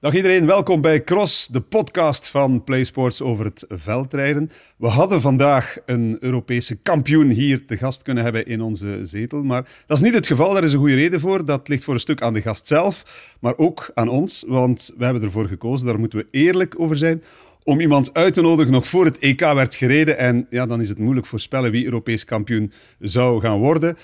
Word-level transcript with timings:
Dag 0.00 0.14
iedereen, 0.14 0.46
welkom 0.46 0.80
bij 0.80 1.04
Cross, 1.04 1.46
de 1.46 1.60
podcast 1.60 2.28
van 2.28 2.64
PlaySports 2.64 3.22
over 3.22 3.44
het 3.44 3.64
veldrijden. 3.68 4.50
We 4.76 4.86
hadden 4.86 5.20
vandaag 5.20 5.76
een 5.86 6.16
Europese 6.20 6.76
kampioen 6.76 7.30
hier 7.30 7.66
te 7.66 7.76
gast 7.76 8.02
kunnen 8.02 8.24
hebben 8.24 8.46
in 8.46 8.60
onze 8.60 9.00
zetel, 9.02 9.42
maar 9.42 9.68
dat 9.86 9.96
is 9.96 10.02
niet 10.02 10.14
het 10.14 10.26
geval. 10.26 10.52
Daar 10.52 10.62
is 10.62 10.72
een 10.72 10.78
goede 10.78 10.94
reden 10.94 11.20
voor. 11.20 11.44
Dat 11.44 11.68
ligt 11.68 11.84
voor 11.84 11.94
een 11.94 12.00
stuk 12.00 12.22
aan 12.22 12.34
de 12.34 12.40
gast 12.40 12.66
zelf, 12.66 13.26
maar 13.40 13.56
ook 13.56 13.90
aan 13.94 14.08
ons, 14.08 14.44
want 14.46 14.92
we 14.96 15.04
hebben 15.04 15.22
ervoor 15.22 15.48
gekozen, 15.48 15.86
daar 15.86 15.98
moeten 15.98 16.18
we 16.18 16.26
eerlijk 16.30 16.80
over 16.80 16.96
zijn, 16.96 17.22
om 17.64 17.80
iemand 17.80 18.14
uit 18.14 18.34
te 18.34 18.42
nodigen 18.42 18.72
nog 18.72 18.86
voor 18.86 19.04
het 19.04 19.18
EK 19.18 19.40
werd 19.40 19.74
gereden. 19.74 20.18
En 20.18 20.46
ja, 20.50 20.66
dan 20.66 20.80
is 20.80 20.88
het 20.88 20.98
moeilijk 20.98 21.26
voorspellen 21.26 21.70
wie 21.70 21.84
Europees 21.84 22.24
kampioen 22.24 22.72
zou 22.98 23.40
gaan 23.40 23.58
worden. 23.58 23.96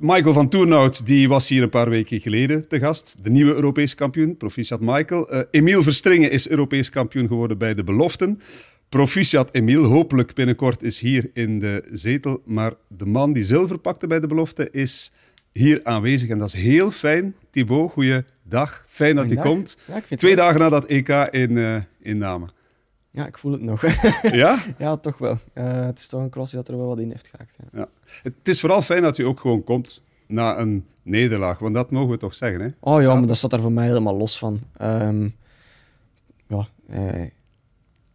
Michael 0.00 0.32
van 0.32 0.48
Toernout 0.48 1.06
die 1.06 1.28
was 1.28 1.48
hier 1.48 1.62
een 1.62 1.68
paar 1.68 1.90
weken 1.90 2.20
geleden 2.20 2.68
te 2.68 2.78
gast. 2.78 3.16
De 3.22 3.30
nieuwe 3.30 3.54
Europees 3.54 3.94
kampioen. 3.94 4.36
Proficiat 4.36 4.80
Michael. 4.80 5.34
Uh, 5.34 5.40
Emiel 5.50 5.82
Verstringen 5.82 6.30
is 6.30 6.48
Europees 6.48 6.90
kampioen 6.90 7.26
geworden 7.26 7.58
bij 7.58 7.74
de 7.74 7.84
beloften. 7.84 8.40
Proficiat 8.88 9.48
Emiel. 9.52 9.84
Hopelijk 9.84 10.34
binnenkort 10.34 10.82
is 10.82 11.00
hier 11.00 11.30
in 11.32 11.58
de 11.58 11.84
zetel. 11.92 12.42
Maar 12.44 12.72
de 12.88 13.06
man 13.06 13.32
die 13.32 13.44
zilver 13.44 13.78
pakte 13.78 14.06
bij 14.06 14.20
de 14.20 14.26
belofte 14.26 14.68
is 14.70 15.12
hier 15.52 15.80
aanwezig. 15.84 16.28
En 16.28 16.38
dat 16.38 16.48
is 16.48 16.54
heel 16.54 16.90
fijn. 16.90 17.34
Thibaut, 17.50 17.90
goeiedag. 17.92 18.84
Fijn 18.88 19.16
dat 19.16 19.30
je 19.30 19.36
komt. 19.36 19.76
Twee 20.16 20.36
dagen 20.36 20.60
na 20.60 20.68
dat 20.68 20.84
EK 20.84 21.08
in, 21.30 21.50
uh, 21.50 21.76
in 22.02 22.18
Namen. 22.18 22.50
Ja, 23.10 23.26
ik 23.26 23.38
voel 23.38 23.52
het 23.52 23.60
nog. 23.60 23.82
ja? 24.32 24.64
Ja, 24.78 24.96
toch 24.96 25.18
wel. 25.18 25.38
Uh, 25.54 25.84
het 25.86 25.98
is 25.98 26.08
toch 26.08 26.20
een 26.20 26.30
cross 26.30 26.52
dat 26.52 26.68
er 26.68 26.76
wel 26.76 26.86
wat 26.86 27.00
in 27.00 27.10
heeft 27.10 27.28
gehakt. 27.28 27.56
Ja. 27.60 27.78
ja. 27.78 27.88
Het 28.22 28.48
is 28.48 28.60
vooral 28.60 28.82
fijn 28.82 29.02
dat 29.02 29.16
je 29.16 29.24
ook 29.24 29.40
gewoon 29.40 29.64
komt 29.64 30.02
na 30.26 30.58
een 30.58 30.86
nederlaag, 31.02 31.58
want 31.58 31.74
dat 31.74 31.90
mogen 31.90 32.10
we 32.10 32.16
toch 32.16 32.34
zeggen, 32.34 32.60
hè? 32.60 32.68
Oh 32.80 33.02
ja, 33.02 33.14
maar 33.14 33.26
dat 33.26 33.36
staat 33.36 33.52
er 33.52 33.60
voor 33.60 33.72
mij 33.72 33.86
helemaal 33.86 34.16
los 34.16 34.38
van. 34.38 34.60
Um, 34.82 35.34
ja, 36.46 36.68
eh, 36.88 37.22
ik, 37.22 37.32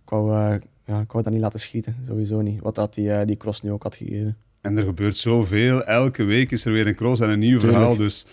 wou, 0.06 0.32
uh, 0.32 0.56
ja, 0.86 1.00
ik 1.00 1.12
wou 1.12 1.24
dat 1.24 1.34
niet 1.34 1.42
laten 1.42 1.60
schieten, 1.60 1.96
sowieso 2.08 2.42
niet. 2.42 2.62
Wat 2.62 2.76
dat 2.76 2.94
die, 2.94 3.08
uh, 3.08 3.22
die 3.26 3.38
cross 3.38 3.62
nu 3.62 3.72
ook 3.72 3.84
had 3.84 3.96
gegeven. 3.96 4.38
En 4.62 4.78
er 4.78 4.84
gebeurt 4.84 5.18
zoveel. 5.18 5.84
Elke 5.84 6.24
week 6.24 6.52
is 6.52 6.66
er 6.66 6.72
weer 6.72 6.88
een 6.88 6.96
cross 6.96 7.22
en 7.22 7.30
een 7.30 7.40
nieuw 7.40 7.60
Tuurlijk. 7.60 7.80
verhaal, 7.80 7.98
dus 7.98 8.26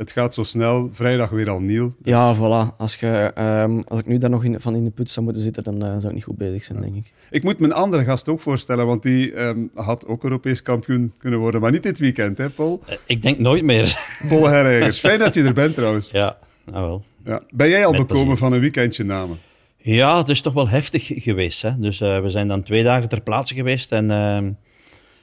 het 0.00 0.12
gaat 0.12 0.34
zo 0.34 0.42
snel. 0.42 0.90
Vrijdag 0.92 1.30
weer 1.30 1.50
al 1.50 1.60
nieuw. 1.60 1.92
Ja, 2.02 2.36
voilà. 2.36 2.76
Als, 2.76 2.96
je, 2.96 3.32
um, 3.38 3.82
als 3.88 4.00
ik 4.00 4.06
nu 4.06 4.18
daar 4.18 4.30
nog 4.30 4.44
in, 4.44 4.60
van 4.60 4.74
in 4.74 4.84
de 4.84 4.90
put 4.90 5.10
zou 5.10 5.24
moeten 5.24 5.42
zitten, 5.42 5.64
dan 5.64 5.74
uh, 5.74 5.88
zou 5.88 6.06
ik 6.06 6.12
niet 6.12 6.24
goed 6.24 6.36
bezig 6.36 6.64
zijn, 6.64 6.78
ja. 6.78 6.84
denk 6.84 6.96
ik. 6.96 7.12
Ik 7.30 7.42
moet 7.42 7.58
mijn 7.58 7.72
andere 7.72 8.04
gast 8.04 8.28
ook 8.28 8.40
voorstellen, 8.40 8.86
want 8.86 9.02
die 9.02 9.40
um, 9.40 9.70
had 9.74 10.06
ook 10.06 10.22
Europees 10.22 10.62
kampioen 10.62 11.12
kunnen 11.18 11.38
worden. 11.38 11.60
Maar 11.60 11.70
niet 11.70 11.82
dit 11.82 11.98
weekend, 11.98 12.38
hè, 12.38 12.50
Paul? 12.50 12.82
Uh, 12.88 12.94
ik 13.06 13.22
denk 13.22 13.38
nooit 13.38 13.64
meer. 13.64 13.98
Paul 14.28 14.48
Herregers. 14.48 14.98
Fijn 14.98 15.18
dat 15.18 15.34
je 15.34 15.42
er 15.42 15.52
bent, 15.52 15.74
trouwens. 15.74 16.10
Ja, 16.10 16.38
nou 16.64 16.86
wel. 16.86 17.04
Ja. 17.24 17.42
Ben 17.50 17.68
jij 17.68 17.84
al 17.86 17.92
Met 17.92 18.00
bekomen 18.00 18.24
plezier. 18.24 18.44
van 18.44 18.52
een 18.52 18.60
weekendje 18.60 19.04
namen? 19.04 19.38
Ja, 19.76 20.18
het 20.18 20.28
is 20.28 20.40
toch 20.40 20.52
wel 20.52 20.68
heftig 20.68 21.10
geweest. 21.14 21.62
Hè? 21.62 21.78
Dus 21.78 22.00
uh, 22.00 22.20
we 22.20 22.30
zijn 22.30 22.48
dan 22.48 22.62
twee 22.62 22.82
dagen 22.82 23.08
ter 23.08 23.20
plaatse 23.20 23.54
geweest 23.54 23.92
en 23.92 24.10
ehm, 24.10 24.50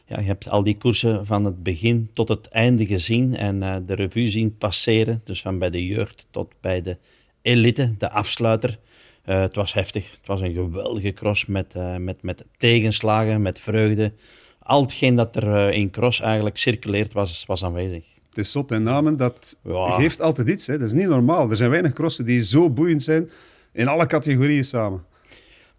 ja, 0.07 0.19
je 0.19 0.25
hebt 0.25 0.49
al 0.49 0.63
die 0.63 0.77
koersen 0.77 1.25
van 1.25 1.45
het 1.45 1.63
begin 1.63 2.09
tot 2.13 2.27
het 2.27 2.47
einde 2.47 2.85
gezien 2.85 3.35
en 3.35 3.55
uh, 3.55 3.75
de 3.85 3.93
revue 3.93 4.29
zien 4.29 4.57
passeren. 4.57 5.21
Dus 5.23 5.41
van 5.41 5.59
bij 5.59 5.69
de 5.69 5.85
jeugd 5.85 6.27
tot 6.31 6.53
bij 6.61 6.81
de 6.81 6.97
elite, 7.41 7.95
de 7.97 8.09
afsluiter. 8.09 8.77
Uh, 9.25 9.39
het 9.41 9.55
was 9.55 9.73
heftig. 9.73 10.11
Het 10.11 10.27
was 10.27 10.41
een 10.41 10.53
geweldige 10.53 11.13
cross 11.13 11.45
met, 11.45 11.73
uh, 11.77 11.95
met, 11.95 12.21
met 12.21 12.45
tegenslagen, 12.57 13.41
met 13.41 13.59
vreugde. 13.59 14.13
Al 14.59 14.81
hetgeen 14.81 15.15
dat 15.15 15.35
er 15.35 15.71
in 15.71 15.89
cross 15.89 16.21
eigenlijk 16.21 16.57
circuleert 16.57 17.13
was, 17.13 17.45
was 17.45 17.63
aanwezig. 17.63 18.03
Het 18.29 18.37
is 18.37 18.51
zot 18.51 18.71
en 18.71 18.83
namen, 18.83 19.17
dat 19.17 19.59
ja. 19.63 19.89
geeft 19.89 20.21
altijd 20.21 20.47
iets. 20.47 20.67
Hè. 20.67 20.77
Dat 20.77 20.87
is 20.87 20.93
niet 20.93 21.07
normaal. 21.07 21.49
Er 21.49 21.57
zijn 21.57 21.69
weinig 21.69 21.93
crossen 21.93 22.25
die 22.25 22.43
zo 22.43 22.69
boeiend 22.69 23.03
zijn 23.03 23.29
in 23.71 23.87
alle 23.87 24.05
categorieën 24.05 24.65
samen. 24.65 25.03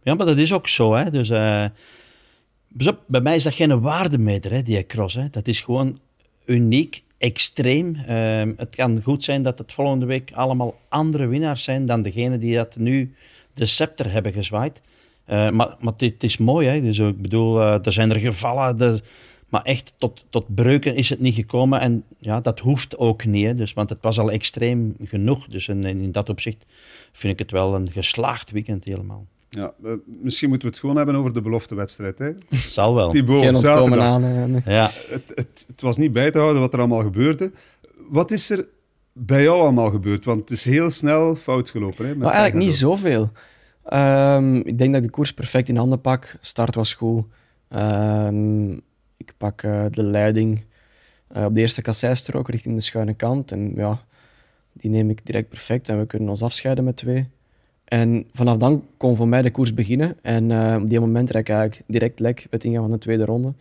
Ja, 0.03 0.15
maar 0.15 0.27
dat 0.27 0.37
is 0.37 0.53
ook 0.53 0.69
zo. 0.69 0.95
Hè. 0.95 1.11
Dus 1.11 1.31
bij 3.07 3.21
mij 3.21 3.37
is 3.37 3.43
dat 3.43 3.55
geen 3.55 3.81
waardemeter, 3.81 4.51
hè, 4.53 4.63
die 4.63 4.87
cross. 4.87 5.15
Hè. 5.15 5.31
Dat 5.31 5.49
is 5.49 5.61
gewoon 5.61 5.99
uniek, 6.45 7.03
extreem. 7.19 7.97
Uh, 8.09 8.43
het 8.57 8.75
kan 8.75 9.03
goed 9.03 9.25
zijn 9.25 9.43
dat 9.43 9.59
het 9.59 9.73
volgende 9.73 10.07
week 10.07 10.31
allemaal 10.33 10.79
andere 10.89 11.27
winnaars 11.27 11.65
zijn 11.65 11.87
dan 11.87 12.03
degene 12.03 12.39
die 12.39 12.55
dat 12.55 12.77
nu 12.77 13.15
de 13.55 13.67
scepter 13.67 14.11
hebben 14.11 14.33
gezwaaid. 14.33 14.81
Uh, 15.29 15.51
maar 15.51 15.77
maar 15.81 15.93
het 15.97 16.23
is 16.23 16.37
mooi, 16.37 16.69
hè. 16.69 16.81
Dus 16.81 16.99
ik 16.99 17.23
bedoel, 17.23 17.61
uh, 17.61 17.87
er 17.87 17.93
zijn 17.93 18.11
er 18.11 18.21
gevallen, 18.21 19.01
maar 19.49 19.63
echt 19.63 19.93
tot, 19.99 20.25
tot 20.31 20.55
breuken 20.55 20.95
is 20.95 21.11
het 21.11 21.21
niet 21.21 21.35
gekomen. 21.35 21.81
En 21.81 22.05
ja, 22.19 22.41
dat 22.41 22.61
hoeft 22.61 22.99
ook 22.99 23.25
niet. 23.25 23.57
Dus, 23.57 23.73
want 23.73 23.89
het 23.89 23.99
was 24.01 24.19
al 24.19 24.31
extreem 24.31 24.95
genoeg. 25.05 25.47
Dus 25.47 25.69
in 25.69 26.13
dat 26.13 26.29
opzicht 26.29 26.67
vind 27.13 27.33
ik 27.33 27.39
het 27.39 27.51
wel 27.51 27.75
een 27.75 27.91
geslaagd 27.91 28.51
weekend 28.51 28.85
helemaal. 28.85 29.27
Ja, 29.51 29.73
uh, 29.85 29.93
misschien 30.05 30.49
moeten 30.49 30.69
we 30.69 30.75
het 30.75 30.83
gewoon 30.83 30.97
hebben 30.97 31.15
over 31.15 31.33
de 31.33 31.41
beloftewedstrijd. 31.41 32.19
Hè? 32.19 32.31
Zal 32.51 32.95
wel. 32.95 33.11
Thibaut, 33.11 33.43
Geen 33.43 33.55
ontkomen 33.55 34.03
aan. 34.03 34.25
Uh, 34.25 34.67
ja. 34.67 34.85
Het, 34.85 35.33
het, 35.35 35.65
het, 35.67 35.81
was 35.81 35.97
niet 35.97 36.13
bij 36.13 36.31
te 36.31 36.39
houden 36.39 36.61
wat 36.61 36.73
er 36.73 36.79
allemaal 36.79 37.03
gebeurde. 37.03 37.53
Wat 38.09 38.31
is 38.31 38.51
er 38.51 38.67
bij 39.13 39.43
jou 39.43 39.61
allemaal 39.61 39.91
gebeurd? 39.91 40.25
Want 40.25 40.41
het 40.41 40.51
is 40.51 40.65
heel 40.65 40.91
snel 40.91 41.35
fout 41.35 41.71
gelopen. 41.71 42.07
Hè, 42.07 42.15
maar 42.15 42.33
eigenlijk 42.33 42.65
niet 42.65 42.75
zoveel. 42.75 43.31
Um, 43.93 44.57
ik 44.57 44.79
denk 44.79 44.93
dat 44.93 45.03
ik 45.03 45.07
de 45.07 45.11
koers 45.11 45.33
perfect 45.33 45.69
in 45.69 45.77
handen 45.77 46.01
pak. 46.01 46.37
Start 46.41 46.75
was 46.75 46.95
goed. 46.95 47.25
Um, 47.69 48.81
ik 49.17 49.33
pak 49.37 49.63
uh, 49.63 49.85
de 49.91 50.03
leiding 50.03 50.65
op 51.29 51.55
de 51.55 51.61
eerste 51.61 51.83
kasseistrook 51.83 52.49
richting 52.49 52.75
de 52.75 52.81
schuine 52.81 53.15
kant. 53.15 53.53
En 53.53 53.73
ja, 53.77 54.05
die 54.73 54.91
neem 54.91 55.11
ik 55.11 55.27
direct 55.27 55.49
perfect. 55.49 55.89
En 55.89 55.99
we 55.99 56.07
kunnen 56.07 56.29
ons 56.29 56.43
afscheiden 56.43 56.85
met 56.85 56.97
twee. 56.97 57.29
En 57.89 58.27
vanaf 58.33 58.57
dan 58.57 58.85
kon 58.97 59.17
voor 59.17 59.29
mij 59.29 59.43
de 59.43 59.51
koers 59.51 59.75
beginnen. 59.75 60.17
En 60.23 60.51
uh, 60.51 60.77
op 60.83 60.89
die 60.89 61.01
moment 61.01 61.31
rijd 61.31 61.49
ik 61.49 61.55
eigenlijk 61.55 61.83
direct 61.87 62.21
lek 62.21 62.47
het 62.51 62.65
ingaan 62.65 62.83
van 62.83 62.91
de 62.91 62.99
tweede 62.99 63.25
ronde. 63.25 63.53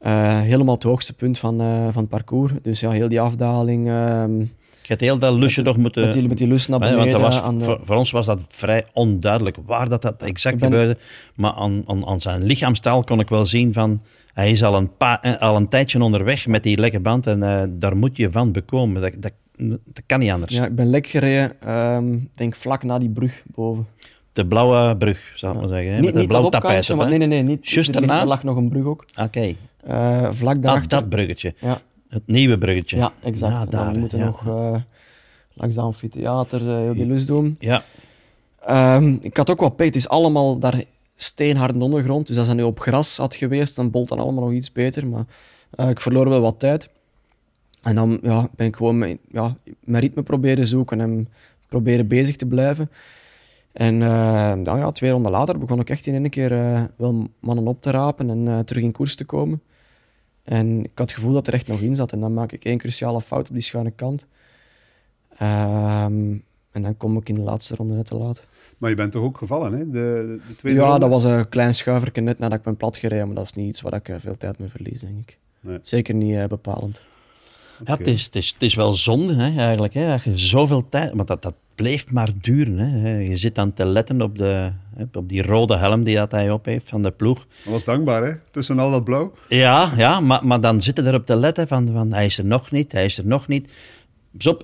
Uh, 0.00 0.40
helemaal 0.40 0.74
het 0.74 0.82
hoogste 0.82 1.12
punt 1.12 1.38
van, 1.38 1.60
uh, 1.60 1.84
van 1.90 2.02
het 2.02 2.08
parcours. 2.08 2.52
Dus 2.62 2.80
ja, 2.80 2.90
heel 2.90 3.08
die 3.08 3.20
afdaling. 3.20 3.86
je 3.86 4.48
hebt 4.82 5.00
heel 5.00 5.18
dat 5.18 5.34
lusje 5.34 5.62
nog 5.62 5.76
moeten... 5.76 6.04
Met 6.04 6.12
die, 6.12 6.28
met 6.28 6.38
die 6.38 6.46
lus 6.46 6.66
naar 6.66 6.78
beneden. 6.78 7.20
Want 7.20 7.34
was, 7.34 7.54
de... 7.54 7.64
voor, 7.64 7.80
voor, 7.82 7.96
ons 7.96 8.10
was 8.10 8.26
dat 8.26 8.38
vrij 8.48 8.86
onduidelijk 8.92 9.56
waar 9.66 9.88
dat, 9.88 10.02
dat 10.02 10.22
exact 10.22 10.58
ben... 10.58 10.70
gebeurde. 10.70 10.96
Maar 11.34 11.52
aan, 11.52 11.82
aan, 11.86 12.06
aan, 12.06 12.20
zijn 12.20 12.42
lichaamstaal 12.42 13.04
kon 13.04 13.20
ik 13.20 13.28
wel 13.28 13.46
zien 13.46 13.72
van... 13.72 14.02
Hij 14.32 14.50
is 14.50 14.62
al 14.62 14.74
een, 14.74 14.96
pa, 14.96 15.36
al 15.38 15.56
een 15.56 15.68
tijdje 15.68 16.02
onderweg 16.02 16.46
met 16.46 16.62
die 16.62 16.78
lekke 16.78 17.00
band 17.00 17.26
en 17.26 17.76
daar 17.78 17.96
moet 17.96 18.16
je 18.16 18.30
van 18.30 18.52
bekomen. 18.52 19.02
Dat, 19.02 19.12
dat, 19.18 19.32
dat 19.66 20.02
kan 20.06 20.18
niet 20.18 20.30
anders. 20.30 20.54
Ja, 20.54 20.66
ik 20.66 20.74
ben 20.74 20.90
lek 20.90 21.06
gereden, 21.06 21.74
um, 21.74 22.30
denk 22.34 22.56
vlak 22.56 22.82
na 22.82 22.98
die 22.98 23.10
brug 23.10 23.42
boven. 23.46 23.86
De 24.32 24.46
blauwe 24.46 24.96
brug, 24.96 25.32
zou 25.34 25.52
ik 25.52 25.60
ja. 25.60 25.66
maar 25.66 25.76
zeggen. 25.76 25.94
Hè? 25.94 26.00
Niet, 26.00 26.12
Met 26.12 26.20
niet 26.20 26.28
blauw 26.28 26.48
tapijt. 26.48 26.88
Nee, 26.88 27.18
nee, 27.18 27.26
nee. 27.26 27.42
Niet, 27.42 27.68
Just 27.68 27.92
daarna? 27.92 28.20
Er 28.20 28.26
lag 28.26 28.42
nog 28.42 28.56
een 28.56 28.68
brug 28.68 28.84
ook. 28.84 29.04
Oké. 29.10 29.22
Okay. 29.22 29.56
Uh, 29.88 30.28
vlak 30.32 30.62
daarachter. 30.62 30.92
Ah, 30.92 31.00
dat 31.00 31.08
bruggetje. 31.08 31.54
Ja. 31.60 31.80
Het 32.08 32.22
nieuwe 32.26 32.58
bruggetje. 32.58 32.96
Ja, 32.96 33.12
exact. 33.22 33.52
Ja, 33.52 33.66
daar, 33.66 33.92
we 33.92 33.98
moeten 33.98 34.18
ja. 34.18 34.24
nog 34.24 34.46
uh, 34.46 34.76
langs 35.54 35.74
de 35.74 35.80
amfitheater 35.80 36.62
uh, 36.62 36.76
heel 36.76 36.94
die 36.94 37.06
lus 37.06 37.26
doen. 37.26 37.56
Ja. 37.58 37.82
Um, 38.96 39.18
ik 39.22 39.36
had 39.36 39.50
ook 39.50 39.60
wat 39.60 39.76
pech. 39.76 39.86
Het 39.86 39.96
is 39.96 40.08
allemaal 40.08 40.58
daar 40.58 40.82
steenhard 41.14 41.74
de 41.74 41.84
ondergrond. 41.84 42.26
Dus 42.26 42.38
als 42.38 42.46
dat 42.46 42.56
nu 42.56 42.62
op 42.62 42.80
gras 42.80 43.16
had 43.16 43.34
geweest, 43.34 43.76
dan 43.76 43.90
bolt 43.90 44.08
dan 44.08 44.18
allemaal 44.18 44.44
nog 44.44 44.52
iets 44.52 44.72
beter. 44.72 45.06
Maar 45.06 45.24
ik 45.90 46.00
verloor 46.00 46.28
wel 46.28 46.40
wat 46.40 46.58
tijd. 46.58 46.88
En 47.82 47.94
dan 47.94 48.18
ja, 48.22 48.48
ben 48.56 48.66
ik 48.66 48.76
gewoon 48.76 48.98
mijn, 48.98 49.18
ja, 49.30 49.56
mijn 49.84 50.02
ritme 50.02 50.22
proberen 50.22 50.66
zoeken 50.66 51.00
en 51.00 51.28
proberen 51.68 52.06
bezig 52.06 52.36
te 52.36 52.46
blijven. 52.46 52.90
En 53.72 54.00
uh, 54.00 54.52
dan, 54.62 54.78
ja, 54.78 54.92
twee 54.92 55.10
ronden 55.10 55.32
later 55.32 55.58
begon 55.58 55.80
ik 55.80 55.90
echt 55.90 56.06
in 56.06 56.14
één 56.14 56.30
keer 56.30 56.52
uh, 56.52 56.82
wel 56.96 57.28
mannen 57.40 57.66
op 57.66 57.82
te 57.82 57.90
rapen 57.90 58.30
en 58.30 58.46
uh, 58.46 58.58
terug 58.58 58.82
in 58.82 58.92
koers 58.92 59.16
te 59.16 59.24
komen. 59.24 59.62
En 60.44 60.78
ik 60.84 60.90
had 60.94 61.10
het 61.10 61.18
gevoel 61.18 61.32
dat 61.32 61.46
er 61.46 61.54
echt 61.54 61.66
nog 61.66 61.80
in 61.80 61.94
zat. 61.94 62.12
En 62.12 62.20
dan 62.20 62.34
maak 62.34 62.52
ik 62.52 62.64
één 62.64 62.78
cruciale 62.78 63.20
fout 63.20 63.48
op 63.48 63.54
die 63.54 63.62
schuine 63.62 63.90
kant. 63.90 64.26
Um, 65.42 66.42
en 66.70 66.82
dan 66.82 66.96
kom 66.96 67.16
ik 67.16 67.28
in 67.28 67.34
de 67.34 67.40
laatste 67.40 67.74
ronde 67.74 67.94
net 67.94 68.06
te 68.06 68.16
laat. 68.16 68.46
Maar 68.78 68.90
je 68.90 68.96
bent 68.96 69.12
toch 69.12 69.22
ook 69.22 69.38
gevallen, 69.38 69.72
hè? 69.72 69.90
De, 69.90 70.38
de 70.48 70.54
tweede 70.56 70.78
ja, 70.78 70.84
ronde? 70.84 71.00
dat 71.00 71.10
was 71.10 71.24
een 71.24 71.48
klein 71.48 71.74
schuiverke 71.74 72.20
net 72.20 72.38
nadat 72.38 72.58
ik 72.58 72.64
ben 72.64 72.76
plat 72.76 72.96
gereden. 72.96 73.26
Maar 73.26 73.34
dat 73.34 73.44
was 73.44 73.52
niet 73.52 73.68
iets 73.68 73.80
waar 73.80 73.94
ik 73.94 74.10
veel 74.18 74.36
tijd 74.36 74.58
mee 74.58 74.68
verlies, 74.68 75.00
denk 75.00 75.18
ik. 75.18 75.38
Nee. 75.60 75.78
Zeker 75.82 76.14
niet 76.14 76.48
bepalend. 76.48 77.04
Ja, 77.84 77.96
het 77.96 78.06
is, 78.06 78.24
het, 78.24 78.36
is, 78.36 78.48
het 78.48 78.62
is 78.62 78.74
wel 78.74 78.94
zonde 78.94 79.34
hè, 79.34 79.58
eigenlijk, 79.60 79.94
hè, 79.94 80.08
dat 80.08 80.22
je 80.22 80.38
zoveel 80.38 80.88
tijd... 80.88 81.14
Maar 81.14 81.26
dat, 81.26 81.42
dat 81.42 81.54
blijft 81.74 82.10
maar 82.10 82.30
duren. 82.40 82.78
Hè. 82.78 83.18
Je 83.18 83.36
zit 83.36 83.54
dan 83.54 83.72
te 83.72 83.86
letten 83.86 84.22
op, 84.22 84.38
de, 84.38 84.72
op 85.12 85.28
die 85.28 85.42
rode 85.42 85.76
helm 85.76 86.04
die 86.04 86.16
dat 86.16 86.30
hij 86.30 86.50
op 86.50 86.64
heeft 86.64 86.88
van 86.88 87.02
de 87.02 87.10
ploeg. 87.10 87.46
Dat 87.64 87.72
was 87.72 87.84
dankbaar, 87.84 88.24
hè? 88.24 88.32
Tussen 88.50 88.78
al 88.78 88.90
dat 88.90 89.04
blauw. 89.04 89.32
Ja, 89.48 89.92
ja 89.96 90.20
maar, 90.20 90.46
maar 90.46 90.60
dan 90.60 90.82
zitten 90.82 91.06
er 91.06 91.14
op 91.14 91.26
te 91.26 91.36
letten 91.36 91.68
van, 91.68 91.88
van 91.92 92.12
hij 92.12 92.26
is 92.26 92.38
er 92.38 92.44
nog 92.44 92.70
niet, 92.70 92.92
hij 92.92 93.04
is 93.04 93.18
er 93.18 93.26
nog 93.26 93.48
niet. 93.48 93.72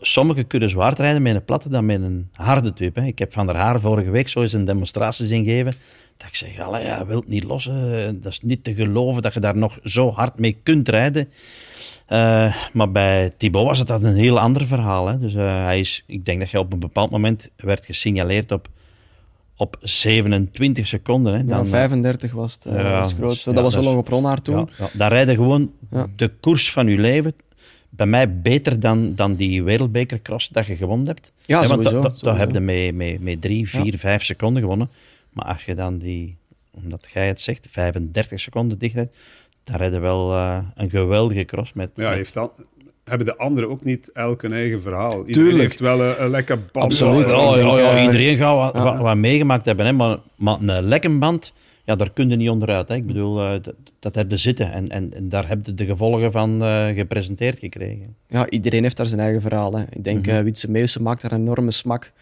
Sommigen 0.01 0.47
kunnen 0.47 0.71
zwaard 0.71 0.99
rijden 0.99 1.23
met 1.23 1.35
een 1.35 1.45
platte 1.45 1.69
dan 1.69 1.87
met 1.87 2.03
een 2.03 2.29
harde 2.33 2.73
tube. 2.73 3.01
Hè. 3.01 3.07
Ik 3.07 3.19
heb 3.19 3.33
Van 3.33 3.47
der 3.47 3.57
Haar 3.57 3.81
vorige 3.81 4.11
week 4.11 4.29
zo 4.29 4.43
eens 4.43 4.53
een 4.53 4.65
demonstratie 4.65 5.27
zien 5.27 5.45
geven. 5.45 5.73
Dat 6.17 6.29
ik 6.29 6.35
zeg, 6.35 6.57
ja, 6.57 7.07
wilt 7.07 7.29
niet 7.29 7.45
lossen. 7.45 8.21
Dat 8.21 8.33
is 8.33 8.41
niet 8.41 8.65
te 8.65 8.75
geloven 8.75 9.23
dat 9.23 9.35
je 9.35 9.41
daar 9.41 9.57
nog 9.57 9.79
zo 9.83 10.11
hard 10.11 10.39
mee 10.39 10.57
kunt 10.63 10.89
rijden. 10.89 11.29
Eh, 12.15 12.55
maar 12.73 12.91
bij 12.93 13.33
Thibaut 13.37 13.67
was 13.67 13.79
het 13.79 13.89
dat 13.89 14.03
een 14.03 14.15
heel 14.15 14.41
ander 14.41 14.67
verhaal. 14.67 15.07
Hè? 15.07 15.19
Dus 15.19 15.35
eh, 15.35 15.65
hij 15.65 15.81
is, 15.81 16.03
ik 16.07 16.25
denk 16.25 16.41
dat 16.41 16.51
je 16.51 16.59
op 16.59 16.73
een 16.73 16.79
bepaald 16.79 17.11
moment 17.11 17.49
werd 17.57 17.85
gesignaleerd 17.85 18.53
op, 18.53 18.69
op 19.57 19.77
27 19.81 20.87
seconden. 20.87 21.33
Hè? 21.33 21.39
Ja, 21.39 21.45
Dan, 21.45 21.67
35 21.67 22.33
was 22.33 22.53
het, 22.55 22.67
uh, 22.67 22.75
Ja, 22.77 22.99
was 22.99 23.11
het 23.11 23.21
grootste. 23.21 23.49
ja, 23.51 23.55
dat 23.57 23.65
was 23.65 23.75
wel 23.75 23.83
is- 23.83 23.89
nog 23.89 23.99
op 23.99 24.09
Ronhaar 24.09 24.43
toen. 24.43 24.69
ja, 24.79 24.89
daar 24.93 25.11
rijden 25.13 25.35
gewoon 25.35 25.73
de 26.17 26.29
koers 26.41 26.71
van 26.71 26.87
je 26.87 26.99
leven. 26.99 27.35
Bij 27.89 28.07
mij 28.07 28.41
beter 28.41 28.81
dan, 28.81 29.15
dan 29.15 29.35
die 29.35 29.63
wereldbekercross 29.63 30.49
dat 30.49 30.67
je 30.67 30.77
gewonnen 30.77 31.07
hebt. 31.07 31.33
Ja, 31.43 31.59
want 31.67 31.71
sowieso. 31.87 32.15
dat- 32.21 32.37
heb 32.37 32.51
je 32.53 32.61
met, 32.61 32.95
met, 32.95 33.21
met 33.21 33.41
drie, 33.41 33.69
vier, 33.69 33.99
vijf 33.99 34.25
seconden 34.25 34.63
gewonnen. 34.63 34.91
Maar 35.31 35.45
als 35.45 35.65
je 35.65 35.75
dan 35.75 35.99
die, 35.99 36.37
omdat 36.71 37.07
jij 37.13 37.27
het 37.27 37.41
zegt, 37.41 37.67
35 37.71 38.41
seconden 38.41 38.79
dichtrijdt, 38.79 39.17
daar 39.65 39.79
rijden 39.79 40.01
wel 40.01 40.33
eh, 40.33 40.59
een 40.75 40.91
geweldige 40.91 41.45
cross 41.45 41.73
met. 41.73 41.91
Ja, 41.95 42.09
met- 42.09 42.17
heeft 42.17 42.35
dan, 42.35 42.51
hebben 43.05 43.27
de 43.27 43.37
anderen 43.37 43.71
ook 43.71 43.85
niet 43.85 44.11
elk 44.13 44.43
een 44.43 44.53
eigen 44.53 44.81
verhaal? 44.83 45.11
Iedereen 45.27 45.33
Tuurlijk. 45.49 45.63
heeft 45.69 45.81
wel 45.81 46.01
een, 46.03 46.23
een 46.23 46.31
lekker 46.31 46.59
band. 46.73 46.85
Absoluut. 46.85 47.31
Ja, 47.31 47.57
ja, 47.57 47.79
ja, 47.79 48.03
iedereen 48.03 48.37
gaat 48.37 48.57
wat, 48.57 48.83
ja. 48.85 48.93
wat, 48.93 49.03
wat 49.03 49.17
meegemaakt 49.17 49.65
hebben. 49.65 49.87
Hè? 49.87 49.93
Maar, 49.93 50.19
maar 50.37 50.57
een 50.61 50.83
lekkenband, 50.89 51.53
ja, 51.85 51.97
daar 51.97 52.11
kun 52.13 52.31
je 52.31 52.37
niet 52.37 52.49
onderuit. 52.51 52.89
Hè? 52.89 52.95
Ik 52.95 53.07
bedoel, 53.07 53.41
eh, 53.41 53.51
dat, 53.63 53.75
dat 53.99 54.15
heb 54.15 54.31
je 54.31 54.37
zitten. 54.37 54.73
En, 54.73 54.89
en, 54.89 55.15
en 55.15 55.29
daar 55.29 55.49
heb 55.49 55.67
je 55.67 55.75
de 55.75 55.85
gevolgen 55.85 56.33
van 56.33 56.63
eh, 56.63 56.87
gepresenteerd 56.87 57.59
gekregen. 57.59 58.17
Ja, 58.29 58.49
iedereen 58.49 58.83
heeft 58.83 58.97
daar 58.97 59.07
zijn 59.07 59.21
eigen 59.21 59.41
verhaal. 59.41 59.77
Hè. 59.77 59.85
Ik 59.91 60.05
denk, 60.05 60.27
Mhm. 60.27 60.37
eh 60.37 60.43
Wietse 60.43 60.71
Meeuwse 60.71 61.03
maakt 61.03 61.23
daar 61.23 61.33
een 61.33 61.41
enorme 61.41 61.71
smak. 61.71 62.13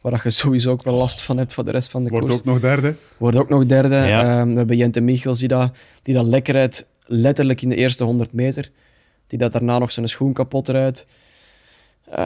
Waar 0.00 0.12
dat 0.12 0.22
je 0.22 0.30
sowieso 0.30 0.70
ook 0.70 0.82
wel 0.84 0.96
last 0.96 1.20
van 1.22 1.36
hebt 1.38 1.54
voor 1.54 1.64
de 1.64 1.70
rest 1.70 1.90
van 1.90 2.04
de 2.04 2.10
Wordt 2.10 2.26
koers. 2.26 2.38
ook 2.38 2.44
nog 2.44 2.60
derde. 2.60 2.94
Wordt 3.18 3.36
ook 3.36 3.48
nog 3.48 3.66
derde. 3.66 3.94
Ja. 3.96 4.38
Ehm, 4.40 4.48
we 4.50 4.56
hebben 4.56 4.76
Jente 4.76 5.00
Michels 5.00 5.38
die 5.38 5.48
dat, 5.48 5.70
die 6.02 6.14
dat 6.14 6.26
lekker 6.26 6.54
rijdt, 6.54 6.86
letterlijk 7.06 7.62
in 7.62 7.68
de 7.68 7.76
eerste 7.76 8.04
100 8.04 8.32
meter. 8.32 8.70
Die 9.26 9.38
dat 9.38 9.52
daarna 9.52 9.78
nog 9.78 9.92
zijn 9.92 10.08
schoen 10.08 10.32
kapot 10.32 10.68
rijdt. 10.68 11.06
Eh, 12.10 12.24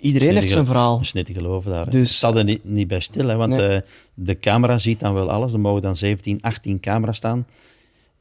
iedereen 0.00 0.34
heeft 0.34 0.48
zijn 0.50 0.66
verhaal. 0.66 0.96
Dat 0.96 1.04
is 1.04 1.12
niet 1.12 1.26
te 1.26 1.32
geloven 1.32 1.70
daar. 1.70 1.84
hè. 1.84 1.90
Dus- 1.90 2.10
Ik 2.10 2.16
sta 2.16 2.34
er 2.34 2.44
niet, 2.44 2.64
niet 2.64 2.88
bij 2.88 3.00
stil, 3.00 3.28
hè, 3.28 3.36
want 3.36 3.52
Nee. 3.54 3.68
eh, 3.76 3.80
de 4.14 4.38
camera 4.38 4.78
ziet 4.78 5.00
dan 5.00 5.14
wel 5.14 5.30
alles. 5.30 5.52
Er 5.52 5.60
mogen 5.60 5.82
dan 5.82 5.96
17, 5.96 6.38
18 6.42 6.80
camera's 6.80 7.16
staan. 7.16 7.46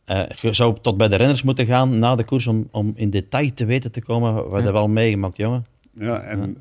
Eh, 0.06 0.24
je 0.42 0.54
zou 0.54 0.76
tot 0.82 0.98
bij 0.98 1.08
de 1.08 1.16
renners 1.16 1.44
moeten 1.44 1.66
gaan 1.66 2.00
na 2.00 2.16
de 2.16 2.24
koers 2.24 2.48
om, 2.48 2.68
om 2.72 2.92
in 2.96 3.10
detail 3.10 3.54
te 3.54 3.66
weten 3.66 3.92
te 3.92 4.02
komen 4.02 4.50
wat 4.50 4.60
Ja. 4.60 4.66
je 4.66 4.72
wel 4.74 4.88
meegemaakt, 4.88 5.38
jongen. 5.38 5.66
Ja, 5.94 6.22
en 6.22 6.58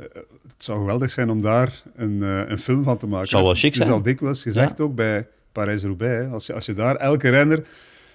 het 0.48 0.64
zou 0.64 0.78
geweldig 0.78 1.10
zijn 1.10 1.30
om 1.30 1.42
daar 1.42 1.82
een, 1.96 2.20
een 2.22 2.58
film 2.58 2.82
van 2.82 2.96
te 2.98 3.06
maken. 3.06 3.28
Zou 3.28 3.44
wel 3.44 3.54
chic 3.54 3.62
Het 3.64 3.76
is 3.76 3.82
zijn. 3.82 3.96
al 3.96 4.02
dikwijls 4.02 4.42
gezegd 4.42 4.80
ook 4.80 4.94
bij 4.94 5.26
Parijs-Roubaix. 5.52 6.32
Als 6.32 6.46
je, 6.46 6.52
als 6.52 6.66
je 6.66 6.74
daar 6.74 6.96
elke 6.96 7.28
renner 7.28 7.66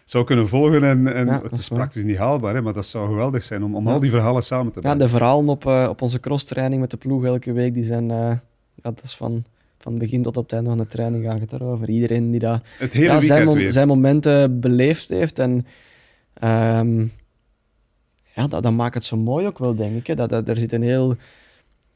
zou 0.10 0.24
kunnen 0.24 0.48
volgen, 0.48 0.84
en, 0.84 1.14
en 1.14 1.26
Ja, 1.26 1.42
het 1.44 1.58
is 1.58 1.68
praktisch 1.68 2.04
niet 2.04 2.18
haalbaar, 2.18 2.56
hè, 2.56 2.62
maar 2.62 2.74
dat 2.74 2.86
zou 2.86 3.08
geweldig 3.08 3.44
zijn 3.44 3.64
om, 3.64 3.76
om 3.76 3.88
Ja. 3.88 3.94
al 3.94 4.00
die 4.00 4.10
verhalen 4.10 4.44
samen 4.44 4.72
te 4.72 4.74
Ja, 4.74 4.82
brengen. 4.82 4.98
de 5.00 5.10
verhalen 5.10 5.48
op, 5.48 5.66
eh, 5.66 5.88
op 5.90 6.02
onze 6.02 6.20
crosstraining 6.20 6.82
met 6.82 6.92
de 6.92 6.98
ploeg 6.98 7.26
elke 7.26 7.52
week, 7.52 7.74
die 7.74 7.84
zijn... 7.84 8.12
eh, 8.12 8.18
ja, 8.76 8.92
dat 8.94 9.02
is 9.04 9.16
van, 9.16 9.44
van 9.78 9.98
begin 9.98 10.22
tot 10.22 10.38
op 10.38 10.44
het 10.44 10.54
einde 10.54 10.70
van 10.70 10.78
de 10.78 10.88
training 10.88 11.26
gaat 11.26 11.40
het 11.40 11.50
daarover. 11.50 11.90
Iedereen 11.90 12.32
die 12.32 12.40
dat 12.40 12.62
Het 12.78 12.94
hele 12.94 13.06
ja, 13.14 13.20
zijn, 13.20 13.46
mom- 13.46 13.72
zijn 13.72 13.88
momenten 13.88 14.60
beleefd 14.60 15.10
heeft. 15.10 15.40
En 15.40 15.66
ehm, 16.34 17.00
ja, 18.36 18.48
dat, 18.48 18.64
dat 18.64 18.74
maakt 18.74 18.94
het 18.94 19.04
zo 19.04 19.18
mooi 19.18 19.46
ook 19.48 19.58
wel, 19.58 19.76
denk 19.76 19.96
ik. 19.96 20.08
Hè. 20.08 20.16
Dat, 20.16 20.30
dat, 20.30 20.48
er 20.48 20.58
zit 20.58 20.72
een 20.74 20.84
heel... 20.84 21.16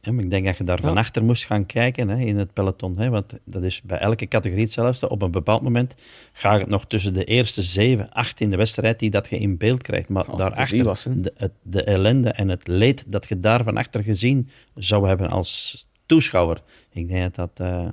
Ja, 0.05 0.11
maar 0.11 0.23
ik 0.23 0.29
denk 0.29 0.45
dat 0.45 0.57
je 0.57 0.63
daar 0.63 0.79
van 0.81 0.97
achter 0.97 1.23
moest 1.23 1.45
gaan 1.45 1.65
kijken 1.65 2.07
hè, 2.09 2.19
in 2.25 2.37
het 2.37 2.53
peloton. 2.53 2.97
Hè, 2.97 3.09
want 3.09 3.33
dat 3.45 3.63
is 3.63 3.81
bij 3.81 3.97
elke 3.97 4.27
categorie 4.27 4.63
hetzelfde. 4.63 5.09
Op 5.09 5.21
een 5.21 5.31
bepaald 5.31 5.61
moment 5.61 5.93
gaat 6.33 6.59
het 6.59 6.69
nog 6.69 6.85
tussen 6.87 7.13
de 7.13 7.23
eerste 7.23 7.61
zeven, 7.61 8.09
acht 8.11 8.39
in 8.41 8.49
de 8.49 8.55
wedstrijd 8.55 8.99
die 8.99 9.09
dat 9.09 9.29
je 9.29 9.37
in 9.37 9.57
beeld 9.57 9.81
krijgt. 9.81 10.09
Maar 10.09 10.27
Oh, 10.27 10.37
daarachter, 10.37 10.83
was, 10.83 11.03
de, 11.03 11.33
het- 11.37 11.51
de 11.61 11.83
ellende 11.83 12.29
en 12.29 12.47
het 12.49 12.67
leed 12.67 13.11
dat 13.11 13.27
je 13.27 13.39
daar 13.39 13.63
van 13.63 13.77
achter 13.77 14.03
gezien 14.03 14.49
zou 14.75 15.07
hebben 15.07 15.29
als 15.29 15.87
toeschouwer. 16.05 16.61
Ik 16.91 17.07
denk 17.07 17.35
dat 17.35 17.55
dat 17.55 17.67
eh, 17.69 17.87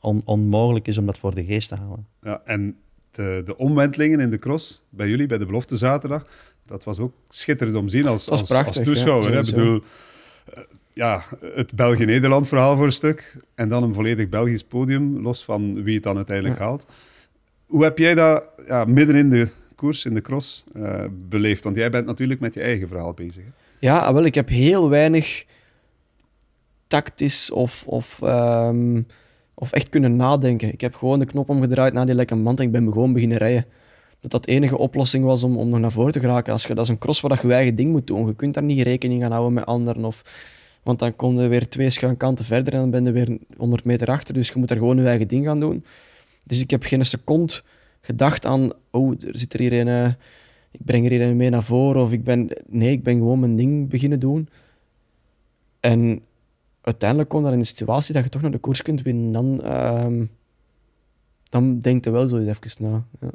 on- 0.00 0.22
onmogelijk 0.24 0.86
is 0.88 0.98
om 0.98 1.06
dat 1.06 1.18
voor 1.18 1.34
de 1.34 1.44
geest 1.44 1.68
te 1.68 1.74
halen. 1.74 2.06
Ja, 2.22 2.40
en 2.44 2.76
de, 3.10 3.42
de 3.44 3.56
omwentelingen 3.56 4.20
in 4.20 4.30
de 4.30 4.38
cross, 4.38 4.82
bij 4.88 5.08
jullie, 5.08 5.26
bij 5.26 5.38
de 5.38 5.46
belofte 5.46 5.76
zaterdag, 5.76 6.26
dat 6.66 6.84
was 6.84 6.98
ook 6.98 7.12
schitterend 7.28 7.76
om 7.76 7.86
te 7.88 7.96
zien 7.96 8.06
als, 8.06 8.28
als, 8.30 8.42
prachtig, 8.42 8.76
als 8.76 8.84
toeschouwer. 8.86 9.28
ja, 9.30 9.34
hè. 9.40 9.40
Ik 9.48 9.54
bedoel, 9.54 9.82
ja, 10.94 11.22
het 11.54 11.74
België-Nederland 11.74 12.48
verhaal 12.48 12.76
voor 12.76 12.84
een 12.86 12.92
stuk, 12.92 13.36
en 13.54 13.68
dan 13.68 13.82
een 13.82 13.94
volledig 13.94 14.28
Belgisch 14.28 14.64
podium, 14.64 15.20
los 15.22 15.44
van 15.44 15.82
wie 15.82 15.94
het 15.94 16.02
dan 16.02 16.16
uiteindelijk 16.16 16.58
Ja. 16.58 16.64
haalt. 16.64 16.86
Hoe 17.66 17.82
heb 17.84 17.98
jij 17.98 18.14
dat 18.14 18.44
ja, 18.66 18.84
midden 18.84 19.16
in 19.16 19.30
de 19.30 19.48
koers, 19.74 20.04
in 20.04 20.14
de 20.14 20.20
cross, 20.20 20.64
eh, 20.74 21.04
beleefd? 21.28 21.64
Want 21.64 21.76
jij 21.76 21.90
bent 21.90 22.06
natuurlijk 22.06 22.40
met 22.40 22.54
je 22.54 22.60
eigen 22.60 22.88
verhaal 22.88 23.12
bezig. 23.12 23.44
hè. 23.44 23.50
Ja, 23.78 23.98
ah, 23.98 24.14
wel, 24.14 24.24
ik 24.24 24.34
heb 24.34 24.48
heel 24.48 24.88
weinig 24.88 25.44
tactisch 26.86 27.50
of, 27.50 27.86
of, 27.86 28.22
ehm, 28.22 29.02
of 29.54 29.72
echt 29.72 29.88
kunnen 29.88 30.16
nadenken. 30.16 30.72
Ik 30.72 30.80
heb 30.80 30.94
gewoon 30.94 31.18
de 31.18 31.24
knop 31.26 31.48
omgedraaid 31.48 31.92
naar 31.92 32.06
die 32.06 32.14
lekke 32.14 32.34
mand 32.34 32.58
en 32.60 32.66
ik 32.66 32.72
ben 32.72 32.92
gewoon 32.92 33.12
beginnen 33.12 33.38
rijden. 33.38 33.64
Dat 34.20 34.30
dat 34.30 34.44
de 34.44 34.52
enige 34.52 34.78
oplossing 34.78 35.24
was 35.24 35.42
om, 35.42 35.56
om 35.56 35.68
nog 35.68 35.78
naar 35.80 35.92
voren 35.92 36.12
te 36.12 36.20
geraken. 36.20 36.52
Als 36.52 36.66
je, 36.66 36.74
dat 36.74 36.84
is 36.84 36.90
een 36.90 36.98
cross 36.98 37.20
waar 37.20 37.30
dat 37.30 37.40
je 37.40 37.46
je 37.46 37.54
eigen 37.54 37.74
ding 37.76 37.90
moet 37.90 38.06
doen. 38.06 38.26
Je 38.26 38.34
kunt 38.34 38.54
daar 38.54 38.62
niet 38.62 38.82
rekening 38.82 39.22
gaan 39.22 39.30
houden 39.32 39.52
met 39.52 39.66
anderen. 39.66 40.04
Of, 40.04 40.22
want 40.84 40.98
dan 40.98 41.16
kom 41.16 41.40
je 41.40 41.48
weer 41.48 41.68
twee 41.68 41.90
schuin 41.90 42.16
kanten 42.16 42.44
verder 42.44 42.74
en 42.74 42.80
dan 42.80 42.90
ben 42.90 43.04
je 43.04 43.12
weer 43.12 43.38
100 43.56 43.84
meter 43.84 44.08
achter. 44.08 44.34
Dus 44.34 44.48
je 44.48 44.58
moet 44.58 44.68
daar 44.68 44.78
gewoon 44.78 44.96
je 44.96 45.06
eigen 45.06 45.28
ding 45.28 45.44
gaan 45.44 45.60
doen. 45.60 45.84
Dus 46.42 46.60
ik 46.60 46.70
heb 46.70 46.82
geen 46.82 47.04
seconde 47.04 47.60
gedacht 48.00 48.46
aan, 48.46 48.72
oh, 48.90 49.10
er 49.10 49.38
zit 49.38 49.54
er 49.54 49.60
hier 49.60 49.72
een, 49.72 49.88
eh, 49.88 50.12
ik 50.70 50.80
breng 50.84 51.04
er 51.04 51.10
hier 51.10 51.22
een 51.22 51.36
mee 51.36 51.50
naar 51.50 51.64
voren. 51.64 52.02
Of 52.02 52.12
ik 52.12 52.24
ben, 52.24 52.48
nee, 52.68 52.90
ik 52.90 53.02
ben 53.02 53.16
gewoon 53.16 53.40
mijn 53.40 53.56
ding 53.56 53.88
beginnen 53.88 54.20
doen. 54.20 54.48
En 55.80 56.20
uiteindelijk 56.80 57.28
komt 57.28 57.44
dat 57.44 57.52
in 57.52 57.58
de 57.58 57.64
situatie 57.64 58.14
dat 58.14 58.24
je 58.24 58.30
toch 58.30 58.42
naar 58.42 58.50
de 58.50 58.58
koers 58.58 58.82
kunt 58.82 59.02
winnen. 59.02 59.32
Dan, 59.32 59.62
ehm 59.62 60.24
dan 61.54 61.78
denk 61.78 62.04
je 62.04 62.10
wel 62.10 62.28
zo 62.28 62.36
eens 62.36 62.58
even 62.58 62.82
na. 62.90 63.04
Ja. 63.20 63.30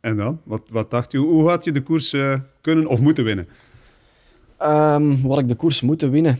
En 0.00 0.16
dan? 0.16 0.40
Wat, 0.44 0.62
wat 0.70 0.90
dacht 0.90 1.12
je? 1.12 1.18
Hoe, 1.18 1.48
had 1.48 1.64
je 1.64 1.72
de 1.72 1.82
koers 1.82 2.12
eh, 2.12 2.40
kunnen 2.60 2.86
of 2.86 3.00
moeten 3.00 3.24
winnen? 3.24 3.48
Ehm, 4.56 5.20
wat 5.22 5.38
ik 5.38 5.48
de 5.48 5.54
koers 5.54 5.80
moeten 5.80 6.10
winnen? 6.10 6.38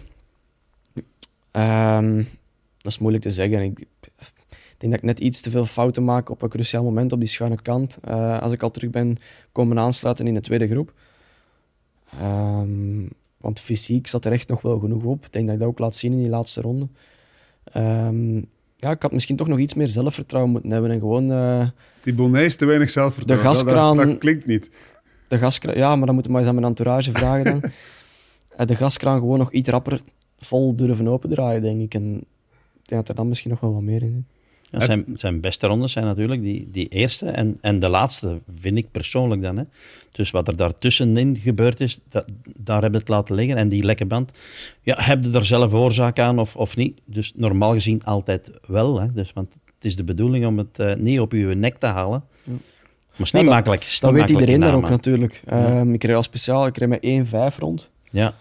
Ehm, 1.50 2.17
dat 2.83 2.93
is 2.93 2.99
moeilijk 2.99 3.25
te 3.25 3.31
zeggen. 3.31 3.62
Ik, 3.62 3.79
ik 3.79 3.87
denk 4.79 4.93
dat 4.93 5.03
ik 5.03 5.09
net 5.09 5.21
iets 5.21 5.41
te 5.41 5.50
veel 5.50 5.67
fouten 5.67 6.05
maak 6.05 6.31
op 6.31 6.43
een 6.43 6.49
cruciaal 6.49 6.83
moment 6.83 7.12
op 7.12 7.19
die 7.19 7.29
schuine 7.29 7.62
kant. 7.62 7.99
Eh, 8.05 8.39
als 8.39 8.53
ik 8.53 8.62
al 8.62 8.71
terug 8.71 8.91
ben 8.91 9.17
komen 9.53 9.79
aansluiten 9.79 10.27
in 10.27 10.35
de 10.35 10.41
tweede 10.41 10.69
groep. 10.69 10.93
Ehm, 12.21 13.07
want 13.37 13.61
fysiek 13.61 14.07
zat 14.07 14.25
er 14.25 14.33
echt 14.33 14.49
nog 14.49 14.61
wel 14.62 14.78
genoeg 14.78 15.02
op. 15.05 15.25
Ik 15.25 15.33
denk 15.33 15.45
dat 15.47 15.55
ik 15.55 15.61
dat 15.61 15.69
ook 15.71 15.78
laat 15.78 15.95
zien 15.95 16.12
in 16.12 16.19
die 16.19 16.28
laatste 16.28 16.61
ronde. 16.61 16.88
Ehm, 17.64 18.37
ja, 18.76 18.90
ik 18.90 19.02
had 19.02 19.12
misschien 19.12 19.37
toch 19.37 19.47
nog 19.49 19.59
iets 19.59 19.75
meer 19.75 19.88
zelfvertrouwen 19.88 20.52
moeten 20.52 20.71
hebben. 20.71 20.90
En 20.90 20.99
gewoon 20.99 21.33
eh, 21.33 21.67
Die 22.02 22.14
Bonnet 22.14 22.45
is 22.45 22.57
te 22.57 22.64
weinig 22.64 22.90
zelfvertrouwen. 22.90 23.47
De 23.47 23.50
Dat- 23.52 23.62
gaskraan- 23.62 23.97
Dat, 23.97 24.07
dat 24.07 24.19
klinkt 24.19 24.47
niet. 24.47 24.71
de 25.28 25.38
gaskraan... 25.38 25.76
Ja, 25.76 25.97
maar 25.97 26.07
dan 26.07 26.14
moet 26.14 26.25
je 26.25 26.31
maar 26.31 26.40
eens 26.40 26.49
aan 26.49 26.55
mijn 26.55 26.67
entourage 26.67 27.11
vragen 27.12 27.45
dan. 27.45 27.62
Eh, 28.57 28.67
de 28.67 28.76
gaskraan 28.76 29.19
gewoon 29.19 29.38
nog 29.38 29.52
iets 29.52 29.69
rapper 29.69 30.00
vol 30.38 30.76
durven 30.76 31.09
opendraaien, 31.09 31.62
denk 31.62 31.80
ik. 31.80 31.95
En 31.95 32.14
ik 32.83 32.88
denk 32.88 33.00
dat 33.00 33.09
er 33.09 33.14
dan 33.14 33.28
misschien 33.28 33.50
nog 33.50 33.61
wel 33.61 33.73
wat 33.73 33.83
meer 33.83 34.02
in 34.02 34.12
zit. 34.12 34.37
Ja, 34.71 34.80
zijn, 34.80 35.04
zijn 35.14 35.40
beste 35.40 35.66
rondes 35.66 35.92
zijn 35.92 36.04
natuurlijk 36.04 36.42
die, 36.42 36.68
die 36.73 36.88
eerste 36.88 37.26
en, 37.30 37.59
en 37.61 37.78
de 37.78 37.88
laatste, 37.88 38.40
vind 38.59 38.78
ik 38.78 38.90
persoonlijk 38.90 39.42
dan. 39.42 39.57
Hè. 39.57 39.62
Dus 40.12 40.30
wat 40.30 40.49
er 40.49 40.57
daartussenin 40.57 41.37
gebeurd 41.37 41.80
is, 41.80 41.99
dat, 42.09 42.28
daar 42.57 42.83
heb 42.83 42.92
je 42.92 42.99
het 42.99 43.09
laten 43.09 43.35
liggen. 43.35 43.57
En 43.57 43.68
die 43.68 43.85
lekke 43.85 44.04
band, 44.04 44.33
ja, 44.83 44.97
heb 44.99 45.25
je 45.25 45.30
er 45.30 45.45
zelf 45.45 45.73
oorzaak 45.73 46.18
aan 46.18 46.38
of, 46.38 46.57
of 46.57 46.76
niet? 46.76 47.00
Dus 47.04 47.33
normaal 47.35 47.73
gezien 47.73 48.04
altijd 48.04 48.50
wel. 48.66 49.00
Hè. 49.00 49.12
Dus, 49.12 49.33
want 49.33 49.52
het 49.75 49.85
is 49.85 49.97
de 49.97 50.04
bedoeling 50.04 50.47
om 50.47 50.59
het 50.59 50.78
eh, 50.78 50.95
niet 50.95 51.21
op 51.21 51.33
je 51.33 51.38
nek 51.38 51.78
te 51.78 51.87
halen. 51.87 52.25
Ja. 52.42 52.52
Maar 52.52 53.26
het 53.26 53.35
is 53.35 53.40
niet 53.40 53.50
makkelijk. 53.50 53.85
is 53.85 54.00
Dat 54.00 54.11
niet 54.11 54.21
weet 54.21 54.28
makkelijk 54.28 54.50
iedereen 54.50 54.71
daar 54.73 54.85
ook 54.85 54.90
natuurlijk. 54.90 55.42
Ehm, 55.47 55.92
Ik 55.92 56.04
reed 56.04 56.16
al 56.16 56.23
speciaal, 56.23 56.66
ik 56.66 56.76
reed 56.76 56.88
met 56.88 57.54
1-5 57.54 57.59
rond. 57.59 57.90
Ja, 58.11 58.35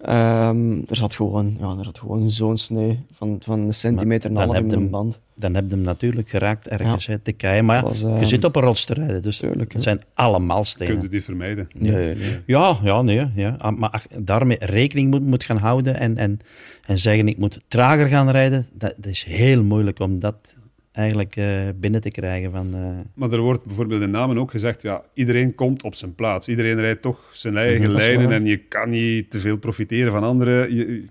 Ehm, 0.00 0.72
er 0.86 0.96
zat 0.96 1.14
gewoon, 1.14 1.56
ja, 1.60 1.76
er 1.78 1.84
zat 1.84 1.98
gewoon 1.98 2.30
zo'n 2.30 2.56
snee 2.56 3.00
van, 3.12 3.36
van 3.40 3.60
een 3.60 3.74
centimeter 3.74 4.28
en 4.30 4.34
dan 4.36 4.42
een 4.42 4.48
half 4.54 4.62
in 4.64 4.70
een 4.72 4.80
hem- 4.80 4.90
band. 4.90 5.20
dan 5.34 5.54
heb 5.54 5.64
je 5.68 5.70
hem 5.74 5.84
natuurlijk 5.84 6.28
geraakt 6.28 6.68
ergens, 6.68 7.06
hè, 7.06 7.18
te 7.18 7.32
keien. 7.32 7.64
Maar 7.64 7.76
ja, 7.76 7.82
was, 7.82 8.00
je 8.00 8.06
ehm, 8.06 8.24
zit 8.24 8.44
op 8.44 8.56
een 8.56 8.62
rots 8.62 8.84
te 8.84 8.94
rijden, 8.94 9.22
dus 9.22 9.38
tuurlijk, 9.38 9.72
het 9.72 9.82
zijn 9.82 10.00
allemaal 10.14 10.56
Kun 10.56 10.64
stenen. 10.66 11.02
je 11.02 11.08
die 11.08 11.22
vermijden? 11.22 11.68
Nee, 11.78 12.14
nee. 12.14 12.40
Ja, 12.46 12.78
ja, 12.82 13.02
nee. 13.02 13.26
Ja. 13.34 13.54
Ah, 13.58 13.76
Maar 13.76 13.90
ach, 13.90 14.06
daarmee 14.18 14.56
rekening 14.60 15.10
moet, 15.10 15.22
moet 15.22 15.44
gaan 15.44 15.56
houden 15.58 15.94
en, 15.98 16.16
en, 16.16 16.38
en 16.86 16.98
zeggen 16.98 17.28
ik 17.28 17.38
moet 17.38 17.60
trager 17.68 18.08
gaan 18.08 18.30
rijden, 18.30 18.66
dat, 18.72 18.94
dat 18.96 19.06
is 19.10 19.24
heel 19.24 19.62
moeilijk 19.62 19.98
om 20.00 20.18
dat 20.18 20.54
eigenlijk 20.96 21.36
eh, 21.36 21.46
binnen 21.76 22.00
te 22.00 22.10
krijgen. 22.10 22.50
Van, 22.50 22.74
eh, 22.74 22.80
Maar 23.14 23.30
er 23.32 23.40
wordt 23.40 23.64
bijvoorbeeld 23.64 24.02
in 24.02 24.10
namen 24.10 24.38
ook 24.38 24.50
gezegd, 24.50 24.82
ja, 24.82 25.02
iedereen 25.14 25.54
komt 25.54 25.82
op 25.82 25.94
zijn 25.94 26.14
plaats. 26.14 26.48
Iedereen 26.48 26.80
rijdt 26.80 27.02
toch 27.02 27.30
zijn 27.32 27.56
eigen 27.56 27.92
lijnen 27.92 28.32
en 28.32 28.44
je 28.44 28.56
kan 28.56 28.90
niet 28.90 29.30
te 29.30 29.38
veel 29.40 29.56
profiteren 29.56 30.12
van 30.12 30.22
anderen. 30.22 30.74
Je- 30.76 31.04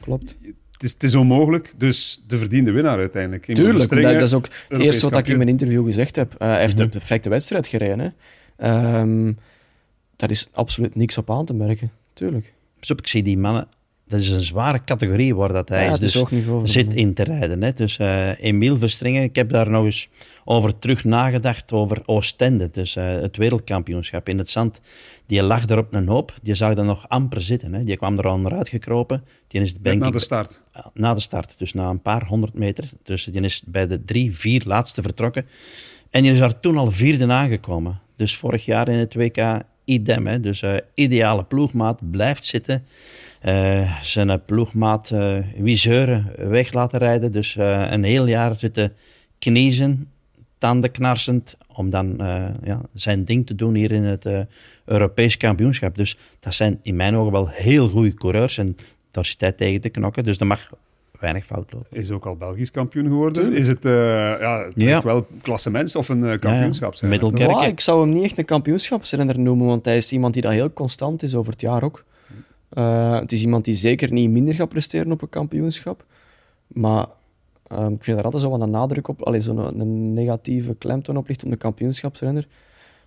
Klopt. 0.00 0.36
het, 0.72 0.82
is, 0.82 0.92
het 0.92 1.02
is 1.02 1.14
onmogelijk, 1.14 1.72
dus 1.76 2.24
de 2.26 2.38
verdiende 2.38 2.70
winnaar 2.72 2.98
uiteindelijk. 2.98 3.44
Tuurlijk, 3.44 3.72
dat, 3.72 3.82
strenge 3.82 4.12
dat 4.12 4.22
is 4.22 4.34
ook 4.34 4.44
het 4.44 4.52
Europees 4.68 4.86
eerste 4.86 5.10
wat 5.10 5.18
ik 5.18 5.28
in 5.28 5.36
mijn 5.36 5.48
interview 5.48 5.84
gezegd 5.86 6.16
heb. 6.16 6.34
Eh, 6.34 6.48
hij 6.48 6.60
heeft 6.60 6.74
Mhm. 6.76 6.82
de 6.84 6.88
perfecte 6.98 7.28
wedstrijd 7.28 7.66
gereden. 7.66 7.98
Hè. 8.00 8.08
Ehm, 8.56 9.32
daar 10.16 10.30
is 10.30 10.48
absoluut 10.52 10.94
niks 10.94 11.18
op 11.18 11.30
aan 11.30 11.44
te 11.44 11.54
merken. 11.54 11.90
tuurlijk. 12.12 12.52
Op, 12.90 12.98
ik 12.98 13.06
zie 13.06 13.22
die 13.22 13.38
mannen, 13.38 13.66
dat 14.06 14.20
is 14.20 14.28
een 14.28 14.40
zware 14.40 14.84
categorie 14.84 15.34
waar 15.34 15.52
dat 15.52 15.68
hij 15.68 15.78
Ja, 15.84 15.92
is. 15.92 15.92
het 15.92 16.02
is 16.02 16.24
dus 16.28 16.72
zit 16.72 16.94
in 16.94 17.14
te 17.14 17.22
rijden. 17.22 17.62
Hè. 17.62 17.72
Dus 17.72 17.98
eh 17.98 18.40
Emiel 18.44 18.78
Verstringen, 18.78 19.22
ik 19.22 19.36
heb 19.36 19.50
daar 19.50 19.70
nog 19.70 19.84
eens 19.84 20.08
over 20.44 20.78
terug 20.78 21.04
nagedacht, 21.04 21.72
over 21.72 22.02
Oostende. 22.06 22.70
Dus 22.72 22.96
eh, 22.96 23.04
het 23.08 23.36
wereldkampioenschap 23.36 24.28
in 24.28 24.38
het 24.38 24.50
zand. 24.50 24.80
Die 25.26 25.42
lag 25.42 25.68
er 25.68 25.78
op 25.78 25.92
een 25.92 26.08
hoop, 26.08 26.34
die 26.42 26.54
zag 26.54 26.76
er 26.76 26.84
nog 26.84 27.08
amper 27.08 27.40
zitten. 27.40 27.74
Hè. 27.74 27.84
Die 27.84 27.96
kwam 27.96 28.18
er 28.18 28.26
onderuit 28.26 28.68
gekropen. 28.68 29.24
Die 29.48 29.60
is, 29.60 29.74
denk 29.74 30.00
na 30.00 30.06
ik, 30.06 30.12
de 30.12 30.18
start. 30.18 30.62
na 30.94 31.14
de 31.14 31.20
start, 31.20 31.58
dus 31.58 31.72
na 31.72 31.88
een 31.88 32.02
paar 32.02 32.26
honderd 32.26 32.54
meter. 32.54 32.84
Dus 33.02 33.24
die 33.24 33.40
is 33.40 33.62
bij 33.66 33.86
de 33.86 34.04
drie, 34.04 34.36
vier 34.36 34.62
laatste 34.66 35.02
vertrokken. 35.02 35.46
En 36.10 36.22
die 36.22 36.32
is 36.32 36.38
daar 36.38 36.60
toen 36.60 36.76
al 36.76 36.90
vierde 36.90 37.26
aangekomen. 37.32 38.00
Dus 38.16 38.36
vorig 38.36 38.64
jaar 38.64 38.88
in 38.88 38.98
het 38.98 39.14
WK 39.14 39.62
idem. 39.84 40.26
Hè. 40.26 40.40
Dus 40.40 40.62
eh, 40.62 40.74
ideale 40.94 41.44
ploegmaat, 41.44 42.10
blijft 42.10 42.44
zitten. 42.44 42.84
Eh, 43.44 44.02
zijn 44.02 44.44
ploegmaat 44.44 45.10
eh 45.10 45.36
Wiseuren 45.56 46.32
weg 46.36 46.72
laten 46.72 46.98
rijden. 46.98 47.32
Dus 47.32 47.56
eh, 47.56 47.86
een 47.90 48.04
heel 48.04 48.26
jaar 48.26 48.54
zitten 48.58 48.92
kniezen, 49.38 50.10
tanden 50.58 50.90
knarsend, 50.90 51.56
om 51.74 51.90
dan 51.90 52.20
eh, 52.20 52.44
ja, 52.62 52.80
zijn 52.94 53.24
ding 53.24 53.46
te 53.46 53.54
doen 53.54 53.74
hier 53.74 53.92
in 53.92 54.02
het 54.02 54.26
eh, 54.26 54.40
Europees 54.84 55.36
kampioenschap. 55.36 55.96
Dus 55.96 56.16
dat 56.40 56.54
zijn 56.54 56.78
in 56.82 56.96
mijn 56.96 57.16
ogen 57.16 57.32
wel 57.32 57.48
heel 57.48 57.88
goede 57.88 58.14
coureurs 58.14 58.58
en 58.58 58.76
daar 59.10 59.24
zit 59.24 59.40
hij 59.40 59.52
tegen 59.52 59.80
te 59.80 59.88
knokken. 59.88 60.24
Dus 60.24 60.38
dat 60.38 60.48
mag 60.48 60.70
weinig 61.20 61.44
fout 61.44 61.72
lopen. 61.72 61.98
Is 61.98 62.10
ook 62.10 62.26
al 62.26 62.36
Belgisch 62.36 62.70
kampioen 62.70 63.06
geworden. 63.06 63.32
Tuurlijk. 63.42 63.60
Is 63.60 63.68
het, 63.68 63.84
eh 63.84 63.92
ja, 64.40 64.64
het 64.64 64.72
Ja. 64.76 65.02
wel 65.02 65.26
klassements 65.42 65.96
of 65.96 66.08
een 66.08 66.24
eh, 66.24 66.38
kampioenschap 66.38 66.94
Ja, 66.94 67.66
ik 67.66 67.80
zou 67.80 68.00
hem 68.00 68.12
niet 68.12 68.24
echt 68.24 68.38
een 68.38 68.44
kampioenschapsrenner 68.44 69.38
noemen, 69.38 69.66
want 69.66 69.84
hij 69.84 69.96
is 69.96 70.12
iemand 70.12 70.32
die 70.34 70.42
dat 70.42 70.52
heel 70.52 70.72
constant 70.72 71.22
is 71.22 71.34
over 71.34 71.52
het 71.52 71.60
jaar 71.60 71.82
ook. 71.82 72.04
Eh, 72.74 73.20
het 73.20 73.32
is 73.32 73.42
iemand 73.42 73.64
die 73.64 73.74
zeker 73.74 74.12
niet 74.12 74.30
minder 74.30 74.54
gaat 74.54 74.68
presteren 74.68 75.12
op 75.12 75.22
een 75.22 75.28
kampioenschap. 75.28 76.04
Maar 76.66 77.06
ehm, 77.66 77.92
ik 77.92 78.04
vind 78.04 78.16
daar 78.16 78.24
altijd 78.24 78.42
zo 78.42 78.50
wat 78.50 78.60
een 78.60 78.70
nadruk 78.70 79.08
op, 79.08 79.22
allee, 79.22 79.40
zo'n 79.40 79.80
een 79.80 80.12
negatieve 80.14 80.74
klemtoon 80.74 81.16
op 81.16 81.28
ligt 81.28 81.44
om 81.44 81.50
de 81.50 81.56
kampioenschapsrenner. 81.56 82.46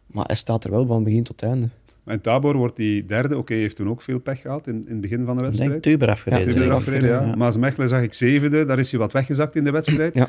Maar 0.07 0.25
hij 0.25 0.35
staat 0.35 0.63
er 0.63 0.71
wel 0.71 0.85
van 0.85 1.03
begin 1.03 1.23
tot 1.23 1.43
einde. 1.43 1.69
In 2.05 2.21
Tabor 2.21 2.57
wordt 2.57 2.77
hij 2.77 3.03
derde. 3.07 3.37
Oké, 3.37 3.53
hij 3.53 3.61
heeft 3.61 3.75
toen 3.75 3.89
ook 3.89 4.01
veel 4.01 4.19
pech 4.19 4.41
gehad 4.41 4.67
in, 4.67 4.75
in 4.75 4.91
het 4.91 5.01
begin 5.01 5.25
van 5.25 5.37
de 5.37 5.45
Ik 5.45 5.57
denk 5.57 5.71
wedstrijd. 5.71 5.81
Tuber 5.81 6.09
afgereden. 6.09 6.45
Ja, 6.45 6.51
Tuber 6.51 6.71
afgereden, 6.71 7.09
ja. 7.09 7.35
Maas 7.35 7.57
Mechelen 7.57 7.89
zag 7.89 8.01
ik 8.01 8.13
zevende, 8.13 8.65
daar 8.65 8.79
is 8.79 8.91
hij 8.91 8.99
wat 8.99 9.11
weggezakt 9.11 9.55
in 9.55 9.63
de 9.63 9.71
wedstrijd. 9.71 10.13
Ja. 10.13 10.27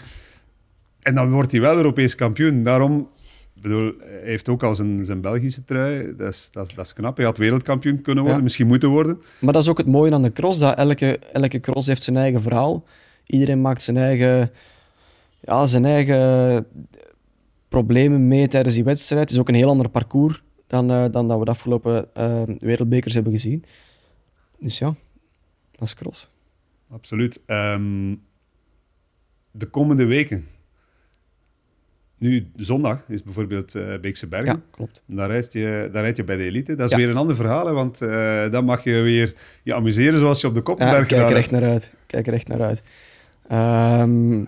En 1.01 1.15
dan 1.15 1.31
wordt 1.31 1.53
hij 1.53 1.61
wel 1.61 1.77
Europees 1.77 2.15
kampioen. 2.15 2.63
Daarom, 2.63 3.09
bedoel, 3.63 3.93
hij 3.99 4.21
heeft 4.23 4.49
ook 4.49 4.63
al 4.63 4.75
zijn, 4.75 5.05
zijn 5.05 5.21
Belgische 5.21 5.65
trui. 5.65 6.17
Dat 6.17 6.35
is, 6.35 6.49
dat, 6.53 6.69
is, 6.69 6.75
dat 6.75 6.85
is 6.87 6.93
knap. 6.93 7.17
Hij 7.17 7.27
had 7.27 7.39
wereldkampioen 7.39 8.03
kunnen 8.03 8.23
worden, 8.23 8.39
Ja. 8.39 8.45
misschien 8.45 8.67
moeten 8.67 8.89
worden. 8.89 9.23
Maar 9.41 9.53
dat 9.53 9.63
is 9.63 9.69
ook 9.69 9.79
het 9.79 9.87
mooie 9.87 10.13
aan 10.13 10.23
de 10.23 10.33
cross, 10.33 10.59
dat 10.59 10.77
elke, 10.77 11.19
elke 11.33 11.61
cross 11.61 11.87
heeft 11.87 12.03
zijn 12.03 12.17
eigen 12.17 12.41
verhaal. 12.41 12.85
Iedereen 13.27 13.61
maakt 13.61 13.83
zijn 13.83 13.97
eigen, 13.97 14.51
ja, 15.41 15.67
zijn 15.67 15.85
eigen 15.85 16.67
problemen 17.69 18.29
mee 18.29 18.49
tijdens 18.49 18.75
die 18.75 18.85
wedstrijd. 18.85 19.21
Het 19.23 19.31
is 19.31 19.39
ook 19.39 19.49
een 19.49 19.55
heel 19.55 19.69
ander 19.69 19.89
parcours 19.89 20.43
dan, 20.67 20.91
eh, 20.91 21.05
dan 21.11 21.29
dat 21.29 21.39
we 21.39 21.45
de 21.45 21.51
afgelopen 21.51 22.15
eh, 22.15 22.43
wereldbekers 22.59 23.15
hebben 23.15 23.33
gezien. 23.33 23.65
Dus 24.59 24.79
ja, 24.79 24.95
dat 25.71 25.83
is 25.83 25.95
cross. 25.95 26.29
Absoluut. 26.91 27.43
Ehm, 27.47 28.15
de 29.51 29.67
komende 29.67 30.05
weken. 30.05 30.47
Nu, 32.19 32.47
zondag 32.57 33.05
is 33.09 33.23
bijvoorbeeld 33.23 33.75
eh 33.75 33.83
Beekse 34.01 34.27
Bergen. 34.27 34.53
Ja, 34.55 34.61
klopt. 34.71 35.03
Daar 35.07 35.31
rijd, 35.31 35.53
je, 35.53 35.89
daar 35.93 36.03
rijd 36.03 36.17
je 36.17 36.25
bij 36.25 36.37
de 36.37 36.43
elite. 36.45 36.75
Dat 36.75 36.85
is 36.85 36.91
Ja. 36.91 36.97
weer 36.97 37.09
een 37.09 37.17
ander 37.17 37.37
verhaal, 37.37 37.67
hè, 37.67 37.73
want 37.73 38.01
eh, 38.03 38.51
dan 38.51 38.65
mag 38.65 38.85
je 38.85 38.93
weer 38.93 39.35
je 39.63 39.75
amuseren 39.75 40.19
zoals 40.19 40.41
je 40.41 40.47
op 40.47 40.53
de 40.53 40.59
Ja, 40.59 40.65
Koppenberg 40.65 41.01
ik 41.03 41.09
kijk 41.09 41.31
er 41.31 41.37
echt 41.37 41.51
naar 41.51 41.65
uit. 41.65 41.83
Ik 41.85 41.91
Kijk 42.07 42.27
er 42.27 42.33
echt 42.33 42.49
naar 42.49 42.63
uit. 42.63 42.83
Ehm, 43.49 44.41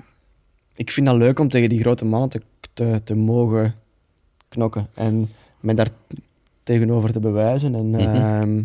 ik 0.77 0.91
vind 0.91 1.07
dat 1.07 1.17
leuk 1.17 1.39
om 1.39 1.49
tegen 1.49 1.69
die 1.69 1.81
grote 1.81 2.05
mannen 2.05 2.29
te, 2.29 2.41
te, 2.73 3.01
te 3.05 3.15
mogen 3.15 3.75
knokken. 4.49 4.87
En 4.95 5.29
mij 5.61 5.75
daar 5.75 5.89
tegenover 6.63 7.13
te 7.13 7.21
bewijzen. 7.21 7.75
En 7.75 7.91
Mhm. 7.91 8.01
ehm, 8.01 8.63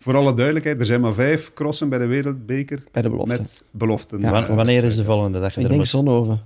Voor 0.00 0.16
alle 0.16 0.34
duidelijkheid, 0.34 0.80
er 0.80 0.86
zijn 0.86 1.00
maar 1.00 1.12
vijf 1.14 1.52
crossen 1.54 1.88
bij 1.88 1.98
de 1.98 2.06
Wereldbeker 2.06 2.82
bij 2.92 3.02
de 3.02 3.08
belofte. 3.10 3.40
met 3.40 3.64
beloften. 3.70 4.20
Ja. 4.20 4.30
Wa- 4.30 4.54
wanneer 4.54 4.84
is 4.84 4.96
de 4.96 5.04
volgende 5.04 5.40
dag? 5.40 5.56
Ik 5.56 5.68
denk 5.68 5.84
Zonhoven. 5.86 6.40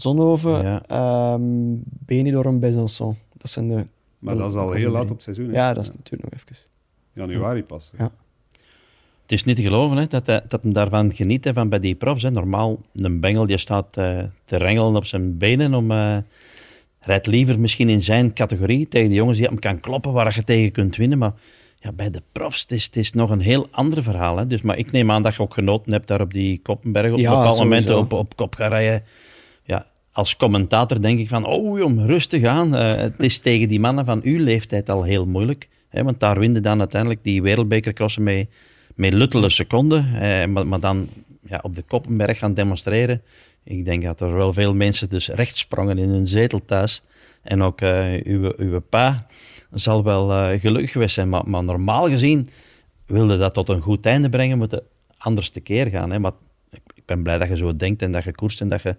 Zonhoven, 0.00 0.62
Ja. 0.62 0.82
ehm 0.86 1.42
Benidorm, 1.82 2.60
Besançon. 2.60 3.16
Dat 3.36 3.50
zijn 3.50 3.68
de... 3.68 3.86
Maar 4.18 4.36
dat 4.36 4.50
is 4.52 4.56
al 4.58 4.72
heel 4.72 4.90
laat 4.90 5.02
op 5.02 5.08
het 5.08 5.22
seizoen. 5.22 5.46
hè. 5.48 5.52
Ja, 5.52 5.72
dat 5.72 5.82
is 5.84 5.90
natuurlijk 5.90 6.32
nog 6.32 6.40
even. 6.40 6.56
Januari 7.12 7.64
pas. 7.64 7.92
Ja. 7.98 8.10
Het 9.22 9.32
is 9.32 9.44
niet 9.44 9.56
te 9.56 9.62
geloven 9.62 9.96
hè, 9.96 10.06
dat 10.06 10.26
hij 10.26 10.42
dat 10.48 10.62
hem 10.62 10.72
daarvan 10.72 11.14
geniet, 11.14 11.44
hè, 11.44 11.52
van 11.52 11.68
bij 11.68 11.78
die 11.78 11.94
profs. 11.94 12.22
Hè. 12.22 12.30
Normaal, 12.30 12.80
een 12.94 13.20
bengel 13.20 13.44
die 13.44 13.58
staat 13.58 13.96
eh, 13.96 14.18
te 14.44 14.56
rengelen 14.56 14.96
op 14.96 15.04
zijn 15.04 15.38
benen 15.38 15.74
om... 15.74 15.90
eh 15.90 16.16
rijdt 17.00 17.26
liever 17.26 17.60
misschien 17.60 17.88
in 17.88 18.02
zijn 18.02 18.32
categorie 18.32 18.88
tegen 18.88 19.08
de 19.08 19.14
jongens 19.14 19.38
die 19.38 19.46
hem 19.46 19.58
kan 19.58 19.80
kloppen, 19.80 20.12
waar 20.12 20.34
je 20.34 20.44
tegen 20.44 20.72
kunt 20.72 20.96
winnen. 20.96 21.18
Maar 21.18 21.32
ja, 21.78 21.92
bij 21.92 22.10
de 22.10 22.22
profs, 22.32 22.60
het 22.62 22.70
is, 22.70 22.84
het 22.84 22.96
is 22.96 23.12
nog 23.12 23.30
een 23.30 23.40
heel 23.40 23.66
ander 23.70 24.02
verhaal. 24.02 24.36
Hè. 24.36 24.46
Dus, 24.46 24.62
maar 24.62 24.78
ik 24.78 24.90
neem 24.92 25.10
aan 25.10 25.22
dat 25.22 25.34
je 25.34 25.42
ook 25.42 25.54
genoten 25.54 25.92
hebt 25.92 26.06
daar 26.06 26.20
op 26.20 26.32
die 26.32 26.60
Koppenberg. 26.62 27.12
Op 27.12 27.18
Ja, 27.18 27.30
bepaalde 27.36 27.58
momenten 27.62 27.98
op, 27.98 28.12
op 28.12 28.36
kop 28.36 28.54
gaan 28.54 28.70
rijden. 28.70 29.02
Als 30.18 30.36
commentator 30.36 31.00
denk 31.00 31.18
ik 31.18 31.28
van, 31.28 31.46
oh 31.46 31.78
jong, 31.78 32.06
rustig 32.06 32.44
aan. 32.44 32.74
Eh, 32.74 32.96
het 32.96 33.14
is 33.18 33.38
tegen 33.38 33.68
die 33.68 33.80
mannen 33.80 34.04
van 34.04 34.20
uw 34.22 34.38
leeftijd 34.44 34.90
al 34.90 35.02
heel 35.02 35.26
moeilijk. 35.26 35.68
Hè, 35.88 36.02
want 36.02 36.20
daar 36.20 36.38
winnen 36.38 36.62
dan 36.62 36.78
uiteindelijk 36.78 37.24
die 37.24 37.42
wereldbekercrossen 37.42 38.22
mee, 38.22 38.48
met 38.94 39.12
luttele 39.12 39.50
seconden. 39.50 40.20
Eh, 40.20 40.46
maar, 40.46 40.66
maar 40.66 40.80
dan 40.80 41.08
ja, 41.48 41.58
op 41.62 41.74
de 41.74 41.82
Koppenberg 41.82 42.38
gaan 42.38 42.54
demonstreren. 42.54 43.22
Ik 43.64 43.84
denk 43.84 44.02
dat 44.02 44.20
er 44.20 44.34
wel 44.34 44.52
veel 44.52 44.74
mensen 44.74 45.08
dus 45.08 45.28
recht 45.28 45.56
sprongen 45.56 45.98
in 45.98 46.08
hun 46.08 46.26
zetel 46.26 46.64
thuis. 46.64 47.02
En 47.42 47.62
ook 47.62 47.80
eh, 47.80 48.24
uw, 48.24 48.52
uw 48.56 48.80
pa 48.80 49.26
zal 49.72 50.04
wel 50.04 50.32
eh, 50.32 50.60
gelukkig 50.60 50.92
geweest 50.92 51.14
zijn. 51.14 51.28
Maar, 51.28 51.48
maar 51.48 51.64
normaal 51.64 52.06
gezien 52.06 52.48
wilde 53.06 53.36
dat 53.36 53.54
tot 53.54 53.68
een 53.68 53.80
goed 53.80 54.06
einde 54.06 54.28
brengen, 54.28 54.58
moeten 54.58 54.82
anders 55.18 55.50
tekeer 55.50 55.86
gaan. 55.86 56.10
Hè. 56.10 56.18
Maar 56.18 56.32
ik, 56.70 57.02
ben 57.04 57.22
blij 57.22 57.38
dat 57.38 57.48
je 57.48 57.56
zo 57.56 57.76
denkt 57.76 58.02
en 58.02 58.12
dat 58.12 58.24
je 58.24 58.34
koerst 58.34 58.60
en 58.60 58.68
dat 58.68 58.82
je 58.82 58.96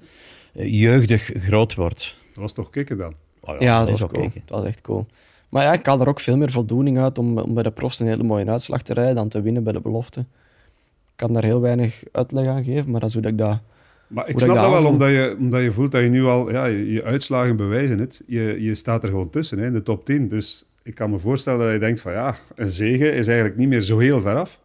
jeugdig 0.61 1.31
groot 1.37 1.75
wordt. 1.75 2.15
Dat 2.33 2.41
was 2.43 2.53
toch 2.53 2.69
kicken 2.69 2.97
dan? 2.97 3.13
Oh 3.39 3.59
Ja, 3.59 3.85
dat 3.85 3.93
is 3.93 4.03
ook 4.03 4.13
cool. 4.13 4.31
Dat 4.45 4.57
was 4.57 4.67
echt 4.67 4.81
cool. 4.81 5.05
Maar 5.49 5.63
ja, 5.63 5.73
ik 5.73 5.85
haal 5.85 6.01
er 6.01 6.07
ook 6.07 6.19
veel 6.19 6.37
meer 6.37 6.51
voldoening 6.51 6.99
uit 6.99 7.17
om, 7.17 7.37
om 7.37 7.53
bij 7.53 7.63
de 7.63 7.71
profs 7.71 7.99
een 7.99 8.07
hele 8.07 8.23
mooie 8.23 8.49
uitslag 8.49 8.81
te 8.81 8.93
rijden 8.93 9.15
dan 9.15 9.29
te 9.29 9.41
winnen 9.41 9.63
bij 9.63 9.73
de 9.73 9.81
belofte. 9.81 10.19
Ik 10.19 11.15
kan 11.15 11.33
daar 11.33 11.43
heel 11.43 11.61
weinig 11.61 12.03
uitleg 12.11 12.47
aan 12.47 12.63
geven, 12.63 12.91
maar 12.91 12.99
dat 12.99 13.09
is 13.09 13.15
hoe 13.15 13.23
dat 13.23 13.31
ik 13.31 13.37
dat... 13.37 13.59
Maar 14.07 14.29
ik 14.29 14.39
snap 14.39 14.55
dat 14.55 14.69
wel, 14.69 14.81
dat 14.81 14.91
omdat 14.91 15.09
je, 15.09 15.35
omdat 15.39 15.61
je 15.61 15.71
voelt 15.71 15.91
dat 15.91 16.01
je 16.01 16.09
nu 16.09 16.25
al... 16.25 16.51
Ja, 16.51 16.65
je, 16.65 16.91
je 16.91 17.03
uitslagen 17.03 17.55
bewijzen 17.55 17.99
het. 17.99 18.23
Je, 18.27 18.57
je 18.59 18.75
staat 18.75 19.03
er 19.03 19.09
gewoon 19.09 19.29
tussen, 19.29 19.59
hè, 19.59 19.65
in 19.65 19.73
de 19.73 19.83
top 19.83 20.05
10. 20.05 20.27
Dus 20.27 20.65
ik 20.83 20.95
kan 20.95 21.09
me 21.09 21.19
voorstellen 21.19 21.59
dat 21.59 21.73
je 21.73 21.79
denkt 21.79 22.01
van... 22.01 22.11
Ja, 22.11 22.35
een 22.55 22.69
zege 22.69 23.11
is 23.11 23.27
eigenlijk 23.27 23.57
niet 23.57 23.67
meer 23.67 23.81
zo 23.81 23.97
heel 23.97 24.21
ver 24.21 24.35
af 24.35 24.59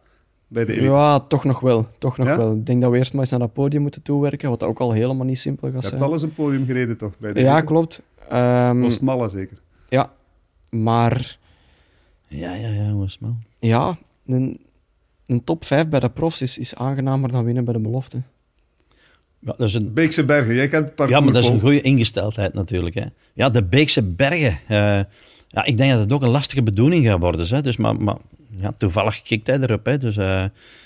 bij 0.54 0.64
de 0.64 0.72
elite. 0.72 0.86
Ja, 0.90 1.18
toch 1.20 1.44
nog 1.44 1.60
wel. 1.60 1.88
Toch 1.98 2.16
nog 2.16 2.26
Ja? 2.26 2.36
wel. 2.36 2.54
Ik 2.54 2.66
denk 2.66 2.82
dat 2.82 2.90
we 2.90 2.96
eerst 2.96 3.12
maar 3.12 3.20
eens 3.20 3.30
naar 3.30 3.40
dat 3.40 3.52
podium 3.52 3.82
moeten 3.82 4.02
toewerken, 4.02 4.48
wat 4.50 4.62
ook 4.62 4.78
al 4.78 4.92
helemaal 4.92 5.26
niet 5.26 5.38
simpel 5.38 5.68
gaat 5.70 5.82
Je 5.82 5.88
hebt 5.88 5.98
zijn. 5.98 6.10
alles 6.10 6.22
een 6.22 6.34
podium 6.34 6.66
gereden, 6.66 6.96
toch? 6.96 7.12
Bij 7.18 7.32
de 7.32 7.40
Ja, 7.40 7.50
elite? 7.52 7.64
klopt. 7.66 8.02
Ehm, 8.28 8.84
Oostmalle 8.84 9.28
zeker. 9.28 9.60
ja, 9.88 10.12
maar 10.70 11.38
Ja, 12.28 12.54
ja, 12.54 12.68
ja, 12.68 12.92
nou? 13.20 13.32
ja, 13.58 13.98
een, 14.26 14.60
een 15.26 15.44
top 15.44 15.64
5 15.64 15.88
bij 15.88 16.00
de 16.00 16.10
profs 16.10 16.42
is, 16.42 16.58
is 16.58 16.74
aangenamer 16.74 17.32
dan 17.32 17.44
winnen 17.44 17.64
bij 17.64 17.74
de 17.74 17.80
belofte. 17.80 18.20
Ja, 19.38 19.54
dat 19.56 19.68
is 19.68 19.74
een, 19.74 19.92
Beekse 19.92 20.24
Bergen, 20.24 20.54
jij 20.54 20.68
kent 20.68 20.84
het 20.86 20.94
parcours. 20.94 21.18
ja, 21.18 21.24
maar 21.24 21.34
dat 21.34 21.42
is 21.42 21.48
een 21.48 21.60
goede 21.60 21.80
ingesteldheid 21.80 22.54
natuurlijk. 22.54 22.94
Hè. 22.94 23.04
Ja, 23.32 23.50
de 23.50 23.64
Beekse 23.64 24.02
Bergen. 24.02 24.58
eh, 24.68 25.00
ja, 25.48 25.64
ik 25.64 25.76
denk 25.76 25.90
dat 25.90 26.00
het 26.00 26.12
ook 26.12 26.22
een 26.22 26.28
lastige 26.28 26.62
bedoeling 26.62 27.06
gaat 27.06 27.18
worden. 27.20 27.46
Hè. 27.48 27.62
Dus, 27.62 27.76
maar, 27.76 27.96
maar 27.96 28.16
ja, 28.56 28.72
toevallig 28.78 29.22
kikt 29.22 29.46
hij 29.46 29.58
erop. 29.60 29.84
Hè. 29.86 29.98
Dus, 29.98 30.16
eh, 30.16 30.44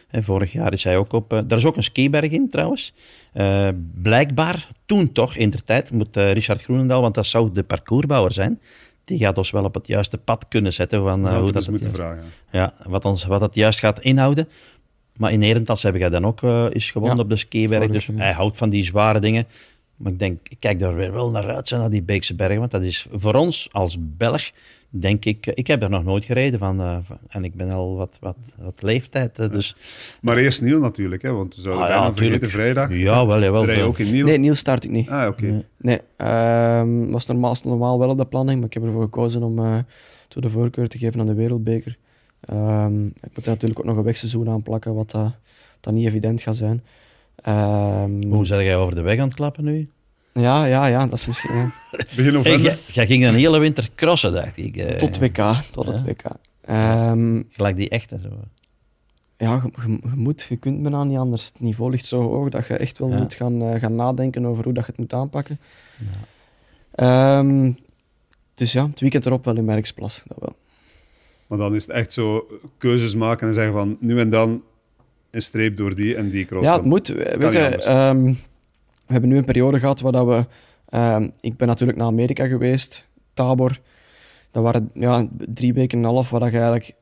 hè, 0.08 0.22
vorig 0.22 0.52
jaar 0.52 0.72
is 0.72 0.84
hij 0.84 0.96
ook 0.96 1.12
op... 1.12 1.32
eh, 1.32 1.40
daar 1.46 1.58
is 1.58 1.64
ook 1.64 1.76
een 1.76 1.84
skiberg 1.84 2.30
in 2.30 2.50
trouwens. 2.50 2.94
Eh, 3.32 3.68
blijkbaar, 3.94 4.68
toen 4.86 5.12
toch, 5.12 5.36
in 5.36 5.50
de 5.50 5.62
tijd, 5.62 5.90
moet 5.90 6.16
Richard 6.16 6.62
Groenendaal, 6.62 7.00
want 7.00 7.14
dat 7.14 7.26
zou 7.26 7.50
de 7.52 7.62
parcoursbouwer 7.62 8.32
zijn, 8.32 8.60
die 9.04 9.18
gaat 9.18 9.38
ons 9.38 9.50
wel 9.50 9.64
op 9.64 9.74
het 9.74 9.86
juiste 9.86 10.18
pad 10.18 10.46
kunnen 10.48 10.72
zetten 10.72 11.02
van 11.02 11.22
Dat 11.22 11.32
hoe 11.40 11.52
dat 11.52 11.62
het 11.62 11.70
moeten 11.70 11.88
juist- 11.90 12.02
vragen. 12.02 12.24
Ja, 12.50 12.74
wat, 12.86 13.04
ons, 13.04 13.24
wat 13.24 13.40
dat 13.40 13.54
juist 13.54 13.78
gaat 13.78 14.00
inhouden. 14.00 14.48
Maar 15.16 15.32
in 15.32 15.42
Herentals 15.42 15.82
heb 15.82 15.94
ik 15.94 16.10
dan 16.10 16.26
ook 16.26 16.42
is 16.72 16.90
gewonnen 16.90 17.16
Ja, 17.16 17.22
op 17.22 17.30
de 17.30 17.36
skiberg. 17.36 17.90
Dus 17.90 18.08
hij 18.14 18.32
houdt 18.32 18.56
van 18.56 18.68
die 18.68 18.84
zware 18.84 19.20
dingen. 19.20 19.46
Maar 19.98 20.12
ik 20.12 20.18
denk, 20.18 20.38
ik 20.48 20.56
kijk 20.60 20.78
daar 20.78 20.94
weer 20.94 21.12
wel 21.12 21.30
naar 21.30 21.54
uit, 21.54 21.70
naar 21.70 21.90
die 21.90 22.02
Beekse 22.02 22.34
bergen. 22.34 22.58
Want 22.58 22.70
dat 22.70 22.82
is 22.82 23.06
voor 23.12 23.34
ons 23.34 23.68
als 23.72 23.96
Belg, 24.00 24.50
denk 24.90 25.24
ik... 25.24 25.46
Ik 25.46 25.66
heb 25.66 25.82
er 25.82 25.90
nog 25.90 26.04
nooit 26.04 26.24
gereden 26.24 26.58
van. 26.58 26.80
eh, 26.80 26.96
van- 27.02 27.18
en 27.28 27.44
ik 27.44 27.54
ben 27.54 27.70
al 27.70 27.96
wat, 27.96 28.16
wat, 28.20 28.36
wat 28.56 28.82
leeftijd. 28.82 29.38
eh, 29.38 29.50
dus, 29.50 29.76
Maar 30.20 30.36
eerst 30.36 30.62
Niel 30.62 30.80
natuurlijk, 30.80 31.22
hè, 31.22 31.32
want 31.32 31.54
we 31.56 31.60
zouden 31.62 31.82
Ah, 31.84 31.88
ja, 31.88 31.94
bijna 31.96 32.10
natuurlijk. 32.10 32.42
vergeten 32.42 32.60
vrijdag. 32.60 32.96
ja, 32.98 33.26
wel, 33.26 33.40
jawel. 33.42 33.64
Rij 33.64 33.76
je 33.76 33.82
ook 33.82 33.98
in 33.98 34.12
Niel? 34.12 34.26
Nee, 34.26 34.38
Niels 34.38 34.58
start 34.58 34.84
ik 34.84 34.90
niet. 34.90 35.08
Ah, 35.08 35.28
oké. 35.28 35.46
Ja. 35.46 35.62
Nee, 35.76 36.00
ehm, 36.16 37.10
was 37.10 37.26
normaal, 37.26 37.54
normaal 37.64 37.98
wel 37.98 38.08
op 38.10 38.18
de 38.18 38.26
planning, 38.26 38.58
maar 38.58 38.66
ik 38.68 38.74
heb 38.74 38.82
ervoor 38.84 39.02
gekozen 39.02 39.42
om 39.42 39.58
uh, 39.58 39.78
de 40.28 40.50
voorkeur 40.50 40.88
te 40.88 40.98
geven 40.98 41.20
aan 41.20 41.26
de 41.26 41.34
Wereldbeker. 41.34 41.96
Ehm, 42.40 43.06
ik 43.06 43.30
moet 43.34 43.44
er 43.46 43.50
natuurlijk 43.52 43.78
ook 43.80 43.86
nog 43.86 43.96
een 43.96 44.02
wegseizoen 44.02 44.48
aan 44.48 44.62
plakken, 44.62 44.94
wat 44.94 45.10
dat 45.80 45.92
niet 45.94 46.06
evident 46.06 46.42
gaat 46.42 46.56
zijn. 46.56 46.82
Ehm, 47.42 48.22
Hoe 48.24 48.46
zeg 48.46 48.62
jij 48.62 48.76
over 48.76 48.94
de 48.94 49.00
weg 49.02 49.18
aan 49.18 49.26
het 49.26 49.34
klappen 49.36 49.64
nu? 49.64 49.90
ja, 50.32 50.64
ja, 50.64 50.86
ja, 50.86 51.06
dat 51.06 51.18
is 51.18 51.26
misschien... 51.26 51.54
ja. 51.56 51.72
Begin 52.16 52.22
Hey, 52.24 52.32
november. 52.32 52.60
jij, 52.60 52.78
jij 52.92 53.06
ging 53.06 53.24
een 53.26 53.34
hele 53.34 53.58
winter 53.58 53.88
crossen, 53.94 54.32
dacht 54.32 54.56
ik. 54.56 54.76
eh. 54.76 54.96
Tot 54.96 55.18
WK, 55.18 55.38
tot 55.70 55.86
het. 55.86 56.02
WK. 56.04 56.22
Ehm, 56.60 57.42
Gelijk 57.50 57.76
die 57.76 57.88
echte 57.88 58.18
zo. 58.22 58.28
ja, 59.36 59.62
je, 59.64 59.82
je- 59.86 59.92
je 60.02 60.10
moet, 60.16 60.46
je 60.48 60.56
kunt 60.56 60.82
bijna 60.82 61.04
niet 61.04 61.18
anders. 61.18 61.44
Het 61.46 61.60
niveau 61.60 61.90
ligt 61.90 62.04
zo 62.04 62.22
hoog 62.22 62.48
dat 62.48 62.66
je 62.66 62.74
echt 62.76 62.98
wel 62.98 63.08
Ja. 63.08 63.16
moet 63.16 63.34
gaan, 63.34 63.62
eh, 63.62 63.80
gaan 63.80 63.94
nadenken 63.94 64.46
over 64.46 64.64
hoe 64.64 64.72
dat 64.72 64.84
je 64.84 64.90
het 64.90 65.00
moet 65.00 65.12
aanpakken. 65.12 65.58
Ehm, 66.94 67.72
dus 68.54 68.72
ja, 68.72 68.86
het 68.86 69.00
weekend 69.00 69.26
erop 69.26 69.44
wel 69.44 69.56
in 69.56 69.64
Merksplas, 69.64 70.22
dat 70.26 70.38
wel. 70.40 70.56
Maar 71.46 71.58
dan 71.58 71.74
is 71.74 71.82
het 71.82 71.90
echt 71.96 72.12
zo 72.12 72.46
keuzes 72.78 73.14
maken 73.14 73.48
en 73.48 73.54
zeggen 73.54 73.72
van 73.72 73.96
nu 74.00 74.20
en 74.20 74.30
dan 74.30 74.62
een 75.30 75.42
streep 75.42 75.76
door 75.76 75.94
die 75.94 76.16
en 76.16 76.30
die 76.30 76.44
cross. 76.44 76.64
Ja, 76.64 76.76
het 76.76 76.84
moet. 76.84 77.08
Weet 77.08 77.52
je, 77.52 77.58
ehm, 77.58 78.24
we 79.06 79.12
hebben 79.12 79.30
nu 79.30 79.36
een 79.36 79.44
periode 79.44 79.78
gehad 79.78 80.00
waar 80.00 80.12
dat 80.12 80.26
we... 80.26 80.44
ehm, 80.88 81.28
ik 81.40 81.56
ben 81.56 81.68
natuurlijk 81.68 81.98
naar 81.98 82.06
Amerika 82.06 82.46
geweest, 82.46 83.06
Tabor. 83.32 83.80
Dat 84.50 84.62
waren 84.62 84.90
ja, 84.94 85.28
drie 85.36 85.72
weken 85.72 85.98
en 85.98 86.04
een 86.04 86.10
half 86.10 86.30
waar 86.30 86.40
dat 86.40 86.50
je 86.50 86.56
eigenlijk 86.56 86.94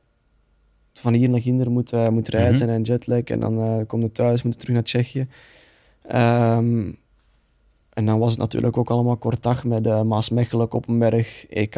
van 0.93 1.13
hier 1.13 1.29
naar 1.29 1.41
Ginder 1.41 1.71
moet, 1.71 1.93
eh, 1.93 2.09
moet 2.09 2.27
reizen 2.27 2.69
en 2.69 2.81
jetlag. 2.81 3.23
En 3.23 3.39
dan 3.39 3.61
eh 3.61 3.87
kom 3.87 4.01
je 4.01 4.11
thuis, 4.11 4.43
moet 4.43 4.53
je 4.53 4.59
terug 4.59 4.75
naar 4.75 4.83
Tsjechië. 4.83 5.27
Ehm, 6.07 6.91
en 7.93 8.05
dan 8.05 8.19
was 8.19 8.31
het 8.31 8.39
natuurlijk 8.39 8.77
ook 8.77 8.89
allemaal 8.89 9.17
kort 9.17 9.43
dag 9.43 9.63
met 9.63 9.85
uh, 9.85 10.01
Maasmechelen, 10.01 10.67
Koppenberg, 10.67 11.45
EK. 11.49 11.75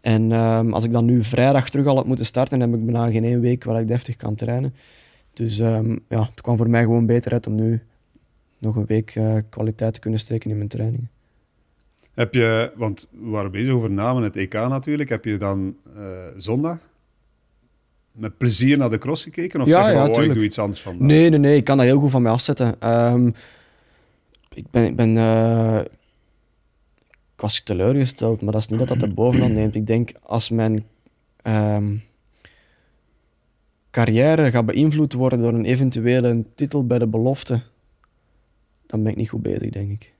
En 0.00 0.32
als 0.72 0.84
ik 0.84 0.92
dan 0.92 1.04
nu 1.04 1.22
vrijdag 1.22 1.68
terug 1.68 1.86
al 1.86 1.96
had 1.96 2.06
moeten 2.06 2.24
starten, 2.24 2.58
dan 2.58 2.70
heb 2.70 2.78
ik 2.78 2.86
bijna 2.86 3.10
geen 3.10 3.24
één 3.24 3.40
week 3.40 3.64
waar 3.64 3.80
ik 3.80 3.88
deftig 3.88 4.16
kan 4.16 4.34
trainen. 4.34 4.74
Dus 5.38 5.58
ehm, 5.58 5.96
ja, 6.08 6.22
het 6.22 6.40
kwam 6.40 6.56
voor 6.56 6.70
mij 6.70 6.82
gewoon 6.82 7.06
beter 7.06 7.32
uit 7.32 7.46
om 7.46 7.54
nu 7.54 7.82
nog 8.58 8.76
een 8.76 8.86
week 8.86 9.14
eh, 9.14 9.36
kwaliteit 9.48 9.94
te 9.94 10.00
kunnen 10.00 10.20
steken 10.20 10.50
in 10.50 10.56
mijn 10.56 10.68
trainingen. 10.68 11.10
Heb 12.14 12.34
je, 12.34 12.72
want 12.76 13.08
we 13.10 13.28
waren 13.28 13.50
bezig 13.50 13.74
over 13.74 13.90
namen, 13.90 14.22
het 14.22 14.36
EK 14.36 14.52
natuurlijk. 14.52 15.08
Heb 15.08 15.24
je 15.24 15.36
dan 15.36 15.76
eh, 15.96 16.02
zondag 16.36 16.88
met 18.12 18.38
plezier 18.38 18.78
naar 18.78 18.90
de 18.90 18.98
cross 18.98 19.22
gekeken? 19.22 19.60
Of 19.60 19.66
Ja, 19.66 19.82
zeg 19.82 19.90
je, 19.90 19.98
ja, 19.98 20.06
van, 20.06 20.16
oh, 20.16 20.24
ik 20.24 20.34
doe 20.34 20.44
iets 20.44 20.58
anders 20.58 20.80
vandaag? 20.80 21.06
Nee, 21.08 21.30
nee, 21.30 21.38
nee, 21.38 21.56
ik 21.56 21.64
kan 21.64 21.76
dat 21.76 21.86
heel 21.86 22.00
goed 22.00 22.10
van 22.10 22.22
mij 22.22 22.32
afzetten. 22.32 22.80
Ehm, 22.80 23.26
ik 24.54 24.70
ben, 24.70 24.84
ik 24.84 24.96
ben 24.96 25.16
eh, 25.16 25.80
ik 27.34 27.40
was 27.40 27.62
teleurgesteld, 27.62 28.42
maar 28.42 28.52
dat 28.52 28.60
is 28.60 28.66
niet 28.66 28.78
dat 28.78 28.88
dat 28.88 29.02
er 29.02 29.14
bovenaan 29.14 29.52
neemt. 29.52 29.74
Ik 29.74 29.86
denk 29.86 30.12
als 30.22 30.50
mijn 30.50 30.84
ehm, 31.42 31.96
carrière 33.90 34.50
gaat 34.50 34.66
beïnvloed 34.66 35.12
worden 35.12 35.38
door 35.40 35.52
een 35.54 35.64
eventuele 35.64 36.44
titel 36.54 36.86
bij 36.86 36.98
de 36.98 37.06
belofte, 37.08 37.60
dan 38.86 39.02
ben 39.02 39.12
ik 39.12 39.18
niet 39.18 39.28
goed 39.28 39.42
bezig, 39.42 39.70
denk 39.70 39.90
ik. 39.90 40.12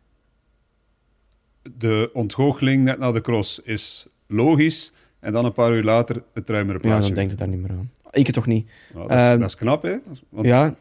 De 1.76 2.10
ontgoocheling 2.12 2.84
net 2.84 2.98
na 2.98 3.12
de 3.12 3.20
cross 3.20 3.60
is 3.60 4.06
logisch. 4.26 4.92
En 5.20 5.32
dan 5.32 5.44
een 5.44 5.52
paar 5.52 5.72
uur 5.72 5.82
later 5.82 6.22
het 6.34 6.48
ruimere 6.50 6.78
Ja, 6.78 6.84
plaatsje. 6.84 7.06
dan 7.06 7.14
denkt 7.14 7.30
het 7.30 7.40
daar 7.40 7.48
niet 7.48 7.60
meer 7.60 7.70
aan. 7.70 7.90
Ik 8.10 8.26
het 8.26 8.34
toch 8.34 8.46
niet. 8.46 8.70
Nou, 8.94 9.08
dat, 9.08 9.16
is, 9.18 9.22
Ehm, 9.25 9.38
dat 9.38 9.48
is 9.48 9.54
knap, 9.56 9.82
hè? 9.82 9.96
Want 10.28 10.46
Ja, 10.46 10.75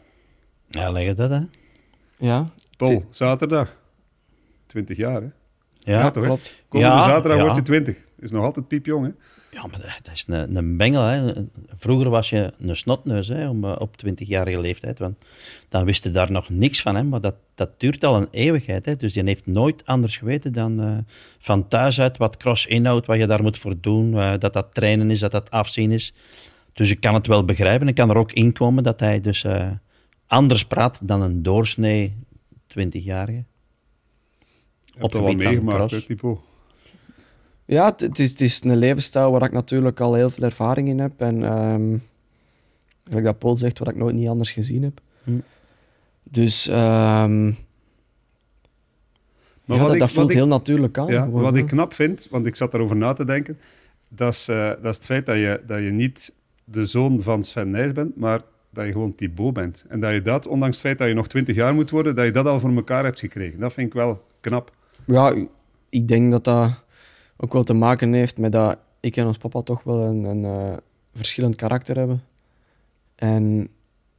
Ja, 0.70 0.92
leg 0.92 1.06
het 1.08 1.18
dat, 1.18 1.30
hè? 1.30 1.40
ja, 2.18 2.46
Paul, 2.78 3.04
zaterdag. 3.10 3.78
20 4.66 4.98
jaar, 4.98 5.22
hè? 5.22 5.28
Ja, 5.80 6.00
Ja, 6.00 6.12
toch, 6.12 6.24
hè? 6.24 6.30
klopt. 6.30 6.64
Komende 6.68 6.94
Ja, 6.96 7.02
zaterdag 7.08 7.38
ja. 7.38 7.44
word 7.44 7.56
je 7.56 7.62
20. 7.62 8.08
Is 8.20 8.32
nog 8.32 8.44
altijd 8.44 8.68
piepjong, 8.68 9.06
hè? 9.06 9.12
Ja, 9.52 9.62
maar 9.68 9.80
dat- 10.04 10.14
is 10.14 10.26
een, 10.28 10.56
een 10.56 10.78
bengel. 10.78 11.04
Hè. 11.04 11.34
Vroeger 11.78 12.10
was 12.10 12.30
je 12.30 12.54
een 12.60 12.76
snotneus 12.76 13.28
hè, 13.28 13.50
om, 13.50 13.64
eh, 13.64 13.76
op 13.80 13.96
20-jarige 13.98 14.60
leeftijd. 14.60 15.00
Want 15.00 15.24
dan 15.70 15.86
wist 15.86 16.04
je 16.04 16.12
daar 16.12 16.32
nog 16.32 16.50
niks 16.50 16.82
van. 16.82 16.96
Hè, 16.96 17.04
maar 17.04 17.22
dat, 17.22 17.36
dat 17.56 17.80
duurt 17.80 18.04
al 18.04 18.16
een 18.16 18.28
eeuwigheid. 18.32 18.86
Hè. 18.86 18.96
Dus 18.96 19.14
die 19.14 19.24
heeft 19.24 19.46
nooit 19.46 19.86
anders 19.86 20.18
geweten 20.18 20.54
dan 20.54 20.82
eh, 20.82 20.98
van 21.40 21.68
thuis 21.68 22.02
uit 22.02 22.18
wat 22.18 22.38
cross 22.38 22.66
inhoudt, 22.66 23.08
wat 23.08 23.18
je 23.18 23.28
daar 23.28 23.42
moet 23.42 23.58
voor 23.58 23.76
doen. 23.82 24.18
eh, 24.20 24.34
dat 24.40 24.54
dat 24.54 24.74
trainen 24.74 25.12
is, 25.12 25.20
dat 25.20 25.32
dat 25.32 25.52
afzien 25.52 25.92
is. 25.92 26.14
Dus 26.74 26.92
ik 26.92 27.00
kan 27.00 27.14
het 27.14 27.28
wel 27.28 27.46
begrijpen. 27.46 27.88
Ik 27.88 27.96
kan 27.96 28.10
er 28.10 28.18
ook 28.18 28.32
in 28.32 28.54
komen 28.54 28.84
dat 28.84 29.00
hij 29.00 29.20
dus 29.20 29.46
anders 30.28 30.66
praat 30.66 31.00
dan 31.08 31.22
een 31.22 31.44
doorsnee 31.44 32.16
20-jarige. 32.68 33.44
Je 34.86 35.04
hebt 35.04 35.12
dat 35.12 35.22
wel 35.22 35.22
gebied 35.32 35.48
van 35.60 35.66
cross. 35.88 35.94
hè? 36.22 36.47
Ja, 37.70 37.86
het, 37.86 38.02
het 38.02 38.20
is, 38.20 38.30
het 38.30 38.42
is 38.42 38.64
een 38.64 38.78
levensstijl 38.78 39.32
waar 39.32 39.44
ik 39.44 39.52
natuurlijk 39.52 40.00
al 40.00 40.14
heel 40.14 40.30
veel 40.30 40.44
ervaring 40.44 40.88
in 40.88 41.00
heb. 41.00 41.22
En 41.22 41.44
ehm 41.44 41.98
gelijk 43.08 43.26
dat 43.26 43.40
Paul 43.40 43.58
zegt, 43.58 43.80
wat 43.80 43.88
ik 43.88 43.96
nooit 43.96 44.16
niet 44.16 44.28
anders 44.28 44.52
gezien 44.52 44.84
heb. 44.84 45.02
Hm. 45.24 45.32
Dus 46.24 46.68
ehm 46.68 47.46
Maar 49.66 49.78
ja, 49.78 49.84
wat 49.84 49.86
dat, 49.86 49.94
ik- 49.94 50.00
dat 50.00 50.12
voelt 50.12 50.22
wat 50.26 50.30
ik- 50.36 50.38
heel 50.42 50.48
natuurlijk 50.48 50.98
aan. 50.98 51.08
Ja, 51.08 51.30
wat 51.30 51.56
ik 51.56 51.68
knap 51.68 51.94
vind, 51.94 52.28
want 52.32 52.46
ik 52.46 52.56
zat 52.56 52.72
daarover 52.72 52.96
na 52.96 53.14
te 53.14 53.26
denken, 53.26 53.58
dat 54.08 54.34
is, 54.34 54.48
eh, 54.48 54.68
dat 54.70 54.86
is 54.86 54.96
het 54.96 55.06
feit 55.06 55.26
dat 55.26 55.36
je, 55.36 55.62
dat 55.68 55.80
je 55.80 55.90
niet 55.92 56.34
de 56.64 56.86
zoon 56.86 57.22
van 57.22 57.44
Sven 57.44 57.70
Nijs 57.72 57.92
bent, 57.92 58.18
maar 58.18 58.42
dat 58.70 58.86
je 58.86 58.92
gewoon 58.92 59.16
Thibaut 59.16 59.54
bent. 59.54 59.86
En 59.90 60.00
dat 60.00 60.14
je 60.14 60.22
dat, 60.22 60.48
ondanks 60.48 60.78
het 60.78 60.86
feit 60.86 60.98
dat 60.98 61.08
je 61.08 61.14
nog 61.14 61.28
20 61.28 61.56
jaar 61.56 61.74
moet 61.74 61.90
worden, 61.90 62.16
dat 62.16 62.26
je 62.26 62.32
dat 62.32 62.46
al 62.46 62.60
voor 62.60 62.76
elkaar 62.76 63.04
hebt 63.04 63.20
gekregen. 63.20 63.60
Dat 63.60 63.74
vind 63.74 63.88
ik 63.88 63.94
wel 63.94 64.24
knap. 64.40 64.72
Ja, 65.06 65.36
ik 65.90 66.08
denk 66.08 66.32
dat 66.32 66.44
dat 66.44 66.72
ook 67.38 67.54
wel 67.54 67.64
te 67.64 67.74
maken 67.74 68.14
heeft 68.14 68.38
met 68.38 68.52
dat 68.52 68.78
ik 69.00 69.18
en 69.18 69.26
ons 69.26 69.38
papa 69.38 69.62
toch 69.62 69.84
wel 69.84 70.00
een, 70.00 70.24
een 70.24 70.46
eh, 70.46 70.78
verschillend 71.14 71.56
karakter 71.56 71.98
hebben. 71.98 72.24
En 73.16 73.70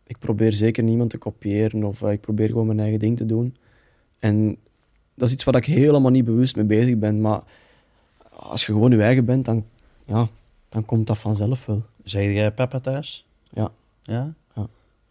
ik 0.06 0.18
probeer 0.18 0.52
zeker 0.52 0.82
niemand 0.82 1.10
te 1.10 1.18
kopiëren 1.18 1.84
of 1.84 2.02
eh, 2.02 2.12
ik 2.12 2.20
probeer 2.20 2.48
gewoon 2.48 2.66
mijn 2.66 2.80
eigen 2.80 2.98
ding 2.98 3.16
te 3.16 3.26
doen. 3.26 3.56
En 4.18 4.56
dat 5.14 5.28
is 5.28 5.34
iets 5.34 5.44
waar 5.44 5.56
ik 5.56 5.64
helemaal 5.64 6.10
niet 6.10 6.24
bewust 6.24 6.56
mee 6.56 6.64
bezig 6.64 6.96
ben. 6.96 7.20
Maar 7.20 7.42
als 8.32 8.66
je 8.66 8.72
gewoon 8.72 8.90
je 8.90 9.02
eigen 9.02 9.24
bent, 9.24 9.44
dan, 9.44 9.64
ja, 10.04 10.28
dan 10.68 10.84
komt 10.84 11.06
dat 11.06 11.18
vanzelf 11.18 11.66
wel. 11.66 11.82
Zeg 12.04 12.32
jij 12.32 12.52
papa 12.52 12.80
thuis? 12.80 13.26
Ja. 13.50 13.70
Ja? 14.02 14.34
Ja. 14.54 14.66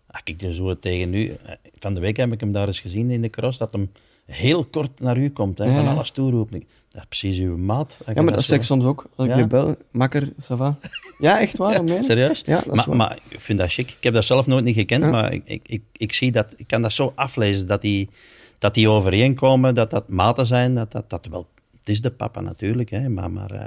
Ah, 0.07 0.21
kijk, 0.23 0.39
dus 0.39 0.57
het 0.57 0.81
tegen 0.81 1.09
nu... 1.09 1.35
Van 1.79 1.93
de 1.93 1.99
week 1.99 2.17
heb 2.17 2.31
ik 2.31 2.39
hem 2.39 2.51
daar 2.51 2.67
eens 2.67 2.79
gezien 2.79 3.11
in 3.11 3.21
de 3.21 3.29
cross, 3.29 3.57
dat 3.57 3.71
hem 3.71 3.91
heel 4.27 4.65
kort 4.65 4.99
naar 4.99 5.17
u 5.17 5.29
komt, 5.29 5.57
hè, 5.57 5.65
Ja, 5.65 5.73
van 5.73 5.83
ja. 5.83 5.91
alles 5.91 6.11
toeroepen. 6.11 6.59
Dat 6.89 7.01
is 7.01 7.07
precies 7.07 7.37
uw 7.39 7.57
maat. 7.57 7.97
Ja, 8.15 8.21
maar 8.21 8.33
dat 8.33 8.43
zeg 8.43 8.57
ik 8.57 8.63
soms 8.63 8.83
ook. 8.85 9.05
Als 9.15 9.27
ik 9.27 9.33
Ja? 9.33 9.39
je 9.39 9.47
bel, 9.47 9.75
makker, 9.91 10.31
ça 10.41 10.55
va? 10.55 10.77
Ja, 11.17 11.39
echt 11.39 11.57
waar? 11.57 11.71
dat 11.85 11.89
ik. 11.97 12.03
Serieus? 12.03 12.43
Ja, 12.45 12.55
dat 12.55 12.65
is 12.65 12.71
maar, 12.73 12.85
waar. 12.87 12.95
maar 12.95 13.19
ik 13.29 13.41
vind 13.41 13.59
dat 13.59 13.71
chic. 13.71 13.89
Ik 13.89 14.03
heb 14.03 14.13
dat 14.13 14.25
zelf 14.25 14.47
nooit 14.47 14.63
niet 14.63 14.75
gekend, 14.75 15.03
Ja. 15.03 15.09
maar 15.09 15.33
ik, 15.33 15.41
ik, 15.45 15.67
ik, 15.67 15.81
ik, 15.91 16.13
zie 16.13 16.31
dat, 16.31 16.53
ik 16.57 16.67
kan 16.67 16.81
dat 16.81 16.93
zo 16.93 17.11
aflezen, 17.15 17.67
dat 17.67 17.81
die, 17.81 18.09
dat 18.57 18.73
die 18.73 18.89
overeenkomen, 18.89 19.75
dat 19.75 19.89
dat 19.89 20.09
maten 20.09 20.47
zijn, 20.47 20.75
dat 20.75 20.91
dat, 20.91 21.09
dat 21.09 21.25
wel... 21.29 21.47
Het 21.79 21.89
is 21.89 22.01
de 22.01 22.11
papa 22.11 22.41
natuurlijk, 22.41 22.89
hè, 22.89 23.09
maar... 23.09 23.31
maar 23.31 23.51
eh, 23.51 23.59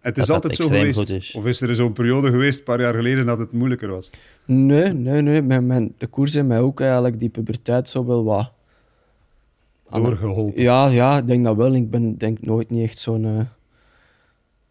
Het 0.00 0.16
is 0.18 0.26
Dat 0.26 0.42
dat 0.42 0.44
altijd 0.44 0.56
zo 0.56 0.76
geweest. 0.76 1.10
is. 1.10 1.32
Of 1.32 1.44
is 1.44 1.60
er 1.60 1.74
zo'n 1.76 1.92
periode 1.92 2.28
geweest, 2.30 2.58
een 2.58 2.64
paar 2.64 2.80
jaar 2.80 2.94
geleden, 2.94 3.26
dat 3.26 3.38
het 3.38 3.52
moeilijker 3.52 3.88
was? 3.88 4.10
Nee, 4.44 4.92
nee, 4.92 5.20
nee. 5.22 5.42
Mijn, 5.42 5.66
mijn, 5.66 5.94
de 5.98 6.06
koers 6.06 6.34
heeft 6.34 6.46
mij 6.46 6.60
ook 6.60 6.80
eigenlijk 6.80 7.18
die 7.20 7.28
puberteit 7.28 7.88
zo 7.88 8.04
wel 8.06 8.24
wat... 8.24 8.52
Doorgeholpen. 9.90 10.62
Ja, 10.62 10.86
ja, 10.88 11.16
ik 11.18 11.26
denk 11.26 11.44
dat 11.44 11.56
wel. 11.56 11.74
Ik 11.74 11.90
ben 11.90 12.16
denk 12.18 12.40
nooit 12.40 12.70
niet 12.70 12.82
echt 12.82 12.98
zo'n... 12.98 13.24
eh, 13.24 13.40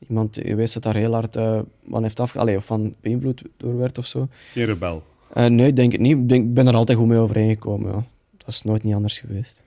iemand 0.09 0.39
geweest 0.43 0.73
dat 0.73 0.83
daar 0.83 0.95
heel 0.95 1.13
hard 1.13 1.35
eh, 1.35 1.59
van 1.89 2.03
heeft 2.03 2.19
afge... 2.19 2.39
Allee, 2.39 2.57
of 2.57 2.65
van 2.65 2.93
beïnvloed 3.01 3.41
door 3.57 3.77
werd 3.77 3.97
of 3.97 4.05
zo. 4.05 4.27
Geen 4.51 4.65
rebel. 4.65 5.03
Eh, 5.33 5.45
nee, 5.45 5.67
ik 5.67 5.75
denk 5.75 5.91
het 5.91 6.01
niet. 6.01 6.17
Ik, 6.17 6.29
denk, 6.29 6.43
ik 6.45 6.53
ben 6.53 6.67
er 6.67 6.75
altijd 6.75 6.97
goed 6.97 7.07
mee 7.07 7.17
overeengekomen, 7.19 7.91
ja. 7.91 8.03
Dat 8.37 8.47
is 8.47 8.61
nooit 8.61 8.83
niet 8.83 8.93
anders 8.95 9.19
geweest. 9.19 9.63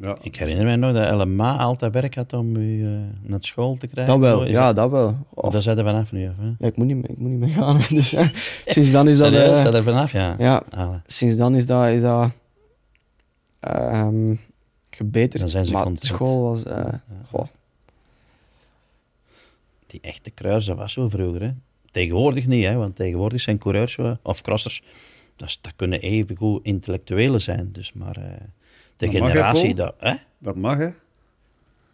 Ja. 0.00 0.16
ik 0.22 0.36
herinner 0.36 0.64
mij 0.64 0.76
nog 0.76 0.92
dat 0.92 1.26
LMA 1.26 1.56
altijd 1.56 1.92
werk 1.92 2.14
had 2.14 2.32
om 2.32 2.56
u 2.56 2.84
eh, 2.84 2.90
naar 3.22 3.38
school 3.42 3.76
te 3.76 3.86
krijgen. 3.86 4.20
Dat 4.20 4.30
wel, 4.30 4.46
ja, 4.46 4.72
dat 4.72 4.90
wel. 4.90 5.16
Oh, 5.34 5.50
daar 5.50 5.62
zijn 5.62 5.78
er 5.78 5.84
vanaf 5.84 6.12
nu, 6.12 6.28
af, 6.28 6.34
hè? 6.38 6.46
ja, 6.58 6.66
ik, 6.66 6.76
moet 6.76 6.86
niet, 6.86 6.96
meer- 6.96 7.10
ik 7.10 7.18
moet 7.18 7.30
niet 7.30 7.38
meer 7.38 7.48
gaan. 7.48 7.80
Dus 7.88 8.10
ja, 8.10 8.30
sinds 8.66 8.90
dan 8.90 9.08
is 9.08 9.18
dat... 9.18 9.32
Eh, 9.32 9.60
zijn 9.62 9.74
er 9.74 9.82
vanaf, 9.82 10.12
ja. 10.12 10.34
ja, 10.38 10.62
sinds 11.06 11.36
dan 11.36 11.54
is 11.54 11.66
dat, 11.66 11.88
is 11.88 12.02
dat 12.02 12.30
ehm, 13.60 14.34
gebeterd. 14.94 15.40
Dan 15.42 15.50
zijn 15.50 15.66
ze 15.66 15.72
maar 15.72 15.82
content. 15.82 16.04
school 16.06 16.42
was... 16.42 16.64
eh, 16.64 16.92
goh. 17.30 17.46
die 19.86 20.00
echte 20.00 20.30
kruisen 20.30 20.76
was 20.76 20.92
zo 20.92 21.08
vroeger. 21.08 21.42
Hè. 21.42 21.50
Tegenwoordig 21.90 22.46
niet, 22.46 22.64
hè, 22.66 22.74
want 22.74 22.96
tegenwoordig 22.96 23.40
zijn 23.40 23.58
coureurs 23.58 23.92
zo, 23.92 24.16
of 24.22 24.40
crossers, 24.42 24.82
dat, 25.36 25.48
is- 25.48 25.58
dat 25.60 25.72
kunnen 25.76 26.00
evengoed 26.00 26.64
intellectuelen 26.64 27.40
zijn. 27.42 27.68
Dus, 27.72 27.92
maar 27.92 28.16
eh, 28.16 28.22
de 28.96 29.06
Dat 29.06 29.12
mag, 29.12 29.20
hè, 29.22 29.28
generatie... 29.28 29.74
Dat, 29.74 29.94
hè? 29.98 30.14
Dat 30.38 30.56
mag, 30.56 30.76
hè? 30.78 30.88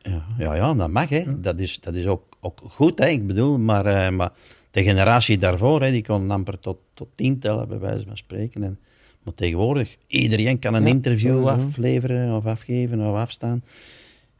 Ja, 0.02 0.24
ja, 0.38 0.54
ja, 0.54 0.74
dat 0.74 0.90
mag. 0.90 1.08
Hè. 1.08 1.40
Dat 1.40 1.58
is, 1.58 1.80
dat 1.80 1.94
is 1.94 2.06
ook, 2.06 2.22
ook 2.40 2.60
goed, 2.68 2.98
hè, 2.98 3.06
ik 3.06 3.26
bedoel. 3.26 3.58
Maar, 3.58 3.86
eh, 3.86 4.10
maar 4.10 4.32
de 4.70 4.82
generatie 4.82 5.38
daarvoor, 5.38 5.82
hè, 5.82 5.90
die 5.90 6.04
kon 6.04 6.30
amper 6.30 6.58
tot, 6.58 6.78
tot 6.94 7.08
tien 7.14 7.38
tellen, 7.38 7.68
bij 7.68 7.78
wijze 7.78 8.06
van 8.06 8.16
spreken. 8.16 8.62
En, 8.62 8.78
maar 9.22 9.34
tegenwoordig, 9.34 9.96
iedereen 10.06 10.58
kan 10.58 10.74
een 10.74 10.82
Ja, 10.82 10.88
interview 10.88 11.44
sowieso. 11.44 11.66
afleveren 11.66 12.36
of 12.36 12.46
afgeven 12.46 13.00
of 13.00 13.14
afstaan. 13.14 13.64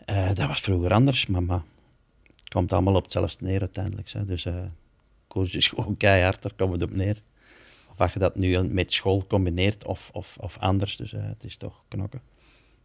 Eh, 0.04 0.28
dat 0.28 0.46
was 0.46 0.60
vroeger 0.60 0.92
anders, 0.92 1.26
maar, 1.26 1.42
maar 1.42 1.62
het 2.36 2.48
komt 2.48 2.72
allemaal 2.72 2.94
op 2.94 3.02
hetzelfde 3.02 3.44
neer 3.44 3.60
uiteindelijk. 3.60 4.10
Hè. 4.10 4.24
Dus 4.24 4.44
eh, 4.44 4.54
koers 5.28 5.54
is 5.54 5.68
gewoon 5.68 5.96
keihard, 5.96 6.42
daar 6.42 6.52
komt 6.56 6.72
het 6.72 6.82
op 6.82 6.94
neer. 6.94 7.16
Of 7.90 8.00
als 8.00 8.12
je 8.12 8.18
dat 8.18 8.36
nu 8.36 8.62
met 8.62 8.92
school 8.92 9.26
combineert 9.26 9.84
of, 9.86 10.10
of, 10.12 10.36
of 10.40 10.58
anders, 10.58 10.96
dus 10.96 11.12
uh, 11.12 11.20
het 11.22 11.44
is 11.44 11.56
toch 11.56 11.82
knokken. 11.88 12.20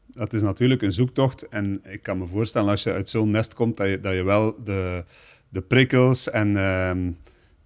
Dat 0.05 0.33
is 0.33 0.41
natuurlijk 0.41 0.81
een 0.81 0.93
zoektocht 0.93 1.47
en 1.47 1.81
ik 1.83 2.03
kan 2.03 2.17
me 2.17 2.25
voorstellen 2.25 2.69
als 2.69 2.83
je 2.83 2.91
uit 2.91 3.09
zo'n 3.09 3.29
nest 3.29 3.53
komt, 3.53 3.77
dat 3.77 3.87
je, 3.87 3.99
dat 3.99 4.13
je 4.13 4.23
wel 4.23 4.55
de, 4.63 5.03
de 5.49 5.61
prikkels 5.61 6.29
en 6.29 6.47
uh, 6.49 6.91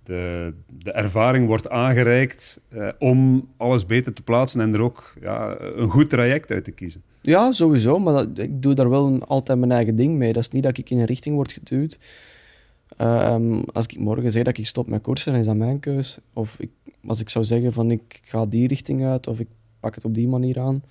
de, 0.10 0.54
de 0.84 0.92
ervaring 0.92 1.48
wordt 1.48 1.70
aangereikt 1.70 2.62
uh, 2.74 2.88
om 3.00 3.48
alles 3.58 3.86
beter 3.86 4.14
te 4.14 4.22
plaatsen 4.22 4.62
en 4.62 4.74
er 4.74 4.82
ook 4.82 5.14
ja, 5.22 5.56
een 5.60 5.90
goed 5.90 6.10
traject 6.10 6.52
uit 6.52 6.64
te 6.64 6.72
kiezen. 6.72 7.02
Ja, 7.22 7.52
sowieso, 7.52 8.00
maar 8.00 8.26
ik 8.34 8.62
doe 8.62 8.74
daar 8.74 8.90
wel 8.90 9.20
altijd 9.26 9.60
mijn 9.60 9.72
eigen 9.72 9.96
ding 9.96 10.18
mee. 10.18 10.34
Dat 10.34 10.42
is 10.42 10.50
niet 10.50 10.64
dat 10.64 10.78
ik 10.78 10.90
in 10.90 11.00
een 11.00 11.06
richting 11.06 11.36
word 11.36 11.52
geduwd. 11.52 12.00
Um, 13.02 13.64
als 13.74 13.86
ik 13.86 14.00
morgen 14.00 14.32
zeg 14.32 14.44
dat 14.44 14.58
ik 14.58 14.66
stop 14.66 14.88
met 14.88 15.02
koersen, 15.02 15.32
dan 15.32 15.42
is 15.42 15.48
dat 15.48 15.56
mijn 15.56 15.80
keus. 15.80 16.20
Of 16.34 16.60
ik, 16.60 16.70
als 17.08 17.20
ik 17.20 17.30
zou 17.30 17.46
zeggen 17.46 17.74
van 17.74 17.92
ik 17.92 18.20
ga 18.24 18.46
die 18.46 18.68
richting 18.68 19.06
uit 19.06 19.28
of 19.28 19.40
ik 19.40 19.48
pak 19.80 19.96
het 19.96 20.06
op 20.06 20.14
die 20.14 20.28
manier 20.28 20.60
aan. 20.60 20.84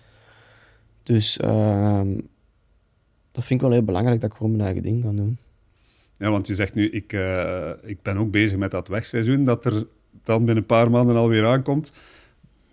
Dus 1.03 1.39
um, 1.45 2.29
dat 3.33 3.45
vind 3.45 3.61
ik 3.61 3.67
wel 3.67 3.71
heel 3.71 3.83
belangrijk 3.85 4.21
dat 4.21 4.31
ik 4.31 4.37
gewoon 4.37 4.53
mijn 4.53 4.65
eigen 4.65 4.83
ding 4.83 5.03
kan 5.03 5.17
doen. 5.17 5.39
Ja, 6.19 6.31
want 6.31 6.47
je 6.47 6.55
zegt 6.55 6.75
nu, 6.75 6.91
ik, 6.91 7.13
uh, 7.13 7.71
ik 7.83 8.03
ben 8.03 8.17
ook 8.17 8.31
bezig 8.31 8.59
met 8.59 8.71
dat 8.71 8.89
wegseizoen, 8.89 9.45
dat 9.45 9.65
er 9.65 9.87
dan 10.25 10.39
binnen 10.39 10.57
een 10.57 10.67
paar 10.67 10.91
maanden 10.91 11.17
alweer 11.17 11.47
aankomt. 11.47 11.93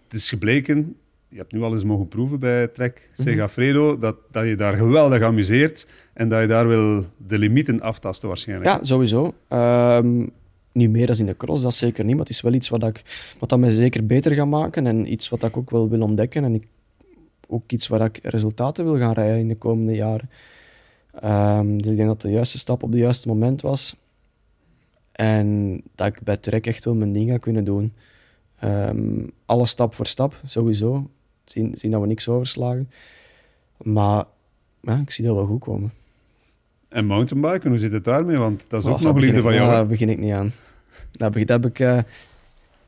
Het 0.03 0.13
is 0.13 0.29
gebleken, 0.29 0.95
je 1.29 1.37
hebt 1.37 1.51
nu 1.51 1.61
al 1.61 1.71
eens 1.71 1.83
mogen 1.83 2.07
proeven 2.07 2.39
bij 2.39 2.67
Trek 2.67 3.09
mhm. 3.11 3.21
Segafredo, 3.21 3.97
dat, 3.97 4.15
dat 4.31 4.45
je 4.45 4.55
daar 4.55 4.77
geweldig 4.77 5.21
amuseert 5.21 5.87
en 6.13 6.29
dat 6.29 6.41
je 6.41 6.47
daar 6.47 6.67
wil 6.67 7.05
de 7.27 7.37
limieten 7.37 7.81
aftasten 7.81 8.27
waarschijnlijk. 8.27 8.69
Ja, 8.69 8.83
sowieso. 8.83 9.33
Um, 9.49 10.31
niet 10.71 10.89
meer 10.89 11.07
dan 11.07 11.17
in 11.17 11.25
de 11.25 11.37
cross, 11.37 11.63
dat 11.63 11.73
zeker 11.73 12.03
niet, 12.03 12.15
maar 12.15 12.25
het 12.25 12.33
is 12.33 12.41
wel 12.41 12.53
iets 12.53 12.69
wat, 12.69 12.83
ik, 12.83 13.01
wat 13.39 13.49
dat 13.49 13.59
mij 13.59 13.69
zeker 13.69 14.05
beter 14.05 14.31
gaat 14.31 14.47
maken 14.47 14.87
en 14.87 15.11
iets 15.11 15.29
wat 15.29 15.43
ik 15.43 15.57
ook 15.57 15.69
wel 15.69 15.89
wil 15.89 16.01
ontdekken 16.01 16.43
en 16.43 16.53
ik, 16.53 16.67
ook 17.47 17.71
iets 17.71 17.87
waar 17.87 18.01
ik 18.01 18.19
resultaten 18.23 18.85
wil 18.85 18.97
gaan 18.97 19.13
rijden 19.13 19.39
in 19.39 19.47
de 19.47 19.55
komende 19.55 19.95
jaren. 19.95 20.29
Um, 21.23 21.81
dus 21.81 21.91
ik 21.91 21.97
denk 21.97 22.07
dat 22.07 22.21
de 22.21 22.31
juiste 22.31 22.57
stap 22.57 22.83
op 22.83 22.89
het 22.89 22.99
juiste 22.99 23.27
moment 23.27 23.61
was. 23.61 23.95
En 25.11 25.81
dat 25.95 26.07
ik 26.07 26.21
bij 26.23 26.37
Trek 26.37 26.67
echt 26.67 26.85
wel 26.85 26.93
mijn 26.93 27.13
ding 27.13 27.29
ga 27.29 27.37
kunnen 27.37 27.65
doen. 27.65 27.93
Um, 28.63 29.31
alles 29.45 29.69
stap 29.69 29.93
voor 29.93 30.05
stap, 30.05 30.41
sowieso. 30.45 31.09
Zien, 31.43 31.73
zien 31.77 31.91
dat 31.91 32.01
we 32.01 32.07
niks 32.07 32.27
overslagen. 32.27 32.89
Maar 33.77 34.25
ja, 34.81 34.99
ik 34.99 35.11
zie 35.11 35.25
dat 35.25 35.35
wel 35.35 35.45
goed 35.45 35.59
komen. 35.59 35.93
En 36.89 37.05
mountainbiken, 37.05 37.69
hoe 37.69 37.79
zit 37.79 37.91
het 37.91 38.03
daarmee? 38.03 38.37
Want 38.37 38.65
dat 38.67 38.83
is 38.85 38.91
ook 38.91 38.99
nog 38.99 39.17
liefde 39.17 39.41
van 39.41 39.53
jou. 39.53 39.71
Daar 39.71 39.87
begin 39.87 40.09
ik 40.09 40.17
niet 40.17 40.33
aan. 40.33 40.53
Dat 41.11 41.33
heb, 41.33 41.47
heb 41.47 41.65
ik 41.65 41.79
uh, 41.79 41.99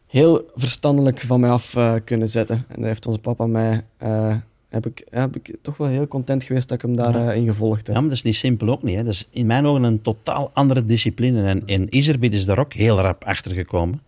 heel 0.08 0.52
verstandelijk 0.56 1.20
van 1.20 1.40
mij 1.40 1.50
af 1.50 1.76
uh, 1.76 1.94
kunnen 2.04 2.30
zetten. 2.30 2.66
En 2.68 2.76
daar 2.76 2.88
heeft 2.88 3.06
onze 3.06 3.20
papa 3.20 3.46
mij 3.46 3.84
uh, 4.04 4.36
heb 4.70 4.86
ik, 4.86 5.08
heb 5.10 5.36
ik 5.36 5.56
toch 5.62 5.78
wel 5.78 5.88
heel 5.88 6.08
content 6.08 6.44
geweest 6.44 6.70
dat 6.70 6.78
ik 6.78 6.84
hem 6.84 6.96
daarin 6.96 7.24
ja. 7.24 7.36
uh, 7.36 7.48
gevolgd 7.48 7.88
heb. 7.88 7.96
Ja, 7.96 8.02
maar 8.02 8.10
dat 8.10 8.18
is 8.18 8.24
niet 8.24 8.36
simpel 8.36 8.70
ook 8.70 8.84
niet. 8.84 8.96
Hè. 8.96 9.04
Dat 9.04 9.14
is 9.14 9.28
in 9.32 9.46
mijn 9.46 9.66
ogen 9.66 9.84
een 9.84 10.02
totaal 10.02 10.50
andere 10.54 10.86
discipline. 10.86 11.48
En 11.48 11.62
in 11.66 11.88
Iserbiet 11.90 12.34
is 12.34 12.46
daar 12.46 12.60
ook 12.60 12.74
heel 12.74 13.00
rap 13.00 13.24
achter 13.24 13.54
gekomen. 13.54 14.02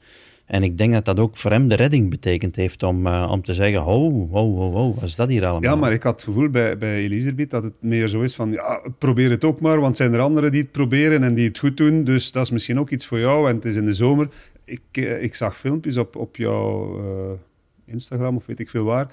En 0.50 0.64
ik 0.64 0.78
denk 0.78 0.94
dat 0.94 1.06
dat 1.06 1.20
ook 1.20 1.38
voor 1.38 1.52
hem 1.52 1.68
de 1.68 1.76
redding 1.76 2.10
betekend 2.10 2.56
heeft 2.56 2.84
om, 2.84 3.08
uh, 3.08 3.30
om 3.32 3.42
te 3.42 3.54
zeggen, 3.54 3.80
ho, 3.80 4.28
ho, 4.32 4.56
ho, 4.56 4.72
ho, 4.72 4.94
wat 4.94 5.04
is 5.04 5.16
dat 5.16 5.30
hier 5.30 5.46
allemaal? 5.46 5.72
Ja, 5.72 5.78
maar 5.78 5.94
ik 5.94 6.04
had 6.04 6.14
het 6.14 6.24
gevoel 6.24 6.50
bij, 6.50 6.78
bij 6.78 6.96
Elisabeth 6.96 7.50
dat 7.50 7.64
het 7.64 7.74
meer 7.80 8.08
zo 8.08 8.22
is 8.22 8.36
van, 8.36 8.52
ja, 8.52 8.82
probeer 8.98 9.30
het 9.30 9.44
ook 9.44 9.60
maar, 9.60 9.80
want 9.80 9.98
zijn 9.98 10.14
er 10.14 10.20
anderen 10.20 10.52
die 10.52 10.62
het 10.62 10.72
proberen 10.72 11.24
en 11.24 11.34
die 11.34 11.48
het 11.48 11.60
goed 11.60 11.78
doen, 11.78 12.04
dus 12.04 12.32
dat 12.32 12.44
is 12.44 12.50
misschien 12.50 12.80
ook 12.80 12.90
iets 12.90 13.06
voor 13.06 13.20
jou 13.20 13.50
en 13.50 13.56
het 13.56 13.66
is 13.66 13.76
in 13.76 13.86
de 13.86 13.94
zomer. 13.94 14.30
Ik, 14.66 14.82
uh, 14.92 15.24
ik 15.24 15.36
zag 15.36 15.58
filmpjes 15.58 15.98
op, 15.98 16.16
op 16.16 16.36
jouw 16.36 17.00
uh, 17.00 17.32
Instagram 17.86 18.36
of 18.36 18.46
weet 18.46 18.60
ik 18.60 18.70
veel 18.70 18.84
waar, 18.84 19.12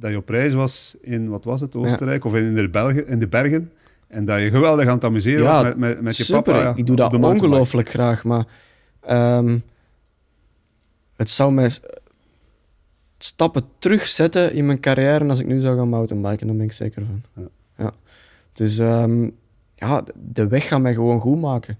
dat 0.00 0.10
je 0.10 0.16
op 0.16 0.28
reis 0.28 0.54
was 0.54 0.96
in, 1.00 1.28
wat 1.28 1.44
was 1.44 1.60
het, 1.60 1.74
Oostenrijk 1.74 2.22
ja. 2.22 2.30
of 2.30 2.36
in 2.36 2.54
de, 2.54 2.68
Belgen, 2.68 3.06
in 3.06 3.18
de 3.18 3.28
bergen. 3.28 3.72
En 4.06 4.24
dat 4.24 4.40
je 4.40 4.50
geweldig 4.50 4.86
aan 4.86 4.94
het 4.94 5.04
amuseren 5.04 5.42
ja, 5.42 5.54
was 5.54 5.62
met, 5.62 5.76
met, 5.76 6.00
met 6.00 6.16
je 6.16 6.24
super, 6.24 6.42
papa. 6.42 6.60
Ja, 6.60 6.72
ik 6.76 6.86
doe 6.86 6.96
dat 6.96 7.14
ongelooflijk 7.14 7.88
graag, 7.88 8.24
maar 8.24 8.46
um, 9.10 9.62
het 11.16 11.30
zou 11.30 11.52
mij 11.52 11.70
stappen 13.18 13.64
terugzetten 13.78 14.52
in 14.52 14.66
mijn 14.66 14.80
carrière 14.80 15.28
als 15.28 15.40
ik 15.40 15.46
nu 15.46 15.60
zou 15.60 15.76
gaan 15.76 15.88
mountainbiken, 15.88 16.46
daar 16.46 16.56
ben 16.56 16.64
ik 16.64 16.72
zeker 16.72 17.02
van. 17.04 17.22
Ja. 17.34 17.48
ja. 17.84 17.92
Dus 18.52 18.78
um, 18.78 19.36
ja, 19.74 20.02
de 20.14 20.46
weg 20.46 20.68
gaat 20.68 20.80
mij 20.80 20.94
gewoon 20.94 21.20
goed 21.20 21.40
maken. 21.40 21.78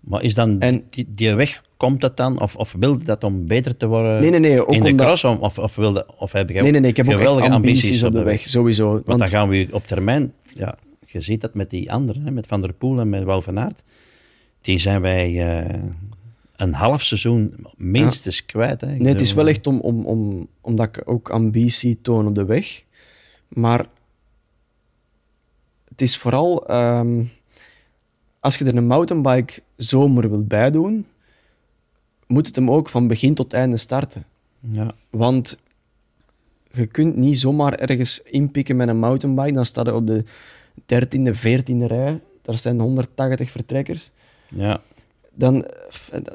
Maar 0.00 0.22
is 0.22 0.34
dan 0.34 0.60
en, 0.60 0.84
die, 0.90 1.06
die 1.10 1.34
weg 1.34 1.62
komt 1.84 2.00
dat 2.00 2.16
dan? 2.16 2.40
Of, 2.40 2.56
of 2.56 2.74
wilde 2.78 3.04
dat 3.04 3.24
om 3.24 3.46
beter 3.46 3.76
te 3.76 3.86
worden 3.86 4.20
nee, 4.20 4.30
nee, 4.30 4.40
nee, 4.40 4.66
ook 4.66 4.74
in 4.74 4.80
de 4.80 4.90
omdat... 4.90 5.06
cross? 5.06 5.24
Of, 5.24 5.58
of, 5.58 5.74
wilde, 5.74 6.06
of 6.16 6.32
heb 6.32 6.48
je 6.48 6.60
nee, 6.62 6.70
nee, 6.70 6.80
nee, 6.80 6.90
ik 6.90 6.96
heb 6.96 7.08
ook 7.08 7.20
echt 7.20 7.50
ambities, 7.50 8.02
op 8.02 8.12
de 8.12 8.22
weg, 8.22 8.40
sowieso. 8.40 8.90
Want, 8.90 9.06
want, 9.06 9.18
dan 9.18 9.28
gaan 9.28 9.48
we 9.48 9.68
op 9.70 9.86
termijn... 9.86 10.32
Ja, 10.54 10.78
je 11.06 11.20
ziet 11.20 11.40
dat 11.40 11.54
met 11.54 11.70
die 11.70 11.92
anderen, 11.92 12.22
hè, 12.24 12.30
met 12.30 12.46
Van 12.46 12.60
der 12.60 12.72
Poel 12.72 13.00
en 13.00 13.08
met 13.08 13.24
Wout 13.24 13.44
van 13.44 13.58
Aert. 13.58 13.82
Die 14.60 14.78
zijn 14.78 15.00
wij 15.00 15.30
uh, 15.30 15.82
een 16.56 16.72
half 16.72 17.02
seizoen 17.02 17.54
minstens 17.76 18.36
ja. 18.38 18.44
kwijt. 18.46 18.80
Hè. 18.80 18.86
Nee, 18.86 19.12
het 19.12 19.20
is 19.20 19.34
wel 19.34 19.48
echt 19.48 19.66
om, 19.66 19.80
om, 19.80 20.06
om, 20.06 20.46
omdat 20.60 20.86
ik 20.86 21.02
ook 21.04 21.30
ambitie 21.30 21.98
toon 22.02 22.26
op 22.26 22.34
de 22.34 22.44
weg. 22.44 22.82
Maar 23.48 23.86
het 25.88 26.00
is 26.00 26.16
vooral... 26.16 26.74
Um, 26.74 27.30
als 28.40 28.56
je 28.56 28.64
er 28.64 28.76
een 28.76 28.86
mountainbike 28.86 29.62
zomer 29.76 30.30
wil 30.30 30.44
bijdoen, 30.44 31.06
moet 32.34 32.46
het 32.46 32.56
hem 32.56 32.70
ook 32.70 32.88
van 32.88 33.06
begin 33.06 33.34
tot 33.34 33.52
einde 33.52 33.76
starten. 33.76 34.24
Ja. 34.60 34.94
Want 35.10 35.58
je 36.70 36.86
kunt 36.86 37.16
niet 37.16 37.38
zomaar 37.38 37.74
ergens 37.74 38.22
inpikken 38.22 38.76
met 38.76 38.88
een 38.88 38.98
mountainbike, 38.98 39.52
dan 39.52 39.66
staat 39.66 39.86
je 39.86 39.94
op 39.94 40.06
de 40.06 40.24
13e, 40.80 41.36
14e 41.36 41.86
rij. 41.86 42.20
Daar 42.42 42.58
zijn 42.58 42.80
180 42.80 43.50
vertrekkers. 43.50 44.10
Ja. 44.54 44.80
Dan, 45.34 45.64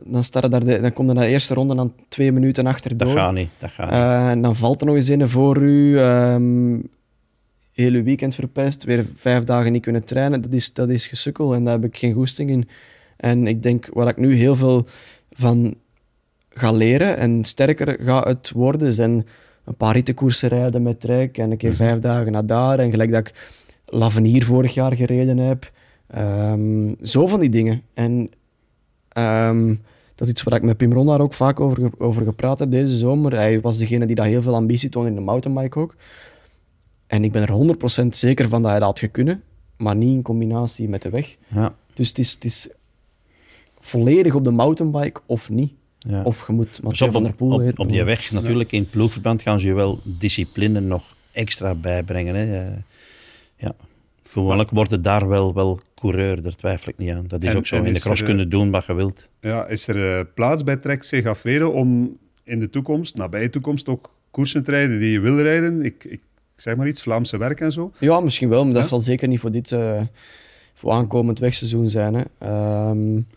dan, 0.06 0.24
staat 0.24 0.52
daar 0.52 0.66
de, 0.66 0.82
dan 0.82 0.94
komt 0.94 1.10
er 1.10 1.16
na 1.16 1.22
de 1.22 1.28
eerste 1.28 1.54
ronde 1.54 1.76
dan 1.76 1.94
twee 2.08 2.32
minuten 2.32 2.66
achterdoor. 2.66 3.08
Dat 3.08 3.18
gaat 3.18 3.34
niet. 3.34 3.50
Dat 3.58 3.72
gaat 3.72 3.86
niet. 3.86 3.96
Uh, 3.96 4.30
en 4.30 4.42
dan 4.42 4.56
valt 4.56 4.82
er 4.82 4.88
nog 4.88 4.96
eens 4.96 5.08
een 5.08 5.28
voor 5.28 5.58
u. 5.58 6.00
Um, 6.00 6.90
hele 7.74 8.04
weekend 8.04 8.36
verpest, 8.36 8.84
weer 8.84 9.06
vijf 9.16 9.44
dagen 9.44 9.72
niet 9.72 9.82
kunnen 9.82 10.04
trainen. 10.04 10.42
Dat 10.42 10.54
is, 10.54 10.74
dat 10.74 10.90
is 10.90 11.08
gesukkel 11.08 11.54
en 11.54 11.64
daar 11.64 11.74
heb 11.74 11.84
ik 11.84 11.98
geen 11.98 12.14
goesting 12.14 12.50
in. 12.50 12.68
En 13.18 13.48
ik 13.48 13.64
denk, 13.64 13.90
waar 13.94 14.08
ik 14.08 14.18
nu 14.18 14.34
heel 14.34 14.56
veel 14.56 14.88
van 15.32 15.76
ga 16.50 16.72
leren 16.72 17.18
en 17.18 17.44
sterker 17.44 17.98
ga 18.02 18.22
het 18.24 18.52
worden, 18.52 18.94
zijn 18.94 19.26
een 19.66 19.76
paar 19.76 19.94
rittenkoersen 19.94 20.50
rijden 20.50 20.82
met 20.82 21.00
trek 21.00 21.38
en 21.38 21.52
een 21.52 21.58
keer 21.58 21.70
mhm. 21.70 21.78
vijf 21.78 22.00
dagen 22.00 22.32
naar 22.32 22.46
daar. 22.46 22.80
En 22.80 22.92
gelijk 22.92 23.12
dat 23.12 23.20
ik 23.20 23.34
Lavenier 23.86 24.46
vorig 24.46 24.74
jaar 24.74 24.96
gereden 24.96 25.38
heb. 25.38 25.72
Um, 26.18 26.96
zo 27.02 27.28
van 27.28 27.40
die 27.40 27.50
dingen. 27.50 27.82
En 27.94 28.32
um, 29.18 29.82
dat 30.16 30.28
is 30.28 30.34
iets 30.34 30.44
waar 30.44 30.56
ik 30.58 30.64
met 30.64 30.78
Pim 30.78 30.94
Ronnaar 30.94 31.22
ook 31.22 31.34
vaak 31.34 31.60
over, 31.60 31.90
over 31.98 32.24
gepraat 32.24 32.60
heb 32.60 32.72
deze 32.72 32.98
zomer. 32.98 33.36
Hij 33.36 33.62
was 33.62 33.78
degene 33.78 34.06
die 34.06 34.16
daar 34.16 34.26
heel 34.26 34.42
veel 34.42 34.56
ambitie 34.56 34.90
toonde 34.90 35.10
in 35.10 35.16
de 35.16 35.22
mountainbike 35.22 35.80
ook. 35.80 35.96
En 37.08 37.24
ik 37.24 37.32
ben 37.32 37.42
er 37.42 37.78
100% 38.04 38.08
zeker 38.08 38.50
van 38.50 38.62
dat 38.62 38.72
hij 38.72 38.80
dat 38.80 38.88
had 38.88 39.00
gekunnen, 39.00 39.44
maar 39.78 39.96
niet 39.96 40.14
in 40.14 40.22
combinatie 40.22 40.90
met 40.90 41.02
de 41.02 41.10
weg. 41.10 41.38
Ja. 41.48 41.76
Dus 41.94 42.08
het 42.08 42.18
is, 42.18 42.32
het 42.32 42.44
is 42.44 42.70
volledig 43.80 44.36
op 44.36 44.44
de 44.44 44.52
mountainbike 44.52 45.22
of 45.26 45.50
niet. 45.50 45.74
Ja. 46.10 46.22
Of 46.24 46.48
je 46.48 46.54
moet 46.54 46.80
dus 46.84 47.02
op, 47.02 47.12
van 47.12 47.24
der 47.24 47.34
Poel 47.34 47.52
op, 47.52 47.80
op, 47.80 47.90
die 47.90 48.04
weg, 48.04 48.32
natuurlijk, 48.32 48.72
ja. 48.72 48.78
in 48.78 48.90
ploegverband 48.90 49.42
gaan 49.42 49.60
ze 49.60 49.68
je 49.68 49.74
wel 49.74 50.00
discipline 50.04 50.80
nog 50.80 51.16
extra 51.34 51.76
bijbrengen. 51.76 52.36
Hè. 52.36 52.68
Ja. 53.56 53.76
Gewoonlijk 54.24 54.70
wordt 54.70 54.92
het 54.92 55.04
daar 55.04 55.28
wel, 55.28 55.54
wel 55.54 55.80
coureur, 55.96 56.42
daar 56.42 56.56
twijfel 56.56 56.90
ik 56.90 56.98
niet 56.98 57.12
aan. 57.12 57.28
Dat 57.28 57.44
is 57.44 57.50
en, 57.50 57.58
ook 57.58 57.68
zo, 57.68 57.84
in 57.84 57.94
de 57.94 58.00
cross 58.00 58.22
er, 58.22 58.28
kunnen 58.28 58.50
doen 58.50 58.72
wat 58.72 58.86
je 58.86 58.94
wilt. 58.94 59.28
Ja, 59.42 59.68
is 59.68 59.88
er 59.88 60.20
uh, 60.20 60.26
plaats 60.36 60.64
bij 60.64 60.76
Trek 60.76 61.04
Segafredo 61.04 61.70
om 61.70 62.18
in 62.44 62.60
de 62.60 62.70
toekomst, 62.70 63.16
nabije 63.16 63.50
toekomst, 63.50 63.90
ook 63.90 64.14
koersen 64.32 64.64
te 64.64 64.72
rijden 64.72 65.00
die 65.00 65.12
je 65.12 65.20
wil 65.20 65.42
rijden? 65.42 65.82
Ik, 65.82 66.04
ik 66.04 66.22
zeg 66.56 66.76
maar 66.76 66.88
iets, 66.88 67.02
Vlaamse 67.02 67.38
werk 67.38 67.62
en 67.62 67.72
zo? 67.72 67.92
Ja, 68.00 68.20
misschien 68.20 68.50
wel, 68.50 68.66
maar 68.66 68.74
dat 68.74 68.90
zal 68.90 69.02
zeker 69.02 69.28
niet 69.28 69.40
voor 69.40 69.52
dit 69.52 69.72
uh, 69.72 70.02
voor 70.74 70.92
aankomend 70.92 71.40
wegseizoen 71.40 71.90
zijn. 71.90 72.14
Hè. 72.14 72.90
Um, 72.90 73.28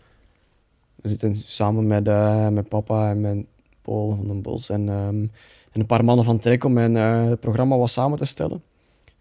we 1.03 1.09
zitten 1.09 1.35
samen 1.35 1.87
met, 1.87 2.07
uh, 2.07 2.47
met 2.47 2.67
papa 2.67 3.09
en 3.09 3.21
met 3.21 3.45
Paul 3.81 4.15
van 4.15 4.27
den 4.27 4.41
Bos 4.41 4.69
en, 4.69 4.87
um, 4.87 5.31
en 5.71 5.79
een 5.79 5.85
paar 5.85 6.05
mannen 6.05 6.25
van 6.25 6.39
Trek 6.39 6.63
om 6.63 6.73
mijn 6.73 6.95
uh, 6.95 7.31
programma 7.39 7.77
wat 7.77 7.89
samen 7.89 8.17
te 8.17 8.25
stellen. 8.25 8.63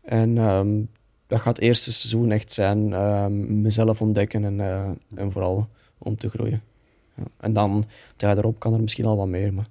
En 0.01 0.37
um, 0.37 0.88
dat 1.27 1.40
gaat 1.40 1.57
het 1.57 1.64
eerste 1.64 1.92
seizoen 1.92 2.31
echt 2.31 2.53
zijn 2.53 2.88
mezelf 3.62 4.01
ontdekken 4.01 4.45
en, 4.45 4.61
en 5.14 5.33
vooral 5.33 5.66
om 5.99 6.16
te 6.16 6.31
groeien. 6.31 6.62
Ja. 7.14 7.25
En 7.37 7.53
dan, 7.53 7.85
ja, 8.16 8.35
daarop 8.35 8.59
kan 8.59 8.75
er 8.75 8.81
misschien 8.81 9.05
al 9.05 9.16
wat 9.16 9.27
meer, 9.27 9.55
maar 9.55 9.68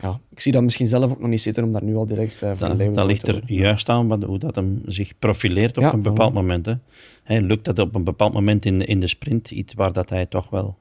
ja, 0.00 0.20
ik 0.30 0.40
zie 0.40 0.52
dat 0.52 0.62
misschien 0.62 0.86
zelf 0.86 1.10
ook 1.10 1.20
nog 1.20 1.28
niet 1.28 1.40
zitten 1.40 1.64
om 1.64 1.72
daar 1.72 1.84
nu 1.84 1.96
al 1.96 2.06
direct 2.06 2.42
uh, 2.42 2.52
van 2.54 2.78
dat, 2.78 2.94
dat 2.94 3.06
ligt 3.06 3.28
er 3.28 3.42
juist 3.46 3.88
aan 3.88 4.24
hoe 4.24 4.38
dat 4.38 4.54
hem 4.54 4.82
zich 4.86 5.18
profileert 5.18 5.76
op 5.76 5.82
ja, 5.82 5.92
een 5.92 6.02
bepaald 6.02 6.32
moment. 6.32 6.66
Hè. 6.66 6.74
Hey, 7.22 7.40
lukt 7.40 7.64
dat 7.64 7.78
op 7.78 7.94
een 7.94 8.04
bepaald 8.04 8.32
moment 8.32 8.64
in, 8.64 8.86
in 8.86 9.00
de 9.00 9.08
sprint, 9.08 9.50
iets 9.50 9.74
waar 9.74 9.92
dat 9.92 10.10
hij 10.10 10.26
toch 10.26 10.50
wel 10.50 10.76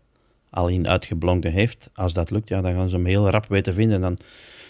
al 0.50 0.68
in 0.68 0.88
uitgeblonken 0.88 1.52
heeft. 1.52 1.90
Als 1.94 2.14
dat 2.14 2.32
lukt, 2.32 2.50
ja, 2.50 2.62
dan 2.62 2.74
gaan 2.74 2.90
ze 2.90 2.96
hem 2.96 3.06
heel 3.06 3.30
rap 3.30 3.46
weten 3.48 3.74
vinden. 3.74 4.02
Dan, 4.02 4.18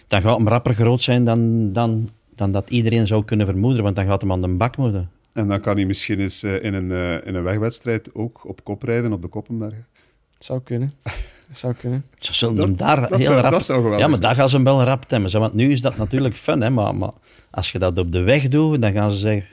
dan 0.07 0.21
gaat 0.21 0.37
hem 0.37 0.47
rapper 0.47 0.73
groot 0.73 1.01
zijn 1.01 1.25
dan, 1.25 1.73
dan, 1.73 2.09
dan 2.35 2.51
dat 2.51 2.69
iedereen 2.69 3.07
zou 3.07 3.25
kunnen 3.25 3.45
vermoeden, 3.45 3.83
want 3.83 3.95
dan 3.95 4.05
gaat 4.05 4.21
hem 4.21 4.31
aan 4.31 4.41
de 4.41 4.47
bak 4.47 4.77
moeten. 4.77 5.09
En 5.33 5.47
dan 5.47 5.61
kan 5.61 5.75
hij 5.75 5.85
misschien 5.85 6.19
eens 6.19 6.43
eh, 6.43 6.63
in, 6.63 6.73
een, 6.73 6.91
eh, 6.91 7.27
in 7.27 7.35
een 7.35 7.43
wegwedstrijd 7.43 8.15
ook 8.15 8.47
op 8.47 8.63
kop 8.63 8.83
rijden 8.83 9.13
op 9.13 9.21
de 9.21 9.27
Koppenberg. 9.27 9.75
Het 10.33 10.43
zou 10.45 10.61
kunnen. 10.63 10.93
Zou 11.51 11.73
kunnen. 11.73 12.05
Ze 12.19 12.33
zullen 12.33 12.55
Dat- 12.55 12.65
hem 12.65 12.75
daar 12.77 13.01
dat 13.01 13.17
heel 13.17 13.27
zou- 13.27 13.39
rap... 13.41 13.51
dat 13.51 13.63
zou 13.63 13.77
geweldig 13.81 14.01
ja, 14.05 14.07
maar 14.11 14.19
daar 14.19 14.35
gaan 14.35 14.49
ze 14.49 14.55
hem 14.55 14.65
wel 14.65 14.83
rap 14.83 15.03
temmen. 15.07 15.39
Want 15.39 15.53
nu 15.53 15.71
is 15.71 15.81
dat 15.81 15.97
natuurlijk 15.97 16.35
fun, 16.35 16.61
hè, 16.61 16.69
maar, 16.69 16.95
maar 16.95 17.11
als 17.51 17.71
je 17.71 17.79
dat 17.79 17.97
op 17.97 18.11
de 18.11 18.21
weg 18.21 18.47
doet, 18.47 18.81
dan 18.81 18.91
gaan 18.91 19.11
ze 19.11 19.17
zeggen, 19.17 19.45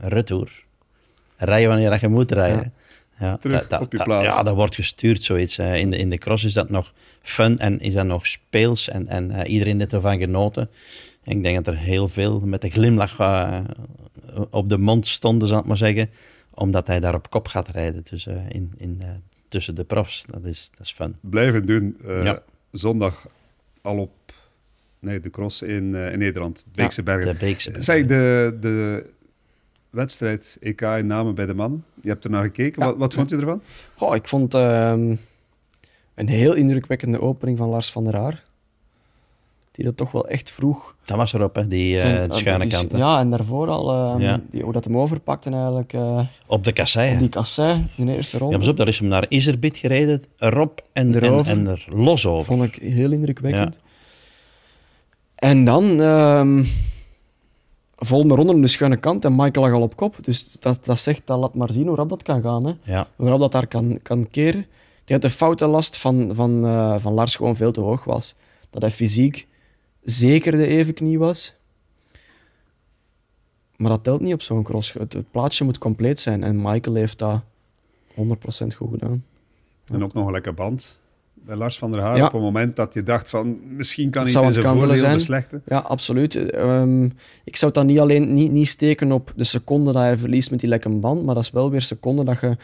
retour. 0.00 0.62
Rijden 1.36 1.68
wanneer 1.68 1.90
dat 1.90 2.00
je 2.00 2.08
moet 2.08 2.32
rijden. 2.32 2.72
Ja. 3.18 3.36
Terug 3.36 3.80
op 3.80 3.92
je 3.92 4.02
plaats. 4.02 4.26
Ja, 4.26 4.42
dat 4.42 4.54
wordt 4.54 4.74
gestuurd, 4.74 5.22
zoiets. 5.22 5.56
hè. 5.56 5.76
In 5.76 5.90
de, 5.90 5.96
in 5.96 6.10
de 6.10 6.18
cross 6.18 6.44
is 6.44 6.52
dat 6.52 6.70
nog 6.70 6.92
fun 7.22 7.58
en 7.58 7.80
is 7.80 7.94
dat 7.94 8.06
nog 8.06 8.26
speels 8.26 8.88
en, 8.88 9.08
en 9.08 9.30
eh, 9.30 9.52
iedereen 9.52 9.78
heeft 9.78 9.92
ervan 9.92 10.18
genoten. 10.18 10.70
En 11.24 11.36
ik 11.36 11.42
denk 11.42 11.64
dat 11.64 11.74
er 11.74 11.80
heel 11.80 12.08
veel 12.08 12.40
met 12.40 12.64
een 12.64 12.70
glimlach 12.70 13.18
eh, 13.18 13.58
op 14.50 14.68
de 14.68 14.78
mond 14.78 15.06
stonden, 15.06 15.48
zal 15.48 15.58
ik 15.58 15.64
maar 15.64 15.76
zeggen, 15.76 16.10
omdat 16.54 16.86
hij 16.86 17.00
daar 17.00 17.14
op 17.14 17.30
kop 17.30 17.48
gaat 17.48 17.68
rijden 17.68 18.04
dus, 18.10 18.26
eh, 18.26 18.34
in, 18.48 18.72
in, 18.76 18.96
eh, 19.00 19.08
tussen 19.54 19.74
de 19.74 19.84
profs. 19.84 20.24
Dat 20.26 20.44
is, 20.44 20.70
dat 20.70 20.86
is 20.86 20.92
fun. 20.92 21.16
Blijven 21.20 21.66
doen. 21.66 21.96
Eh, 22.06 22.24
Ja. 22.24 22.42
Zondag 22.70 23.26
al 23.82 23.98
op 23.98 24.12
nee, 24.98 25.20
de 25.20 25.30
cross 25.30 25.62
in, 25.62 25.94
eh, 25.94 26.12
in 26.12 26.18
Nederland, 26.18 26.66
Beekse 26.72 27.02
Bergen. 27.02 27.32
De 27.32 27.38
Beekse. 27.38 27.72
Zeg, 27.78 28.06
de, 28.06 28.56
de 28.60 29.06
wedstrijd 29.90 30.56
EK 30.60 30.80
in 30.80 31.06
Namen 31.06 31.34
bij 31.34 31.46
de 31.46 31.54
man. 31.54 31.84
Je 32.02 32.08
hebt 32.08 32.24
er 32.24 32.30
naar 32.30 32.44
gekeken. 32.44 32.82
Ja. 32.82 32.88
Wat, 32.88 32.98
wat 32.98 33.14
vond 33.14 33.30
je 33.30 33.36
ervan? 33.36 33.62
Goh, 33.96 34.14
ik 34.14 34.28
vond 34.28 34.54
ehm, 34.54 35.16
een 36.14 36.28
heel 36.28 36.54
indrukwekkende 36.54 37.20
opening 37.20 37.58
van 37.58 37.68
Lars 37.68 37.92
van 37.92 38.04
der 38.04 38.16
Haar. 38.16 38.44
Die 39.74 39.84
dat 39.84 39.96
toch 39.96 40.10
wel 40.12 40.28
echt 40.28 40.50
vroeg. 40.50 40.94
Dat 41.04 41.16
was 41.16 41.32
erop, 41.32 41.54
hè, 41.54 41.68
die 41.68 41.94
eh, 41.94 42.00
Zijn- 42.00 42.30
schuine 42.30 42.66
die- 42.66 42.72
kant. 42.78 42.90
Ja, 42.96 43.18
en 43.18 43.30
daarvoor 43.30 43.68
al, 43.68 43.90
ehm, 43.92 44.20
Ja. 44.20 44.40
die, 44.50 44.62
hoe 44.62 44.72
dat 44.72 44.84
hem 44.84 44.98
overpakte 44.98 45.50
eigenlijk. 45.50 45.92
eh, 45.92 46.20
Op 46.46 46.64
de 46.64 46.72
kassei. 46.72 47.06
hè. 47.08 47.12
op 47.14 47.18
die 47.20 47.28
kassei 47.28 47.86
in 47.96 48.06
de 48.06 48.16
eerste 48.16 48.36
Ja, 48.36 48.42
ronde. 48.42 48.58
pas 48.58 48.68
op, 48.68 48.76
daar 48.76 48.88
is 48.88 48.98
hem 48.98 49.08
naar 49.08 49.26
Iserbit 49.28 49.76
gereden, 49.76 50.22
erop 50.38 50.84
en, 50.92 51.14
en, 51.14 51.22
Erover. 51.24 51.52
en 51.52 51.66
er 51.66 51.84
los 51.88 52.26
over. 52.26 52.44
Vond 52.44 52.62
ik 52.62 52.74
heel 52.82 53.10
indrukwekkend. 53.12 53.78
En 55.34 55.64
dan, 55.64 56.00
ehm 56.00 56.64
volgende 57.96 58.34
ronde 58.34 58.60
de 58.60 58.66
schuine 58.66 58.96
kant 58.96 59.24
en 59.24 59.36
Michael 59.36 59.66
lag 59.66 59.72
al 59.74 59.82
op 59.82 59.96
kop. 59.96 60.16
Dus 60.20 60.52
dat, 60.60 60.84
dat 60.84 60.98
zegt, 60.98 61.22
dat 61.24 61.38
laat 61.38 61.54
maar 61.54 61.72
zien 61.72 61.86
hoe 61.86 61.96
rap 61.96 62.08
dat 62.08 62.22
kan 62.22 62.42
gaan. 62.42 62.64
Hè. 62.66 62.72
Ja, 62.82 63.06
Hoe 63.16 63.28
rap 63.28 63.40
dat 63.40 63.52
daar 63.52 63.66
kan, 63.66 63.98
kan 64.02 64.28
keren. 64.30 64.60
Ik 64.60 65.10
denk 65.10 65.22
dat 65.22 65.30
de 65.30 65.36
foutenlast 65.36 65.96
van, 65.96 66.30
van, 66.34 66.66
eh, 66.66 66.94
van 66.98 67.12
Lars 67.12 67.36
gewoon 67.36 67.56
veel 67.56 67.72
te 67.72 67.80
hoog 67.80 68.04
was. 68.04 68.34
Dat 68.70 68.82
hij 68.82 68.90
fysiek 68.90 69.46
zeker 70.04 70.52
de 70.52 70.66
evenknie 70.66 71.18
was. 71.18 71.54
Maar 73.76 73.90
dat 73.90 74.04
telt 74.04 74.20
niet 74.20 74.34
op 74.34 74.42
zo'n 74.42 74.62
cross. 74.62 74.92
Het, 74.92 75.12
het 75.12 75.30
plaatje 75.30 75.64
moet 75.64 75.78
compleet 75.78 76.20
zijn. 76.20 76.42
En 76.42 76.62
Michael 76.62 76.96
heeft 76.96 77.18
dat 77.18 77.42
100% 78.10 78.16
goed 78.76 78.90
gedaan. 78.90 79.24
En 79.92 80.04
ook 80.04 80.12
nog 80.12 80.26
een 80.26 80.32
lekker 80.32 80.54
band 80.54 80.98
bij 81.44 81.56
Lars 81.56 81.78
van 81.78 81.92
der 81.92 82.02
Haar. 82.02 82.16
Ja. 82.16 82.26
Op 82.26 82.32
het 82.32 82.40
moment 82.40 82.76
dat 82.76 82.94
je 82.94 83.02
dacht 83.02 83.30
van 83.30 83.58
misschien 83.76 84.10
kan 84.10 84.26
hij 84.26 84.44
in 84.44 84.52
zijn 84.52 84.78
voordeel 84.78 84.98
zijn. 84.98 85.14
beslechten. 85.14 85.62
Ja, 85.66 85.78
absoluut. 85.78 86.50
Ehm, 86.50 87.04
ik 87.44 87.56
zou 87.56 87.72
het 87.72 87.74
dan 87.74 87.86
niet 87.86 87.98
alleen 87.98 88.32
niet, 88.32 88.52
niet 88.52 88.68
steken 88.68 89.12
op 89.12 89.32
de 89.36 89.44
seconde 89.44 89.92
dat 89.92 90.10
je 90.10 90.18
verliest 90.18 90.50
met 90.50 90.60
die 90.60 90.68
lekke 90.68 90.88
band, 90.88 91.24
maar 91.24 91.34
dat 91.34 91.44
is 91.44 91.50
wel 91.50 91.70
weer 91.70 91.82
seconde 91.82 92.24
dat 92.24 92.40
je 92.40 92.56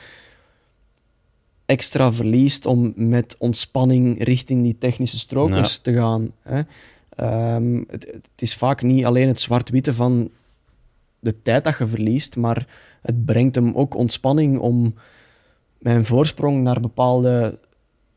extra 1.66 2.12
verliest 2.12 2.66
om 2.66 2.92
met 2.96 3.36
ontspanning 3.38 4.24
richting 4.24 4.62
die 4.62 4.78
technische 4.78 5.18
strokers 5.18 5.78
te 5.78 5.92
gaan. 5.92 6.32
Hè. 6.42 6.62
Ehm, 7.20 7.82
het, 7.86 8.06
het 8.12 8.42
is 8.42 8.54
vaak 8.54 8.82
niet 8.82 9.04
alleen 9.04 9.28
het 9.28 9.40
zwart-witte 9.40 9.94
van 9.94 10.30
de 11.18 11.42
tijd 11.42 11.64
dat 11.64 11.78
je 11.78 11.86
verliest, 11.86 12.36
maar 12.36 12.66
het 13.02 13.24
brengt 13.24 13.54
hem 13.54 13.74
ook 13.74 13.94
ontspanning 13.94 14.58
om 14.58 14.94
een 15.82 16.06
voorsprong 16.06 16.62
naar 16.62 16.80
bepaalde 16.80 17.58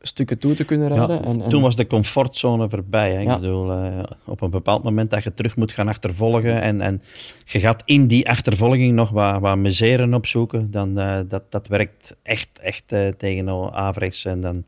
stukken 0.00 0.38
toe 0.38 0.54
te 0.54 0.64
kunnen 0.64 0.88
rijden. 0.88 1.16
Ja, 1.16 1.22
en, 1.24 1.42
en- 1.42 1.48
Toen 1.48 1.62
was 1.62 1.76
de 1.76 1.86
comfortzone 1.86 2.68
voorbij. 2.68 3.12
Hè. 3.12 3.20
Ik 3.20 3.40
bedoel, 3.40 3.72
eh, 3.72 4.02
op 4.24 4.40
een 4.40 4.50
bepaald 4.50 4.82
moment 4.82 5.10
dat 5.10 5.22
je 5.24 5.34
terug 5.34 5.56
moet 5.56 5.72
gaan 5.72 5.88
achtervolgen 5.88 6.62
en, 6.62 6.80
en 6.80 7.02
je 7.44 7.60
gaat 7.60 7.82
in 7.84 8.06
die 8.06 8.28
achtervolging 8.28 8.94
nog 8.94 9.10
wat, 9.10 9.40
wat 9.40 9.56
miseren 9.56 10.14
opzoeken, 10.14 10.70
dan 10.70 10.98
uh, 10.98 11.18
dat, 11.28 11.42
dat 11.50 11.66
werkt 11.66 12.16
echt, 12.22 12.58
echt 12.58 12.92
uh, 12.92 13.08
tegen 13.08 13.72
averechts 13.72 14.24
en 14.24 14.40
dan, 14.40 14.64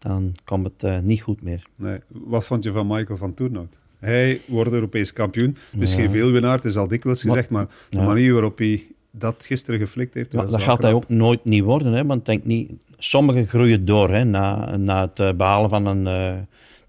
dan 0.00 0.32
komt 0.44 0.64
het 0.64 0.82
uh, 0.90 0.98
niet 0.98 1.22
goed 1.22 1.42
meer. 1.42 1.62
Nee. 1.76 1.98
Wat 2.08 2.44
vond 2.44 2.64
je 2.64 2.72
van 2.72 2.86
Michael 2.86 3.18
van 3.18 3.34
Toernout? 3.34 3.78
Hij 3.98 4.40
wordt 4.46 4.72
Europees 4.72 5.12
kampioen. 5.12 5.56
Dus 5.72 5.90
Ja. 5.92 5.98
geen 5.98 6.10
veelwinnaar, 6.10 6.54
het 6.56 6.64
is 6.64 6.76
al 6.76 6.88
dikwijls 6.88 7.22
gezegd, 7.22 7.50
maar 7.50 7.66
de 7.90 7.96
Ja. 7.98 8.04
manier 8.04 8.32
waarop 8.32 8.58
hij 8.58 8.82
dat 9.10 9.46
gisteren 9.46 9.80
geflikt 9.80 10.14
heeft, 10.14 10.32
Maar 10.32 10.46
dat 10.46 10.62
gaat 10.62 10.82
hij 10.82 10.92
ook 10.92 11.08
nooit 11.08 11.44
niet 11.44 11.62
worden, 11.62 11.92
hè, 11.92 12.04
want 12.06 12.26
denk 12.26 12.44
niet, 12.44 12.70
sommigen 12.98 13.46
groeien 13.46 13.84
door 13.84 14.10
hè, 14.10 14.24
na, 14.24 14.76
na 14.76 15.00
het 15.00 15.18
uh, 15.18 15.32
behalen 15.32 15.70
van 15.70 15.86
een 15.86 16.06
uh, 16.34 16.38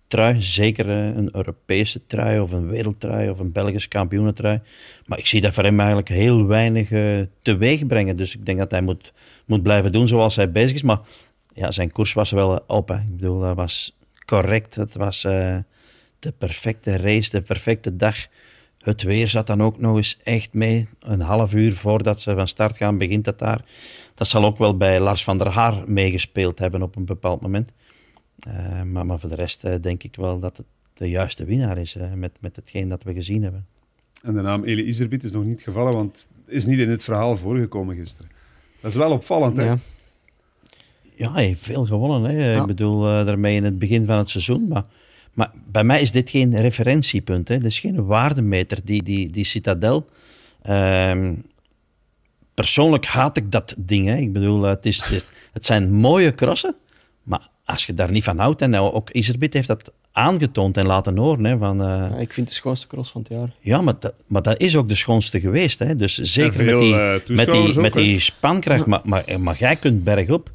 trui, 0.08 0.42
zeker 0.42 0.90
een 0.90 1.30
Europese 1.36 2.02
trui 2.06 2.40
of 2.40 2.52
een 2.52 2.68
wereldtrui 2.70 3.30
of 3.30 3.40
een 3.40 3.52
Belgisch 3.52 3.88
kampioenentrui. 3.88 4.60
Maar 5.06 5.18
ik 5.18 5.28
zie 5.28 5.42
dat 5.42 5.54
voor 5.54 5.64
hem 5.64 5.78
eigenlijk 5.80 6.10
heel 6.10 6.46
weinig 6.46 6.92
uh, 6.92 7.20
teweeg 7.42 7.88
brengen. 7.88 8.16
Dus 8.18 8.36
ik 8.36 8.46
denk 8.46 8.58
dat 8.58 8.72
hij 8.72 8.82
moet, 8.82 9.14
moet 9.46 9.64
blijven 9.64 9.92
doen 9.92 10.08
zoals 10.08 10.36
hij 10.36 10.52
bezig 10.52 10.74
is. 10.74 10.82
Maar 10.82 11.00
ja, 11.54 11.72
zijn 11.72 11.92
koers 11.92 12.14
was 12.14 12.32
wel 12.32 12.64
op. 12.68 12.88
Hè. 12.88 12.96
Ik 12.96 13.16
bedoel, 13.16 13.40
dat 13.40 13.56
was 13.56 13.98
correct. 14.26 14.76
Het 14.76 14.96
was 14.96 15.26
uh, 15.26 15.58
de 16.20 16.32
perfecte 16.32 16.98
race, 16.98 17.30
de 17.30 17.42
perfecte 17.42 17.96
dag. 17.96 18.16
Het 18.78 19.02
weer 19.02 19.28
zat 19.28 19.48
dan 19.48 19.64
ook 19.64 19.80
nog 19.80 19.98
eens 19.98 20.18
echt 20.24 20.54
mee. 20.54 20.88
Een 21.00 21.22
half 21.22 21.54
uur 21.54 21.74
voordat 21.74 22.20
ze 22.20 22.36
van 22.36 22.48
start 22.48 22.78
gaan, 22.78 22.98
begint 22.98 23.26
het 23.26 23.40
daar. 23.40 23.66
Dat 24.16 24.28
zal 24.28 24.46
ook 24.46 24.58
wel 24.58 24.78
bij 24.78 25.00
Lars 25.00 25.24
van 25.24 25.38
der 25.38 25.48
Haar 25.50 25.84
meegespeeld 25.86 26.60
hebben 26.60 26.82
op 26.82 26.96
een 26.96 27.06
bepaald 27.06 27.42
moment. 27.42 27.72
Uh, 28.48 28.82
maar, 28.82 29.06
maar 29.06 29.20
voor 29.20 29.30
de 29.30 29.36
rest 29.36 29.66
uh, 29.66 29.76
denk 29.82 30.04
ik 30.04 30.16
wel 30.16 30.40
dat 30.40 30.58
het 30.58 30.66
de 30.94 31.10
juiste 31.10 31.46
winnaar 31.46 31.78
is 31.78 31.98
met, 32.16 32.38
met 32.40 32.56
hetgeen 32.56 32.90
dat 32.90 33.04
we 33.04 33.14
gezien 33.14 33.44
hebben. 33.44 33.66
En 34.24 34.34
de 34.34 34.42
naam 34.42 34.64
Eli 34.64 34.84
Iserbiet 34.84 35.24
is 35.24 35.32
nog 35.32 35.44
niet 35.44 35.62
gevallen, 35.62 35.94
want 35.94 36.28
is 36.46 36.66
niet 36.66 36.80
in 36.80 36.90
het 36.90 37.04
verhaal 37.04 37.38
voorgekomen 37.38 37.96
gisteren. 37.96 38.32
Dat 38.82 38.92
is 38.92 38.98
wel 38.98 39.12
opvallend, 39.12 39.58
hè? 39.58 39.64
Ja. 39.64 39.78
Ja, 41.22 41.34
hij 41.34 41.46
heeft 41.46 41.62
veel 41.62 41.86
gewonnen. 41.86 42.32
Hè. 42.32 42.52
Ja. 42.52 42.62
Ik 42.62 42.68
bedoel, 42.68 43.08
uh, 43.08 43.26
daarmee 43.26 43.56
in 43.56 43.64
het 43.64 43.80
begin 43.80 44.06
van 44.06 44.18
het 44.18 44.30
seizoen. 44.30 44.68
Maar, 44.68 44.84
maar 45.34 45.52
bij 45.72 45.84
mij 45.84 46.02
is 46.02 46.12
dit 46.12 46.30
geen 46.30 46.62
referentiepunt. 46.62 47.48
Hè. 47.48 47.58
Dit 47.58 47.66
is 47.66 47.80
geen 47.80 48.06
waardemeter. 48.06 48.80
Die, 48.84 49.04
die, 49.04 49.30
die 49.30 49.46
Citadel... 49.46 50.10
Uh, 50.70 51.30
persoonlijk 52.54 53.06
haat 53.06 53.38
ik 53.38 53.52
dat 53.52 53.76
ding. 53.78 54.08
Hè. 54.08 54.16
Ik 54.16 54.34
bedoel, 54.34 54.62
het, 54.62 54.86
is, 54.86 55.04
het, 55.04 55.12
is, 55.12 55.26
het 55.54 55.66
zijn 55.66 55.94
mooie 55.94 56.36
crossen. 56.36 56.76
Maar 57.24 57.50
als 57.66 57.86
je 57.86 57.94
daar 57.94 58.12
niet 58.12 58.24
van 58.24 58.38
houdt... 58.38 58.62
En 58.62 58.76
ook 58.76 59.10
Iserbit 59.10 59.54
heeft 59.54 59.68
dat 59.68 59.92
aangetoond 60.12 60.78
en 60.78 60.86
laten 60.86 61.18
horen. 61.18 61.44
Hè, 61.44 61.58
van, 61.58 61.82
uh, 61.82 61.88
ja, 61.88 62.06
ik 62.06 62.34
vind 62.34 62.36
het 62.36 62.48
de 62.48 62.54
schoonste 62.54 62.88
cross 62.88 63.12
van 63.12 63.22
het 63.22 63.30
jaar. 63.30 63.54
Ja, 63.60 63.82
maar 63.82 64.00
dat, 64.00 64.14
maar 64.28 64.42
dat 64.42 64.60
is 64.60 64.76
ook 64.76 64.90
de 64.90 64.96
schoonste 64.96 65.40
geweest. 65.40 65.80
Hè. 65.80 65.96
Dus 65.96 66.18
zeker 66.18 66.54
veel, 66.54 66.80
met, 66.80 67.28
die, 67.28 67.36
uh, 67.36 67.38
met, 67.38 67.52
die, 67.52 67.70
ook, 67.70 67.76
met 67.76 67.94
die 67.94 68.20
spankracht. 68.20 68.86
Maar, 68.86 69.02
maar, 69.04 69.24
maar 69.40 69.58
jij 69.58 69.76
kunt 69.76 70.04
bergop. 70.04 70.50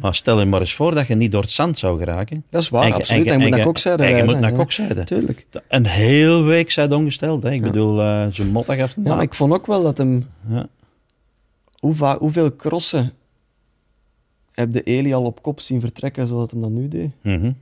Maar 0.00 0.14
stel 0.14 0.38
je 0.40 0.46
maar 0.46 0.60
eens 0.60 0.74
voor 0.74 0.94
dat 0.94 1.06
je 1.06 1.14
niet 1.14 1.32
door 1.32 1.40
het 1.40 1.50
zand 1.50 1.78
zou 1.78 1.98
geraken. 1.98 2.44
Dat 2.50 2.62
is 2.62 2.68
waar, 2.68 2.84
en, 2.84 2.92
absoluut. 2.92 3.26
En, 3.26 3.32
en, 3.32 3.38
je 3.40 3.46
moet 3.46 3.56
naar 3.56 3.64
kokzijde 3.66 4.02
En 4.04 4.16
je 4.16 4.24
moet 4.24 4.40
naar 4.40 4.52
kokzijde. 4.52 5.04
Tuurlijk. 5.04 5.46
Een 5.68 5.86
heel 5.86 6.44
week 6.44 6.70
zijn 6.70 6.92
ongesteld. 6.92 7.42
Hè. 7.42 7.50
Ik 7.50 7.62
bedoel, 7.62 8.00
uh, 8.00 8.26
zo'n 8.30 8.46
motta 8.46 8.74
gaf 8.74 8.94
Ja, 8.96 9.14
maar 9.14 9.22
ik 9.22 9.34
vond 9.34 9.52
ook 9.52 9.66
wel 9.66 9.82
dat 9.82 9.98
hem... 9.98 10.26
Ja. 10.48 10.68
Hoe 11.78 11.94
va- 11.94 12.18
hoeveel 12.18 12.56
crossen 12.56 13.12
heb 14.52 14.70
de 14.70 14.82
Eli 14.82 15.14
al 15.14 15.24
op 15.24 15.42
kop 15.42 15.60
zien 15.60 15.80
vertrekken 15.80 16.26
zoals 16.26 16.50
hem 16.50 16.60
dat 16.60 16.70
nu 16.70 16.88
deed? 16.88 17.10
Mhm. 17.22 17.52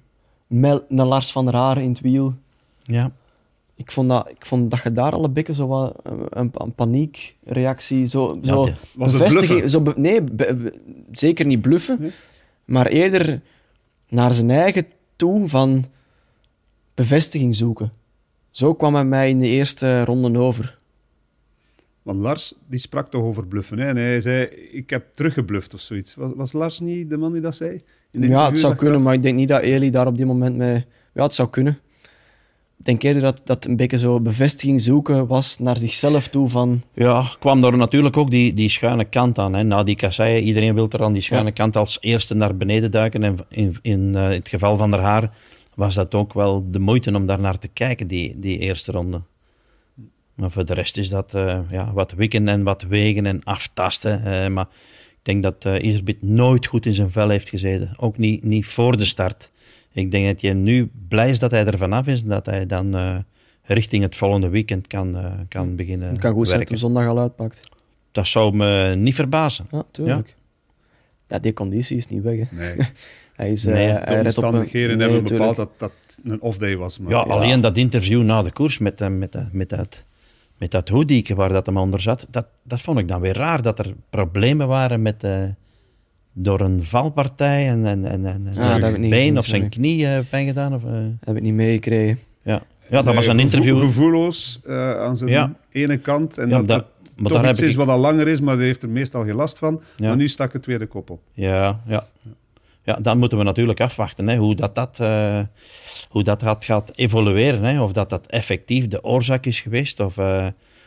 Met 0.47 0.83
een 0.89 1.07
Lars 1.07 1.33
van 1.33 1.45
der 1.45 1.55
Haar 1.55 1.83
in 1.83 1.89
het 1.89 2.01
wiel. 2.01 2.35
ja. 2.83 3.11
Ik 3.77 3.93
vond 3.93 4.09
dat, 4.09 4.31
ik 4.31 4.47
vond 4.47 4.71
dat 4.71 4.81
je 4.83 4.93
daar 4.93 5.13
alle 5.13 5.29
bekken 5.31 5.55
zo 5.55 5.67
wat 5.67 5.95
een, 6.31 6.51
een, 6.55 6.75
paniekreactie, 6.75 8.07
zo, 8.07 8.39
Ja, 8.43 8.49
zo 8.53 8.69
bevestiging- 8.97 9.71
zo 9.71 9.81
be- 9.81 9.95
nee, 9.97 10.23
be- 10.23 10.57
be- 10.57 10.73
zeker 11.13 11.47
niet 11.47 11.61
bluffen, 11.61 11.97
Nee? 12.01 12.11
maar 12.65 12.87
eerder 12.87 13.41
naar 14.09 14.33
zijn 14.33 14.51
eigen 14.51 14.87
toe 15.17 15.49
van 15.49 15.85
bevestiging 16.95 17.55
zoeken. 17.57 17.93
Zo 18.51 18.75
kwam 18.75 18.95
hij 18.95 19.05
mij 19.05 19.29
in 19.29 19.39
de 19.39 19.47
eerste 19.49 20.05
ronde 20.05 20.39
over. 20.39 20.77
Want 22.03 22.21
Lars 22.21 22.55
die 22.69 22.79
sprak 22.79 23.11
toch 23.11 23.23
over 23.23 23.47
bluffen. 23.47 23.79
Hè? 23.79 23.89
En 23.89 23.97
hij 23.97 24.21
zei, 24.21 24.45
ik 24.73 24.91
heb 24.91 25.05
teruggebluft 25.15 25.75
of 25.75 25.81
zoiets. 25.81 26.15
Was, 26.15 26.33
was 26.37 26.53
Lars 26.53 26.81
niet 26.81 27.11
de 27.11 27.17
man 27.17 27.33
die 27.33 27.41
dat 27.41 27.57
zei? 27.57 27.83
Ja, 28.11 28.49
het 28.51 28.59
zou 28.61 28.75
kunnen, 28.75 29.03
maar 29.03 29.15
ik 29.15 29.23
denk 29.23 29.37
niet 29.37 29.49
dat 29.49 29.63
Eli 29.63 29.91
daar 29.91 30.07
op 30.07 30.17
die 30.17 30.27
moment 30.27 30.57
mee... 30.57 30.85
Ja, 31.15 31.23
het 31.23 31.35
zou 31.35 31.49
kunnen. 31.51 31.79
Denk 32.77 33.03
eerder 33.03 33.23
dat 33.23 33.41
dat 33.45 33.67
een 33.67 33.77
beetje 33.77 33.99
zo 33.99 34.21
bevestiging 34.21 34.81
zoeken 34.83 35.27
was 35.27 35.59
naar 35.59 35.77
zichzelf 35.77 36.29
toe 36.29 36.49
van... 36.49 36.83
Ja, 36.95 37.25
kwam 37.39 37.65
er 37.65 37.77
natuurlijk 37.77 38.17
ook 38.17 38.31
die, 38.31 38.53
die 38.53 38.69
schuine 38.71 39.05
kant 39.05 39.39
aan. 39.39 39.55
Hè. 39.55 39.63
Na 39.63 39.83
die 39.83 39.97
kasseien, 39.97 40.43
iedereen 40.43 40.75
wil 40.75 40.89
er 40.91 41.03
aan 41.03 41.13
die 41.13 41.23
schuine 41.23 41.49
Ja. 41.49 41.55
kant 41.55 41.77
als 41.77 41.99
eerste 42.01 42.35
naar 42.35 42.57
beneden 42.57 42.91
duiken. 42.91 43.23
En 43.23 43.37
in, 43.49 43.77
in 43.83 44.15
eh, 44.15 44.29
het 44.29 44.49
geval 44.49 44.77
van 44.77 44.91
der 44.91 45.01
Haar 45.01 45.31
was 45.75 45.95
dat 45.95 46.15
ook 46.15 46.33
wel 46.35 46.67
de 46.71 46.79
moeite 46.79 47.15
om 47.15 47.27
daar 47.27 47.41
naar 47.41 47.59
te 47.59 47.69
kijken, 47.69 48.07
die, 48.07 48.39
die 48.39 48.59
eerste 48.59 48.93
ronde. 48.93 49.23
Maar 50.35 50.51
voor 50.51 50.65
de 50.65 50.75
rest 50.75 50.97
is 50.97 51.09
dat 51.09 51.35
eh, 51.35 51.59
ja, 51.71 51.93
wat 51.93 52.13
wikken 52.13 52.49
en 52.49 52.63
wat 52.63 52.83
wegen 52.83 53.27
en 53.27 53.41
aftasten. 53.45 54.25
eh, 54.25 54.49
maar 54.49 54.67
ik 55.11 55.33
denk 55.33 55.43
dat 55.43 55.65
eh 55.65 55.85
Iserbit 55.89 56.23
nooit 56.23 56.67
goed 56.67 56.87
in 56.87 56.95
zijn 56.95 57.11
vel 57.11 57.29
heeft 57.29 57.49
gezeten. 57.49 57.93
Ook 57.97 58.19
niet, 58.19 58.45
niet 58.45 58.67
voor 58.67 58.97
de 58.97 59.05
start. 59.05 59.51
Ik 59.97 60.11
denk 60.11 60.27
dat 60.27 60.41
je 60.41 60.53
nu 60.55 60.91
blij 61.09 61.31
is 61.31 61.39
dat 61.39 61.51
hij 61.51 61.65
er 61.67 61.79
vanaf 61.79 62.07
is. 62.07 62.25
Dat 62.25 62.47
hij 62.47 62.67
dan 62.67 62.97
eh, 62.97 63.17
richting 63.63 64.03
het 64.03 64.17
volgende 64.17 64.49
weekend 64.49 64.87
kan, 64.87 65.17
eh, 65.17 65.25
kan 65.49 65.77
beginnen 65.77 66.09
Het 66.09 66.19
kan 66.19 66.33
goed 66.33 66.49
zijn 66.49 66.65
dat 66.65 66.79
zondag 66.79 67.07
al 67.09 67.19
uitpakt. 67.19 67.69
Dat 68.13 68.27
zou 68.27 68.57
me 68.57 68.95
niet 68.97 69.15
verbazen. 69.15 69.67
Ja, 69.71 69.85
tuurlijk. 69.91 70.37
Ja, 71.29 71.39
die 71.39 71.53
conditie 71.53 71.97
is 71.97 72.09
niet 72.09 72.23
weg. 72.23 72.39
Hè. 72.39 72.57
Nee, 72.57 72.77
Hij 73.37 73.51
is, 73.53 73.65
Nee, 73.65 73.89
eh, 73.91 74.07
de 74.11 74.15
een- 74.19 74.25
omstandigheden 74.25 74.99
Nee, 74.99 75.11
hebben 75.11 75.31
bepaald 75.33 75.57
dat 75.57 75.71
dat 75.77 75.93
een 76.25 76.41
off-day 76.41 76.77
was. 76.77 76.99
Maar 76.99 77.11
Ja, 77.13 77.19
alleen 77.19 77.61
dat 77.61 77.77
interview 77.77 78.23
na 78.23 78.43
de 78.43 78.53
koers 78.53 78.79
met, 78.79 79.01
eh, 79.01 79.09
met, 79.09 79.33
dat- 79.33 79.53
met 79.53 79.69
dat, 79.69 80.05
met 80.59 80.71
dat 80.71 80.89
hoedieke 80.89 81.35
waar 81.35 81.49
dat 81.49 81.67
hem 81.67 81.77
onder 81.77 82.01
zat, 82.01 82.27
dat, 82.31 82.47
dat 82.63 82.81
vond 82.81 82.99
ik 82.99 83.09
dan 83.09 83.21
weer 83.21 83.35
raar. 83.37 83.63
Dat 83.63 83.79
er 83.79 83.95
problemen 84.11 84.69
waren 84.69 85.03
met, 85.03 85.25
eh, 85.25 85.43
door 86.39 86.61
een 86.61 86.85
valpartij 86.85 87.69
en, 87.69 87.87
en, 87.87 88.05
en, 88.05 88.27
en 88.27 88.45
dat 88.45 88.55
zijn 88.55 88.81
been 88.81 89.13
gezien, 89.13 89.39
of 89.39 89.45
zijn 89.45 89.61
sorry. 89.63 89.69
knie 89.77 90.07
eh, 90.07 90.19
pijn 90.31 90.47
gedaan. 90.47 90.75
Of, 90.75 90.85
eh, 90.85 90.91
Heb 91.21 91.37
ik 91.37 91.43
niet 91.43 91.55
meegekregen. 91.55 92.19
ja. 92.43 92.63
ja, 92.91 93.03
dat 93.03 93.15
was 93.15 93.27
een 93.27 93.41
interview. 93.41 93.81
Gevoelloos 93.81 94.61
eh, 94.67 94.91
aan 95.01 95.17
zijn 95.17 95.31
Ja. 95.31 95.53
ene 95.73 95.97
kant. 95.99 96.39
En 96.39 96.49
Ja, 96.49 96.57
dat, 96.59 96.69
dat- 96.69 96.79
dat 96.79 97.13
maar 97.17 97.33
toch 97.33 97.41
daar 97.41 97.51
iets 97.51 97.59
heb 97.59 97.69
is 97.69 97.75
ik- 97.75 97.81
wat 97.81 97.89
al 97.89 97.99
langer 97.99 98.29
is, 98.29 98.41
maar 98.41 98.57
die 98.57 98.65
heeft 98.65 98.83
er 98.83 98.89
meestal 98.89 99.25
geen 99.25 99.35
last 99.35 99.59
van. 99.59 99.81
Ja. 99.97 100.07
Maar 100.09 100.17
nu 100.17 100.29
stak 100.29 100.53
het 100.53 100.67
weer 100.67 100.79
de 100.79 100.87
kop 100.87 101.11
op. 101.11 101.21
Ja, 101.33 101.81
ja. 101.87 102.07
ja, 102.83 102.95
dan 103.03 103.19
moeten 103.19 103.39
we 103.39 103.45
natuurlijk 103.45 103.81
afwachten 103.81 104.29
hè, 104.29 104.37
hoe 104.37 104.55
dat, 104.55 104.75
dat, 104.75 104.97
eh, 105.01 105.41
hoe 106.09 106.23
dat 106.23 106.43
gaat, 106.43 106.65
gaat 106.65 106.93
evolueren. 106.95 107.63
Hè, 107.63 107.83
of 107.83 107.93
dat 107.93 108.11
dat 108.11 108.27
effectief 108.27 108.87
de 108.89 109.05
oorzaak 109.05 109.47
is 109.47 109.61
geweest, 109.61 110.01
of, 110.01 110.19
eh, 110.19 110.47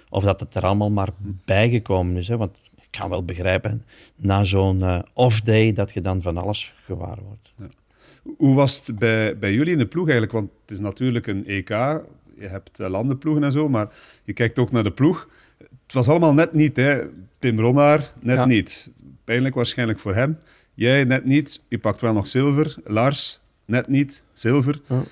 of 0.10 0.24
dat 0.24 0.40
het 0.40 0.56
er 0.56 0.66
allemaal 0.66 0.90
maar 0.92 1.10
bijgekomen 1.46 2.16
is. 2.18 2.28
Hè. 2.28 2.38
Want 2.38 2.58
kan 2.90 3.10
wel 3.10 3.24
begrijpen, 3.26 3.84
na 4.16 4.44
zo'n 4.44 4.82
eh, 4.84 5.00
off-day, 5.14 5.74
dat 5.74 5.92
je 5.94 6.02
dan 6.02 6.22
van 6.22 6.38
alles 6.38 6.74
gewaar 6.86 7.18
wordt. 7.24 7.74
Hoe 8.38 8.56
was 8.56 8.88
het 8.88 9.00
bij, 9.00 9.38
bij 9.38 9.54
jullie 9.54 9.72
in 9.72 9.78
de 9.78 9.86
ploeg 9.86 10.04
eigenlijk? 10.04 10.32
Want 10.32 10.50
het 10.62 10.72
is 10.72 10.80
natuurlijk 10.80 11.28
een 11.28 11.46
EK. 11.48 11.70
Je 11.70 12.48
hebt 12.48 12.80
eh, 12.80 12.90
landenploegen 12.90 13.44
en 13.44 13.52
zo, 13.52 13.70
maar 13.70 13.88
je 14.24 14.34
kijkt 14.34 14.60
ook 14.60 14.72
naar 14.72 14.84
de 14.84 14.92
ploeg. 14.92 15.30
Het 15.58 15.94
was 15.94 16.08
allemaal 16.08 16.34
net 16.34 16.54
niet, 16.54 16.76
hè. 16.78 17.02
Pim 17.40 17.60
Ronnaar, 17.60 18.12
net 18.20 18.36
Ja. 18.36 18.46
niet. 18.46 18.92
Pijnlijk 19.24 19.56
waarschijnlijk 19.56 20.00
voor 20.00 20.16
hem. 20.16 20.38
Jij 20.74 21.04
net 21.04 21.26
niet. 21.26 21.62
Je 21.68 21.78
pakt 21.78 22.02
wel 22.02 22.14
nog 22.14 22.28
zilver. 22.28 22.76
Lars, 22.86 23.40
net 23.66 23.88
niet. 23.88 24.24
Zilver. 24.34 24.82
Ja. 24.88 25.04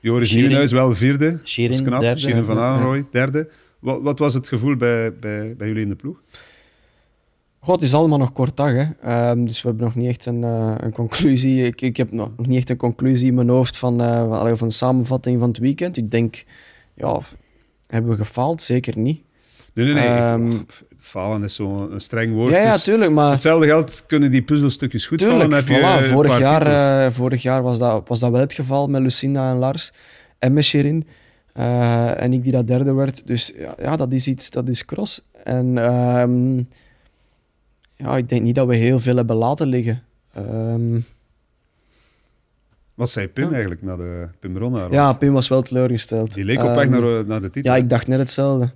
Joris 0.00 0.28
Schering. 0.28 0.48
Nieuwenhuis 0.48 0.72
wel 0.72 0.96
vierde. 0.96 1.38
Schering, 1.42 1.72
Dat 1.72 1.82
is 1.82 1.88
knap. 1.88 2.00
derde. 2.00 2.20
Schering 2.20 2.46
van 2.46 2.56
Ja. 2.56 2.62
Aanrooy, 2.62 3.04
derde. 3.10 3.48
Wat, 3.78 4.02
wat 4.02 4.18
was 4.18 4.34
het 4.34 4.48
gevoel 4.48 4.76
bij, 4.76 5.14
bij, 5.18 5.54
bij 5.56 5.66
jullie 5.66 5.82
in 5.82 5.88
de 5.88 5.94
ploeg? 5.94 6.22
God, 7.64 7.74
het 7.74 7.84
is 7.84 7.94
allemaal 7.94 8.18
nog 8.18 8.32
kort 8.32 8.56
dag, 8.56 8.72
hè. 8.72 8.84
Ehm, 9.02 9.44
dus 9.44 9.62
we 9.62 9.68
hebben 9.68 9.84
nog 9.86 9.94
niet 9.94 10.08
echt 10.08 10.26
een, 10.26 10.44
eh, 10.44 10.74
een 10.76 10.92
conclusie. 10.92 11.64
Ik, 11.64 11.80
ik 11.80 11.96
heb 11.96 12.12
nog 12.12 12.28
niet 12.36 12.56
echt 12.56 12.70
een 12.70 12.76
conclusie 12.76 13.26
in 13.26 13.34
mijn 13.34 13.48
hoofd 13.48 13.76
van, 13.76 14.00
eh, 14.00 14.50
of 14.52 14.60
een 14.60 14.70
samenvatting 14.70 15.38
van 15.38 15.48
het 15.48 15.58
weekend. 15.58 15.96
Ik 15.96 16.10
denk, 16.10 16.44
ja, 16.94 17.20
hebben 17.86 18.10
we 18.10 18.16
gefaald? 18.16 18.62
Zeker 18.62 18.98
niet. 18.98 19.22
Nee, 19.72 19.84
nee, 19.84 19.94
nee. 19.94 20.06
Ehm, 20.06 20.52
falen 21.00 21.42
is 21.42 21.54
zo'n 21.54 21.92
een 21.92 22.00
streng 22.00 22.34
woord. 22.34 22.52
ja, 22.52 22.62
ja, 22.62 22.76
tuurlijk, 22.76 23.12
maar... 23.12 23.30
Hetzelfde 23.30 23.66
geldt, 23.66 24.04
kunnen 24.06 24.30
die 24.30 24.42
puzzelstukjes 24.42 25.06
goed 25.06 25.18
Tuurlijk, 25.18 25.40
vallen. 25.40 25.56
Heb 25.56 25.68
je 25.68 26.08
voilà. 26.08 26.12
vorig, 26.12 26.38
jaar, 26.38 26.66
eh, 26.66 27.12
vorig 27.12 27.42
jaar 27.42 27.62
was 27.62 27.78
dat, 27.78 28.08
was 28.08 28.20
dat 28.20 28.30
wel 28.30 28.40
het 28.40 28.52
geval 28.52 28.86
met 28.86 29.02
Lucinda 29.02 29.50
en 29.50 29.56
Lars 29.56 29.92
en 30.38 30.52
met 30.52 30.64
Sherin. 30.64 31.06
En 31.52 32.32
ik 32.32 32.42
die 32.42 32.52
dat 32.52 32.66
derde 32.66 32.92
werd. 32.92 33.26
Dus 33.26 33.52
ja, 33.58 33.74
ja, 33.78 33.96
dat 33.96 34.12
is 34.12 34.26
iets, 34.26 34.50
dat 34.50 34.68
is 34.68 34.84
cross. 34.84 35.20
En 35.44 35.78
ehm, 35.78 36.62
ja, 37.96 38.16
ik 38.16 38.28
denk 38.28 38.42
niet 38.42 38.54
dat 38.54 38.66
we 38.66 38.76
heel 38.76 39.00
veel 39.00 39.16
hebben 39.16 39.36
laten 39.36 39.66
liggen. 39.66 40.02
Ehm, 40.32 41.00
Wat 42.94 43.10
zei 43.10 43.28
Pim 43.28 43.44
Ja. 43.44 43.50
eigenlijk 43.50 43.82
naar 43.82 43.96
de 43.96 44.28
Pim 44.40 44.56
Ronnaar? 44.56 44.92
ja, 44.92 45.12
Pim 45.12 45.32
was 45.32 45.48
wel 45.48 45.62
teleurgesteld. 45.62 46.34
Die 46.34 46.44
leek 46.44 46.62
op 46.62 46.74
weg 46.74 46.86
Ehm, 46.88 47.00
naar, 47.00 47.24
naar 47.26 47.40
de 47.40 47.50
titel. 47.50 47.70
Ja, 47.72 47.76
ik 47.78 47.88
dacht 47.90 48.06
net 48.06 48.18
hetzelfde. 48.18 48.70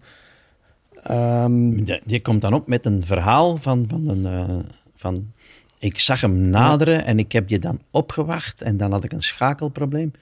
Ehm, 1.02 1.70
Die, 1.85 2.00
die 2.04 2.22
komt 2.22 2.40
dan 2.40 2.52
op 2.54 2.66
met 2.68 2.87
een 2.87 3.02
verhaal 3.07 3.57
van, 3.57 3.85
van 3.88 4.09
een... 4.09 4.26
eh, 4.26 4.57
van, 4.96 5.33
ik 5.78 5.98
zag 5.98 6.20
hem 6.20 6.37
naderen 6.50 7.04
en 7.04 7.18
ik 7.18 7.33
heb 7.33 7.48
je 7.48 7.59
dan 7.59 7.81
opgewacht 7.90 8.62
en 8.62 8.76
dan 8.76 8.92
had 8.92 9.04
ik 9.04 9.12
een 9.12 9.22
schakelprobleem. 9.22 10.12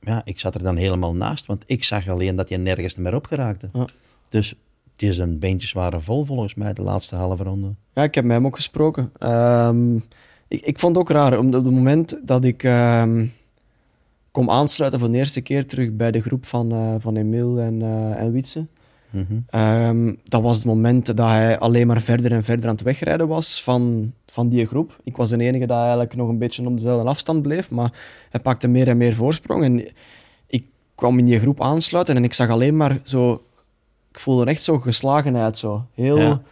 Ja, 0.00 0.22
ik 0.24 0.38
zat 0.40 0.54
er 0.54 0.62
dan 0.62 0.76
helemaal 0.76 1.14
naast, 1.14 1.46
want 1.46 1.62
ik 1.66 1.84
zag 1.84 2.08
alleen 2.08 2.36
dat 2.36 2.48
je 2.48 2.56
nergens 2.56 2.94
meer 2.94 3.14
opgeraakte. 3.14 3.68
Ja. 3.72 3.84
Dus 4.28 4.54
die 5.00 5.12
zijn 5.12 5.38
beentjes 5.38 5.72
waren 5.72 6.02
vol 6.02 6.24
volgens 6.24 6.54
mij 6.54 6.72
de 6.72 6.82
laatste 6.82 7.16
halve 7.16 7.42
ronde. 7.42 7.74
Ja, 7.94 8.02
ik 8.02 8.14
heb 8.14 8.24
met 8.24 8.36
hem 8.36 8.46
ook 8.46 8.54
gesproken. 8.56 9.10
Ehm, 9.18 9.96
ik, 10.48 10.64
ik 10.64 10.78
vond 10.78 10.94
het 10.96 11.04
ook 11.04 11.10
raar, 11.10 11.38
omdat 11.38 11.60
op 11.60 11.66
het 11.66 11.74
moment 11.74 12.20
dat 12.24 12.44
ik 12.44 12.62
ehm 12.62 13.26
kom 14.30 14.50
aansluiten 14.50 15.00
voor 15.00 15.10
de 15.10 15.16
eerste 15.16 15.40
keer 15.40 15.66
terug 15.66 15.92
bij 15.96 16.10
de 16.10 16.20
groep 16.20 16.46
van, 16.46 16.72
eh 16.72 16.94
van 16.98 17.16
Emil 17.16 17.58
en, 17.60 17.82
eh 17.82 18.20
en 18.20 18.32
Wietse, 18.32 18.66
Mhm. 19.10 19.34
ehm, 19.46 20.14
dat 20.24 20.42
was 20.42 20.56
het 20.56 20.64
moment 20.66 21.06
dat 21.06 21.18
hij 21.18 21.58
alleen 21.58 21.86
maar 21.86 22.02
verder 22.02 22.32
en 22.32 22.42
verder 22.42 22.64
aan 22.66 22.74
het 22.74 22.82
wegrijden 22.82 23.28
was 23.28 23.62
van, 23.62 24.12
van 24.26 24.48
die 24.48 24.66
groep. 24.66 25.00
Ik 25.04 25.16
was 25.16 25.30
de 25.30 25.38
enige 25.38 25.66
dat 25.66 25.78
eigenlijk 25.78 26.16
nog 26.16 26.28
een 26.28 26.38
beetje 26.38 26.66
op 26.66 26.76
dezelfde 26.76 27.08
afstand 27.08 27.42
bleef, 27.42 27.70
maar 27.70 27.92
hij 28.30 28.40
pakte 28.40 28.68
meer 28.68 28.88
en 28.88 28.96
meer 28.96 29.14
voorsprong. 29.14 29.64
En 29.64 29.92
ik 30.46 30.64
kwam 30.94 31.18
in 31.18 31.24
die 31.24 31.40
groep 31.40 31.62
aansluiten 31.62 32.16
en 32.16 32.24
ik 32.24 32.32
zag 32.34 32.48
alleen 32.48 32.76
maar 32.76 33.00
zo... 33.02 33.42
Ik 34.10 34.18
voelde 34.18 34.44
echt 34.44 34.62
zo 34.62 34.78
geslagenheid, 34.78 35.58
zo. 35.58 35.86
Heel... 35.94 36.18
Ja. 36.18 36.42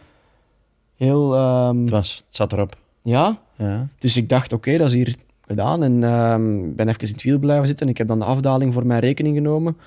Heel... 0.95 1.35
ehm, 1.35 1.81
Het, 1.81 1.89
was, 1.89 2.23
het 2.27 2.35
zat 2.35 2.53
erop. 2.53 2.77
ja, 3.01 3.39
Ja. 3.55 3.87
dus 3.97 4.17
ik 4.17 4.29
dacht, 4.29 4.53
oké, 4.53 4.77
dat 4.77 4.87
is 4.87 4.93
hier 4.93 5.15
gedaan. 5.47 5.83
En 5.83 6.03
ehm, 6.03 6.63
ik 6.65 6.75
ben 6.75 6.87
even 6.87 7.01
in 7.01 7.07
het 7.11 7.23
wiel 7.23 7.39
blijven 7.39 7.67
zitten. 7.67 7.87
Ik 7.89 7.97
heb 7.97 8.07
dan 8.07 8.19
de 8.19 8.25
afdaling 8.25 8.73
voor 8.73 8.85
mijn 8.85 8.99
rekening 8.99 9.35
genomen. 9.35 9.77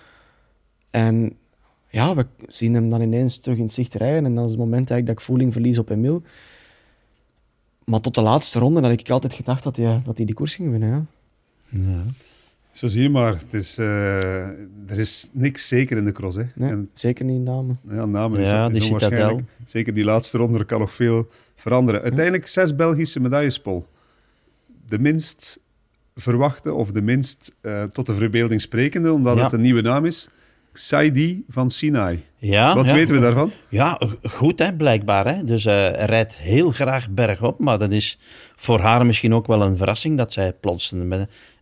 En 0.90 1.32
ja, 1.90 2.14
we 2.14 2.26
zien 2.46 2.74
hem 2.74 2.88
dan 2.90 3.00
ineens 3.00 3.38
terug 3.38 3.58
in 3.58 3.64
het 3.64 3.72
zicht 3.72 3.94
rijden. 3.94 4.24
En 4.24 4.34
dat 4.34 4.44
is 4.44 4.50
het 4.50 4.58
moment 4.60 4.90
eigenlijk 4.90 5.06
dat 5.06 5.16
ik 5.16 5.20
voeling 5.24 5.52
verlies 5.52 5.78
op 5.78 5.90
Emil. 5.90 6.22
Maar 7.84 8.00
tot 8.00 8.14
de 8.14 8.22
laatste 8.22 8.58
ronde 8.58 8.80
had 8.80 8.90
ik 8.90 9.10
altijd 9.10 9.34
gedacht 9.34 9.62
dat 9.62 9.76
hij, 9.76 10.00
dat 10.04 10.16
hij 10.16 10.26
die 10.26 10.34
koers 10.34 10.54
ging 10.54 10.70
winnen. 10.70 10.88
Ja. 10.90 11.04
Ja. 11.80 12.02
Zo 12.72 12.86
zie 12.88 13.02
je 13.02 13.10
maar. 13.10 13.32
Het 13.38 13.54
is, 13.54 13.78
eh, 13.78 14.42
er 14.86 14.98
is 14.98 15.28
niks 15.32 15.68
zeker 15.68 15.96
in 15.96 16.04
de 16.04 16.12
cross. 16.12 16.36
Hè. 16.36 16.42
Nee, 16.54 16.70
En, 16.70 16.90
zeker 16.92 17.24
niet 17.24 17.36
in 17.36 17.42
namen. 17.42 17.78
ja, 17.90 18.04
namen 18.04 18.40
is, 18.40 18.48
Ja, 18.48 18.70
is 18.70 18.84
onwaarschijnlijk. 18.84 19.48
Zeker 19.66 19.94
die 19.94 20.04
laatste 20.04 20.38
ronde 20.38 20.58
er 20.58 20.64
kan 20.64 20.80
nog 20.80 20.94
veel 20.94 21.28
veranderen. 21.56 22.02
Uiteindelijk 22.02 22.46
zes 22.46 22.76
Belgische 22.76 23.20
medailles, 23.20 23.60
Paul. 23.60 23.86
De 24.88 24.98
minst 24.98 25.60
verwachte 26.14 26.72
of 26.74 26.90
de 26.92 27.02
minst 27.02 27.56
eh, 27.60 27.82
tot 27.84 28.06
de 28.06 28.14
verbeelding 28.14 28.60
sprekende, 28.60 29.12
omdat 29.12 29.36
Ja. 29.36 29.42
het 29.42 29.52
een 29.52 29.60
nieuwe 29.60 29.82
naam 29.82 30.04
is. 30.04 30.28
Saidi 30.72 31.44
van 31.48 31.70
Sinai. 31.70 32.24
Ja, 32.36 32.74
Wat 32.74 32.86
ja. 32.86 32.94
weten 32.94 33.14
we 33.14 33.20
daarvan? 33.20 33.50
Ja, 33.68 34.00
goed 34.22 34.58
hè, 34.58 34.74
blijkbaar. 34.74 35.34
Hè. 35.34 35.44
Dus 35.44 35.64
eh, 35.64 35.74
hij 35.74 36.04
rijdt 36.04 36.36
heel 36.36 36.70
graag 36.70 37.10
bergop, 37.10 37.58
maar 37.58 37.78
dat 37.78 37.92
is 37.92 38.18
voor 38.56 38.80
haar 38.80 39.06
misschien 39.06 39.34
ook 39.34 39.46
wel 39.46 39.62
een 39.62 39.76
verrassing 39.76 40.16
dat 40.16 40.32
zij 40.32 40.52
plots... 40.52 40.92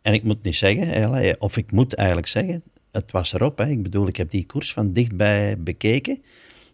En 0.03 0.15
ik 0.15 0.23
moet 0.23 0.43
niet 0.43 0.57
zeggen, 0.57 0.89
hè, 0.89 1.33
of 1.39 1.57
ik 1.57 1.73
moet 1.73 1.95
eigenlijk 1.95 2.29
zeggen, 2.29 2.63
het 2.93 3.13
was 3.13 3.33
erop. 3.33 3.59
Hè. 3.59 3.67
Ik 3.67 3.83
bedoel, 3.83 4.07
ik 4.07 4.17
heb 4.17 4.31
die 4.31 4.47
koers 4.47 4.73
van 4.73 4.93
dichtbij 4.93 5.57
bekeken. 5.59 6.23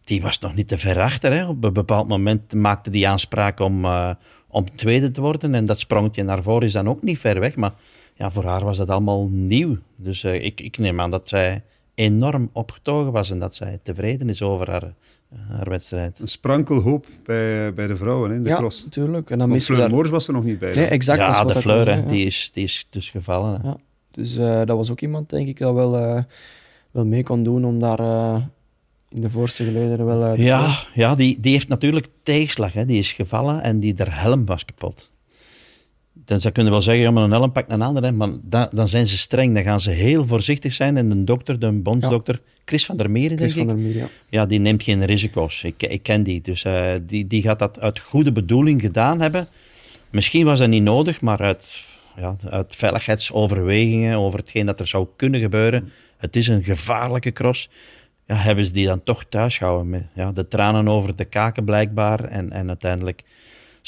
Die 0.04 0.22
was 0.22 0.38
nog 0.38 0.54
niet 0.54 0.68
te 0.68 0.78
ver 0.78 1.00
achter. 1.00 1.32
Hè. 1.32 1.46
Op 1.46 1.64
een 1.64 1.72
bepaald 1.72 2.08
moment 2.08 2.54
maakte 2.54 2.90
die 2.90 3.08
aanspraak 3.08 3.60
om, 3.60 3.84
eh, 3.84 4.10
om 4.48 4.76
tweede 4.76 5.10
te 5.10 5.20
worden. 5.20 5.54
En 5.54 5.64
dat 5.64 5.80
sprongetje 5.80 6.22
naar 6.22 6.42
voren 6.42 6.66
is 6.66 6.72
dan 6.72 6.88
ook 6.88 7.02
niet 7.02 7.18
ver 7.18 7.40
weg. 7.40 7.56
Maar 7.56 7.72
ja, 8.14 8.30
voor 8.30 8.44
haar 8.44 8.64
was 8.64 8.76
dat 8.78 8.88
allemaal 8.88 9.28
nieuw. 9.28 9.76
Dus 9.96 10.24
eh, 10.24 10.44
ik, 10.44 10.60
ik 10.60 10.78
neem 10.78 11.00
aan 11.00 11.10
dat 11.10 11.28
zij 11.28 11.62
enorm 11.96 12.50
opgetogen 12.52 13.12
was 13.12 13.30
en 13.30 13.38
dat 13.38 13.54
zij 13.54 13.78
tevreden 13.82 14.28
is 14.28 14.42
over 14.42 14.70
haar, 14.70 14.94
haar 15.48 15.68
wedstrijd. 15.68 16.18
Een 16.18 16.28
sprankel 16.28 16.80
hoop 16.80 17.06
bij, 17.24 17.74
bij 17.74 17.86
de 17.86 17.96
vrouwen 17.96 18.30
in 18.30 18.42
de 18.42 18.48
ja, 18.48 18.56
cross. 18.56 18.84
natuurlijk. 18.84 19.30
En 19.30 19.38
dan 19.38 19.48
Want 19.48 19.64
Fleur 19.64 19.78
daar... 19.78 19.90
Moors 19.90 20.10
was 20.10 20.26
er 20.26 20.32
nog 20.32 20.44
niet 20.44 20.58
bij. 20.58 20.74
Nee, 20.74 20.84
exact. 20.86 21.18
dat 21.18 21.28
is 21.28 21.36
ja, 21.36 21.44
wat 21.44 21.52
de 21.52 21.60
Fleur, 21.60 21.88
ja. 21.88 22.00
die, 22.00 22.26
is, 22.26 22.50
die 22.52 22.64
is 22.64 22.86
dus 22.90 23.10
gevallen. 23.10 23.60
hè. 23.60 23.68
Ja. 23.68 23.76
Dus 24.10 24.36
eh, 24.36 24.56
dat 24.64 24.76
was 24.76 24.90
ook 24.90 25.00
iemand, 25.00 25.30
denk 25.30 25.46
ik, 25.46 25.58
dat 25.58 25.74
wel, 25.74 25.96
eh, 25.96 26.22
wel 26.90 27.04
mee 27.06 27.22
kon 27.22 27.42
doen 27.42 27.64
om 27.64 27.78
daar 27.78 28.00
eh, 28.00 28.42
in 29.08 29.20
de 29.20 29.30
voorste 29.30 29.64
gelederen 29.64 30.06
wel... 30.06 30.24
eh, 30.24 30.32
te 30.32 30.42
Ja, 30.42 30.76
ja 30.94 31.14
die, 31.14 31.40
die 31.40 31.52
heeft 31.52 31.68
natuurlijk 31.68 32.06
tegenslag. 32.22 32.72
Hè. 32.72 32.84
Die 32.84 32.98
is 32.98 33.12
gevallen 33.12 33.62
en 33.62 33.78
die 33.78 33.94
der 33.94 34.20
helm 34.20 34.46
was 34.46 34.64
kapot. 34.64 35.10
Dan 36.26 36.40
zou 36.40 36.54
kunnen 36.54 36.72
wel 36.72 36.82
zeggen, 36.82 37.04
ja, 37.04 37.10
maar 37.10 37.22
een 37.22 37.30
helm 37.30 37.52
pakt 37.52 37.70
een 37.70 37.82
ander, 37.82 38.02
hè, 38.02 38.12
maar 38.12 38.30
da- 38.42 38.68
dan 38.72 38.88
zijn 38.88 39.06
ze 39.06 39.18
streng. 39.18 39.54
Dan 39.54 39.62
gaan 39.62 39.80
ze 39.80 39.90
heel 39.90 40.26
voorzichtig 40.26 40.72
zijn. 40.72 40.96
En 40.96 41.08
de 41.08 41.24
dokter, 41.24 41.58
de 41.58 41.72
bondsdokter, 41.72 42.40
Chris 42.64 42.84
van 42.86 42.96
der 42.96 43.10
Meren, 43.10 43.36
denk 43.36 43.50
Chris 43.50 43.52
van 43.52 43.62
ik, 43.62 43.68
der 43.68 43.78
Meer, 43.84 43.96
ja. 43.96 44.08
ja, 44.28 44.46
die 44.46 44.58
neemt 44.58 44.82
geen 44.82 45.04
risico's. 45.04 45.62
Ik, 45.62 45.82
ik 45.82 46.02
ken 46.02 46.22
die. 46.22 46.40
Dus 46.40 46.64
eh, 46.64 46.92
die, 47.02 47.26
die 47.26 47.42
gaat 47.42 47.58
dat 47.58 47.80
uit 47.80 47.98
goede 47.98 48.32
bedoeling 48.32 48.80
gedaan 48.80 49.20
hebben. 49.20 49.48
Misschien 50.10 50.44
was 50.44 50.58
dat 50.58 50.68
niet 50.68 50.82
nodig, 50.82 51.20
maar 51.20 51.38
uit, 51.40 51.84
ja, 52.16 52.36
uit 52.50 52.76
veiligheidsoverwegingen 52.76 54.18
over 54.18 54.38
hetgeen 54.38 54.66
dat 54.66 54.80
er 54.80 54.86
zou 54.86 55.06
kunnen 55.16 55.40
gebeuren. 55.40 55.92
Het 56.16 56.36
is 56.36 56.48
een 56.48 56.62
gevaarlijke 56.64 57.32
cross. 57.32 57.68
Ja, 58.26 58.34
hebben 58.34 58.66
ze 58.66 58.72
die 58.72 58.86
dan 58.86 59.02
toch 59.02 59.24
thuis 59.28 59.56
gehouden. 59.56 59.90
Met, 59.90 60.02
ja, 60.14 60.32
de 60.32 60.48
tranen 60.48 60.88
over 60.88 61.16
de 61.16 61.24
kaken 61.24 61.64
blijkbaar. 61.64 62.24
En, 62.24 62.52
en 62.52 62.68
uiteindelijk 62.68 63.22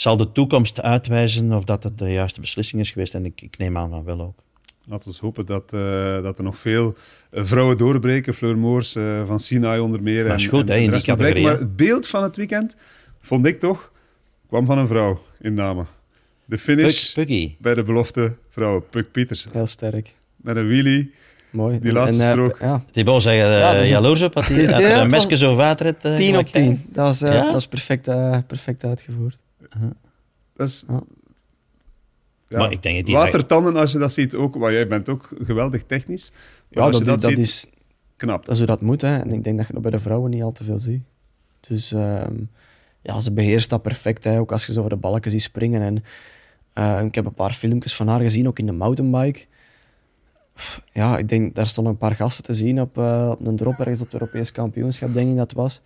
zal 0.01 0.16
de 0.16 0.32
toekomst 0.32 0.80
uitwijzen 0.82 1.53
of 1.53 1.64
dat 1.64 1.82
het 1.82 1.99
de 1.99 2.12
juiste 2.12 2.40
beslissing 2.40 2.80
is 2.82 2.90
geweest. 2.90 3.14
En 3.14 3.24
ik, 3.24 3.40
ik 3.40 3.59
neem 3.59 3.76
aan 3.76 3.90
van 3.90 4.05
wel 4.05 4.20
ook. 4.20 4.38
Laten 4.86 5.11
we 5.11 5.16
hopen 5.20 5.46
dat, 5.46 5.72
eh, 5.72 6.22
dat 6.22 6.38
er 6.38 6.44
nog 6.44 6.59
veel 6.59 6.94
eh, 7.30 7.44
vrouwen 7.44 7.76
doorbreken. 7.76 8.34
Fleur 8.34 8.59
Moors 8.59 8.94
eh, 8.94 9.26
van 9.26 9.40
Sinai 9.40 9.80
onder 9.80 10.03
meer. 10.03 10.22
Dat 10.22 10.32
en- 10.32 10.38
is 10.38 10.46
goed, 10.46 10.70
en 10.70 10.76
hè, 10.76 10.82
in 10.82 10.90
die 10.90 11.03
categorie, 11.03 11.42
Maar 11.44 11.59
het 11.59 11.76
beeld 11.76 12.07
van 12.09 12.22
het 12.22 12.36
weekend, 12.36 12.76
vond 13.22 13.46
ik 13.46 13.61
toch, 13.61 13.92
kwam 14.49 14.66
van 14.66 14.78
een 14.78 14.86
vrouw 14.86 15.20
in 15.40 15.55
Namen. 15.55 15.86
De 16.44 16.59
finish 16.59 17.12
Puk, 17.12 17.26
Puggy. 17.26 17.55
bij 17.59 17.74
de 17.74 17.82
belofte 17.82 18.34
vrouw, 18.51 18.80
Puk 18.90 19.11
Pietersen. 19.12 19.51
Heel 19.53 19.66
sterk. 19.66 20.14
Met 20.36 20.57
een 20.57 20.66
wheelie. 20.66 21.14
Mooi. 21.51 21.78
Die 21.78 21.92
laatste 21.92 22.22
strook. 22.22 22.59
ja, 22.61 22.84
Die 22.92 23.05
wou 23.05 23.20
zeggen, 23.20 23.51
uh, 23.51 23.59
Ja, 23.59 23.72
dat 23.72 23.80
is 23.82 23.88
een- 23.88 23.94
jaloers 23.94 24.22
op 24.22 24.34
dat 24.34 24.44
hij 24.49 24.57
is- 24.62 24.68
ja, 24.68 25.01
een 25.01 25.09
mesje 25.11 25.36
zo 25.36 25.55
water 25.55 25.86
eh, 25.86 25.92
10 26.01 26.11
op 26.11 26.18
gelijk 26.18 26.49
jij. 26.49 26.62
10. 26.62 26.84
Dat 26.92 27.07
was, 27.07 27.22
eh, 27.22 27.32
Ja? 27.32 27.42
dat 27.44 27.53
was 27.53 27.68
perfect, 27.68 28.09
eh, 28.09 28.38
perfect 28.46 28.84
uitgevoerd. 28.84 29.38
Dat 30.56 30.68
is... 30.68 30.84
Ja. 30.88 31.00
Ja, 32.46 32.58
Maar 32.58 32.72
ik 32.72 32.82
denk 32.82 32.96
dat 32.96 33.06
die- 33.06 33.14
Watertanden, 33.14 33.76
als 33.76 33.92
je 33.92 33.98
dat 33.98 34.12
ziet, 34.12 34.34
ook, 34.34 34.56
maar 34.58 34.72
jij 34.72 34.86
bent 34.88 35.08
ook 35.08 35.28
geweldig 35.44 35.82
technisch. 35.86 36.30
Maar 36.30 36.40
Ja, 36.70 36.80
als 36.82 36.90
dat, 36.90 36.98
je 37.00 37.04
dat, 37.06 37.20
dat 37.20 37.30
ziet, 37.30 37.38
is, 37.38 37.66
knap. 38.16 38.44
dat 38.44 38.52
is 38.52 38.58
hoe 38.58 38.66
dat 38.66 38.80
moet. 38.80 39.00
Hè. 39.00 39.16
En 39.18 39.32
ik 39.32 39.44
denk 39.44 39.56
dat 39.58 39.66
je 39.66 39.72
dat 39.72 39.82
bij 39.82 39.90
de 39.90 40.00
vrouwen 40.00 40.30
niet 40.30 40.42
al 40.42 40.52
te 40.52 40.64
veel 40.64 40.78
ziet. 40.80 41.02
Dus 41.60 41.92
ehm, 41.92 42.34
ja, 43.02 43.20
ze 43.20 43.32
beheerst 43.32 43.70
dat 43.70 43.82
perfect. 43.82 44.24
Hè. 44.24 44.38
Ook 44.38 44.52
als 44.52 44.66
je 44.66 44.72
zo 44.72 44.78
over 44.78 44.90
de 44.90 44.96
balken 44.96 45.30
ziet 45.30 45.42
springen. 45.42 45.82
En, 45.82 46.04
eh, 46.72 47.04
ik 47.06 47.14
heb 47.14 47.26
een 47.26 47.34
paar 47.34 47.54
filmpjes 47.54 47.94
van 47.96 48.08
haar 48.08 48.20
gezien, 48.20 48.48
ook 48.48 48.58
in 48.58 48.66
de 48.66 48.72
mountainbike. 48.72 49.44
Ja, 50.92 51.18
ik 51.18 51.28
denk, 51.28 51.54
daar 51.54 51.66
stonden 51.66 51.92
een 51.92 51.98
paar 51.98 52.14
gasten 52.14 52.44
te 52.44 52.54
zien 52.54 52.80
op, 52.80 52.98
eh, 52.98 53.28
op 53.38 53.46
een 53.46 53.56
drop 53.56 53.78
ergens 53.78 54.00
op 54.00 54.10
het 54.12 54.20
Europees 54.20 54.52
kampioenschap, 54.52 55.14
denk 55.14 55.30
ik 55.30 55.36
dat 55.36 55.52
was. 55.52 55.80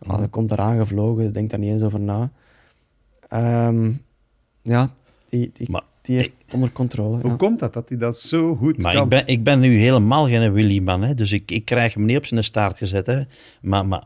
Ja, 0.00 0.16
dat 0.16 0.30
komt 0.30 0.50
eraan 0.52 0.78
gevlogen, 0.78 1.32
denk 1.32 1.50
daar 1.50 1.58
niet 1.58 1.70
eens 1.72 1.82
over 1.82 2.00
na. 2.00 2.30
Ehm, 3.28 3.90
ja, 4.62 4.90
die, 5.28 5.50
die, 5.54 5.70
Maar 5.70 5.82
die 6.02 6.16
heeft 6.16 6.30
onder 6.54 6.72
controle. 6.72 7.20
Hoe 7.20 7.30
ja. 7.30 7.36
komt 7.36 7.58
dat, 7.58 7.72
dat 7.72 7.88
hij 7.88 7.98
dat 7.98 8.16
zo 8.18 8.54
goed 8.56 8.82
Maar 8.82 8.92
kan? 8.94 9.02
ik 9.02 9.08
ben, 9.08 9.26
ik 9.26 9.42
ben 9.44 9.60
nu 9.60 9.76
helemaal 9.76 10.26
geen 10.26 10.52
Willy-man, 10.52 11.02
hè, 11.02 11.14
dus 11.14 11.32
ik, 11.32 11.50
ik 11.50 11.64
krijg 11.64 11.94
hem 11.94 12.04
niet 12.04 12.16
op 12.18 12.26
zijn 12.26 12.44
staart 12.44 12.78
gezet. 12.78 13.06
Hè. 13.06 13.22
Maar, 13.60 13.86
maar 13.86 14.04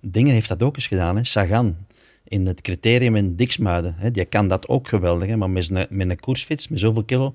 Dingen 0.00 0.32
heeft 0.32 0.48
dat 0.48 0.62
ook 0.62 0.76
eens 0.76 0.86
gedaan, 0.86 1.16
hè. 1.16 1.24
Sagan. 1.24 1.76
In 2.24 2.46
het 2.46 2.60
criterium 2.60 3.16
in 3.16 3.36
Diksmuiden. 3.36 3.94
Hè. 3.98 4.10
Die 4.10 4.24
kan 4.24 4.48
dat 4.48 4.68
ook 4.68 4.88
geweldig, 4.88 5.28
hè. 5.28 5.36
maar 5.36 5.50
met, 5.50 5.64
zijn- 5.64 5.86
met 5.90 6.10
een 6.10 6.20
koersfiets, 6.20 6.68
met 6.68 6.78
zoveel 6.80 7.04
kilo, 7.04 7.34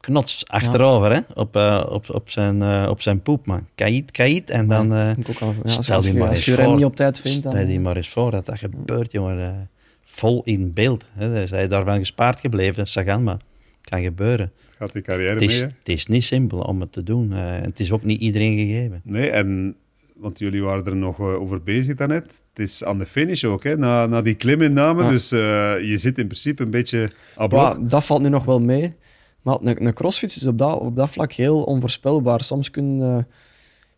knots 0.00 0.46
achterover 0.48 1.12
hè. 1.12 1.20
Op, 1.34 1.56
eh, 1.56 1.86
op, 1.88 2.10
op, 2.10 2.30
zijn, 2.30 2.62
eh, 2.62 2.86
op 2.90 3.02
zijn 3.02 3.22
poep, 3.22 3.46
man. 3.46 3.66
Kait, 3.74 4.10
kait, 4.10 4.50
en 4.50 4.68
dan... 4.68 4.94
eh, 4.94 5.10
Ik 5.16 5.28
ook 5.28 5.40
al, 5.40 5.52
ja, 5.52 5.62
als, 5.62 5.74
stel 5.74 6.00
die 6.00 6.14
maar 6.14 6.28
eens 6.30 6.44
voor. 6.44 6.74
niet 6.76 6.84
op 6.84 6.96
tijd 6.96 7.20
vindt, 7.20 7.42
dan... 7.42 7.52
Stel 7.52 7.66
je 7.66 7.80
maar 7.80 7.96
eens 7.96 8.08
voor 8.08 8.30
dat 8.30 8.46
dat 8.46 8.58
gebeurt, 8.58 9.12
jongen. 9.12 9.70
Vol 10.14 10.42
in 10.44 10.72
beeld. 10.72 11.04
Hè. 11.12 11.34
Dus 11.34 11.50
hij 11.50 11.62
is 11.62 11.68
daarvan 11.68 11.98
gespaard 11.98 12.40
gebleven, 12.40 12.86
Sagan, 12.86 13.22
maar 13.22 13.34
het 13.80 13.90
kan 13.90 14.02
gebeuren. 14.02 14.52
Gaat 14.78 14.92
die 14.92 15.02
carrière 15.02 15.30
Het 15.30 15.38
mee, 15.38 15.48
is, 15.48 15.60
hè? 15.60 15.66
het 15.66 15.88
is 15.88 16.06
niet 16.06 16.24
simpel 16.24 16.58
om 16.58 16.80
het 16.80 16.92
te 16.92 17.02
doen. 17.02 17.32
eh, 17.32 17.60
het 17.62 17.80
is 17.80 17.92
ook 17.92 18.02
niet 18.02 18.20
iedereen 18.20 18.58
gegeven. 18.58 19.00
Nee, 19.04 19.30
en... 19.30 19.76
Want 20.14 20.38
jullie 20.38 20.62
waren 20.62 20.84
er 20.84 20.96
nog 20.96 21.18
eh, 21.18 21.40
over 21.40 21.62
bezig 21.62 21.96
daarnet. 21.96 22.24
Het 22.24 22.58
is 22.58 22.84
aan 22.84 22.98
de 22.98 23.06
finish 23.06 23.44
ook, 23.44 23.64
hè? 23.64 23.76
Na, 23.76 24.06
na 24.06 24.22
die 24.22 24.34
klim 24.34 24.62
in 24.62 24.72
Namen. 24.72 25.04
Ja. 25.04 25.10
Dus 25.10 25.32
eh, 25.32 25.38
je 25.80 25.98
zit 25.98 26.18
in 26.18 26.26
principe 26.26 26.62
een 26.62 26.70
beetje. 26.70 27.10
Ja, 27.48 27.74
dat 27.80 28.04
valt 28.04 28.22
nu 28.22 28.28
nog 28.28 28.44
wel 28.44 28.60
mee. 28.60 28.94
Maar 29.42 29.58
een, 29.62 29.86
een 29.86 29.92
crossfiets 29.94 30.36
is 30.36 30.46
op 30.46 30.58
dat, 30.58 30.78
op 30.78 30.96
dat 30.96 31.10
vlak 31.10 31.32
heel 31.32 31.62
onvoorspelbaar. 31.62 32.42
Soms 32.42 32.70
kun, 32.70 32.98
eh, 33.02 33.18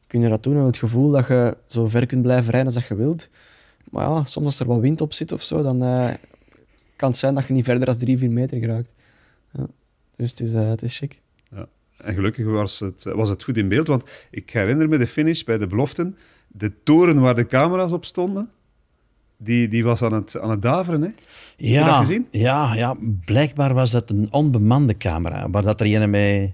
kun 0.07 0.21
je 0.21 0.29
dat 0.29 0.43
doen 0.43 0.57
en 0.57 0.65
het 0.65 0.77
gevoel 0.79 1.11
dat 1.11 1.27
je 1.27 1.57
zo 1.67 1.87
ver 1.89 2.07
kunt 2.07 2.23
blijven 2.23 2.51
rijden 2.51 2.65
als 2.65 2.75
dat 2.75 2.87
je 2.89 2.95
wilt. 2.95 3.31
Maar 3.91 4.09
ja, 4.09 4.25
soms 4.25 4.47
als 4.47 4.61
er 4.61 4.67
wat 4.67 4.81
wind 4.81 5.01
op 5.01 5.13
zit 5.13 5.33
of 5.33 5.43
zo, 5.43 5.63
dan 5.63 5.83
eh, 5.83 6.15
kan 6.97 7.09
het 7.09 7.19
zijn 7.19 7.35
dat 7.35 7.47
je 7.47 7.53
niet 7.53 7.65
verder 7.65 7.87
dan 7.87 7.99
3, 7.99 8.19
4 8.19 8.31
meter 8.31 8.59
geraakt. 8.59 8.93
Ja. 9.53 9.67
Dus 10.17 10.31
het 10.31 10.41
is, 10.41 10.55
eh, 10.55 10.69
het 10.69 10.83
is 10.83 10.99
chic. 10.99 11.21
En 11.97 12.15
gelukkig 12.15 12.47
was 12.47 12.81
het, 12.81 13.05
was 13.05 13.29
het 13.29 13.45
goed 13.45 13.57
in 13.57 13.69
beeld, 13.69 13.87
want 13.87 14.05
ik 14.31 14.51
herinner 14.51 14.89
me 14.89 14.99
de 14.99 15.07
finish 15.07 15.43
bij 15.43 15.59
de 15.59 15.67
beloften. 15.67 16.17
De 16.49 16.73
toren 16.83 17.21
waar 17.21 17.35
de 17.35 17.47
camera's 17.47 17.93
op 17.93 18.05
stonden, 18.05 18.51
die, 19.37 19.69
die 19.69 19.85
was 19.85 20.03
aan 20.03 20.13
het, 20.13 20.39
aan 20.39 20.51
het 20.51 20.63
daveren. 20.63 21.03
Hè? 21.03 21.09
je 21.57 21.69
Ja, 21.69 21.87
dat 21.87 21.97
gezien? 21.97 22.27
Ja, 22.31 22.75
ja, 22.75 22.97
blijkbaar 23.25 23.75
was 23.75 23.91
dat 23.91 24.11
een 24.11 24.29
onbemande 24.31 24.97
camera. 24.97 25.51
Waar 25.51 25.63
dat 25.63 25.81
er 25.81 25.95
een 25.95 26.11
met, 26.11 26.53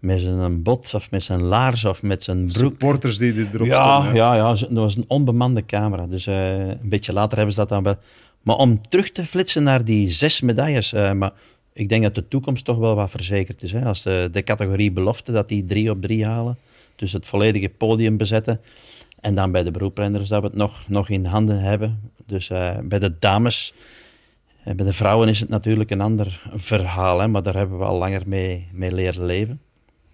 met 0.00 0.20
zijn 0.20 0.62
bot 0.62 0.94
of 0.94 1.10
met 1.10 1.24
zijn 1.24 1.42
laars 1.42 1.84
of 1.84 2.02
met 2.02 2.22
zijn 2.22 2.46
broek... 2.46 2.56
Supporters 2.70 3.18
die, 3.18 3.32
die 3.34 3.46
erop 3.52 3.66
Ja, 3.66 3.92
stonden. 4.00 4.14
ja, 4.14 4.34
ja, 4.34 4.48
dat 4.54 4.68
was 4.70 4.96
een 4.96 5.04
onbemande 5.08 5.66
camera. 5.66 6.06
Dus 6.06 6.26
eh, 6.26 6.58
een 6.58 6.78
beetje 6.88 7.12
later 7.12 7.36
hebben 7.36 7.54
ze 7.54 7.60
dat 7.60 7.68
dan 7.68 7.82
wel... 7.82 7.96
Maar 8.42 8.56
om 8.56 8.80
terug 8.88 9.12
te 9.12 9.24
flitsen 9.26 9.62
naar 9.62 9.84
die 9.84 10.08
zes 10.08 10.40
medailles... 10.40 10.92
eh, 10.92 11.12
maar 11.12 11.32
ik 11.72 11.88
denk 11.88 12.02
dat 12.02 12.14
de 12.14 12.28
toekomst 12.28 12.64
toch 12.64 12.78
wel 12.78 12.94
wat 12.94 13.10
verzekerd 13.10 13.62
is. 13.62 13.72
Hè? 13.72 13.84
Als 13.84 14.02
de, 14.02 14.28
de 14.32 14.42
categorie 14.42 14.90
belofte, 14.92 15.32
dat 15.32 15.48
die 15.48 15.64
drie 15.64 15.90
op 15.90 16.02
drie 16.02 16.24
halen. 16.26 16.56
Dus 16.96 17.12
het 17.12 17.26
volledige 17.26 17.68
podium 17.68 18.16
bezetten. 18.16 18.60
En 19.20 19.34
dan 19.34 19.52
bij 19.52 19.62
de 19.62 19.70
beroeprenners 19.70 20.28
dat 20.28 20.40
we 20.40 20.46
het 20.46 20.56
nog, 20.56 20.88
nog 20.88 21.08
in 21.08 21.24
handen 21.24 21.58
hebben. 21.60 22.12
Dus 22.26 22.50
eh, 22.50 22.70
bij 22.82 22.98
de 22.98 23.14
dames... 23.18 23.74
eh, 24.64 24.74
bij 24.74 24.86
de 24.86 24.92
vrouwen 24.92 25.28
is 25.28 25.40
het 25.40 25.48
natuurlijk 25.48 25.90
een 25.90 26.00
ander 26.00 26.40
verhaal. 26.54 27.18
Hè? 27.20 27.28
Maar 27.28 27.42
daar 27.42 27.54
hebben 27.56 27.78
we 27.78 27.84
al 27.84 27.98
langer 27.98 28.22
mee, 28.26 28.68
mee 28.72 28.92
leren 28.92 29.24
leven. 29.24 29.60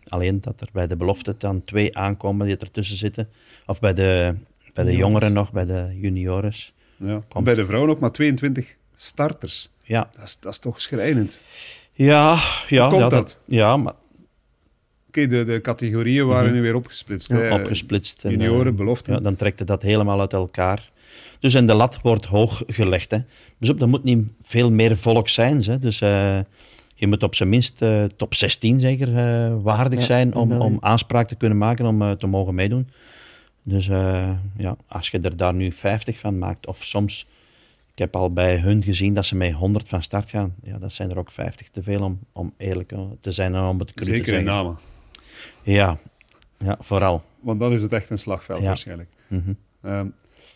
Alleen 0.09 0.41
dat 0.41 0.61
er 0.61 0.69
bij 0.73 0.87
de 0.87 0.97
belofte 0.97 1.35
dan 1.39 1.65
twee 1.65 1.97
aankomen 1.99 2.47
die 2.47 2.57
ertussen 2.57 2.97
zitten. 2.97 3.29
Of 3.67 3.81
bij 3.81 3.95
de, 3.95 4.35
bij 4.75 4.85
de 4.85 4.97
jongeren 4.97 5.33
nog, 5.33 5.53
bij 5.53 5.65
de 5.67 5.97
juniores. 6.01 6.73
Ja. 6.97 7.23
Komt. 7.29 7.45
Bij 7.45 7.55
de 7.55 7.67
vrouwen 7.67 7.91
ook 7.91 8.01
maar 8.01 8.13
22 8.13 8.77
starters. 8.95 9.71
Ja, 9.83 10.09
Dat 10.13 10.23
is, 10.25 10.39
dat 10.41 10.53
is 10.53 10.59
toch 10.59 10.81
schrijnend. 10.81 11.41
ja, 11.93 12.39
ja, 12.69 12.89
komt 12.89 13.01
ja, 13.01 13.09
dat? 13.09 13.41
ja 13.45 13.77
maar 13.77 13.95
Oké, 15.09 15.27
de, 15.27 15.45
de 15.45 15.61
categorieën 15.61 16.27
waren 16.27 16.45
Mhm. 16.47 16.55
nu 16.55 16.63
weer 16.63 16.75
opgesplitst. 16.75 17.29
Ja, 17.29 17.55
opgesplitst. 17.55 18.25
en, 18.25 18.31
junioren, 18.31 18.73
eh, 18.73 18.79
beloften. 18.79 19.15
Ja, 19.15 19.21
dan 19.21 19.37
trekt 19.37 19.59
het 19.59 19.69
dat 19.69 19.83
helemaal 19.83 20.21
uit 20.21 20.33
elkaar. 20.33 20.91
Dus 21.39 21.55
en 21.55 21.67
de 21.67 21.75
lat 21.75 21.99
wordt 22.03 22.25
hoog 22.27 22.63
gelegd. 22.67 23.11
Hè. 23.11 23.19
Dus 23.59 23.69
op, 23.71 23.81
er 23.81 23.89
moet 23.89 24.05
niet 24.05 24.27
veel 24.43 24.71
meer 24.71 24.97
volk 24.97 25.29
zijn. 25.29 25.63
Hè. 25.65 25.79
Dus 25.79 26.01
eh, 26.01 26.39
je 26.99 27.07
moet 27.07 27.23
op 27.23 27.35
zijn 27.35 27.49
minst 27.49 27.83
eh, 27.83 28.05
top 28.05 28.35
16 28.35 28.81
zeker 28.81 29.17
eh, 29.17 29.55
waardig 29.63 29.99
Ja, 29.99 30.05
zijn 30.05 30.35
om, 30.35 30.53
om 30.53 30.77
aanspraak 30.81 31.29
te 31.29 31.35
kunnen 31.35 31.59
maken 31.59 31.87
om 31.87 32.03
eh, 32.03 32.11
te 32.11 32.27
mogen 32.27 32.55
meedoen. 32.55 32.89
Dus 33.63 33.89
eh, 33.89 34.31
ja, 34.57 34.77
als 34.89 35.09
je 35.09 35.19
er 35.21 35.37
daar 35.37 35.55
nu 35.55 35.73
50 35.73 36.19
van 36.19 36.39
maakt, 36.39 36.67
of 36.67 36.85
soms, 36.85 37.27
ik 37.93 37.99
heb 37.99 38.17
al 38.17 38.33
bij 38.33 38.59
hun 38.59 38.83
gezien 38.83 39.15
dat 39.15 39.27
ze 39.27 39.37
met 39.37 39.53
100 39.53 39.89
van 39.89 40.03
start 40.03 40.31
gaan, 40.31 40.55
ja, 40.63 40.79
dat 40.79 40.93
zijn 40.93 41.11
er 41.11 41.19
ook 41.19 41.31
50 41.31 41.69
te 41.71 41.83
veel 41.83 42.03
om, 42.03 42.19
om 42.33 42.53
eerlijk 42.57 42.93
te 43.21 43.33
zijn 43.33 43.55
en 43.55 43.63
om 43.63 43.79
het 43.79 43.93
cru 43.95 44.05
te 44.07 44.13
Zeker 44.13 44.35
in 44.35 44.45
namen. 44.45 44.77
Ja, 45.63 45.99
ja, 46.59 46.77
vooral. 46.81 47.23
Want 47.41 47.61
dan 47.61 47.73
is 47.73 47.83
het 47.83 47.93
echt 47.93 48.11
een 48.11 48.19
slagveld 48.19 48.61
Ja. 48.61 48.67
waarschijnlijk. 48.67 49.09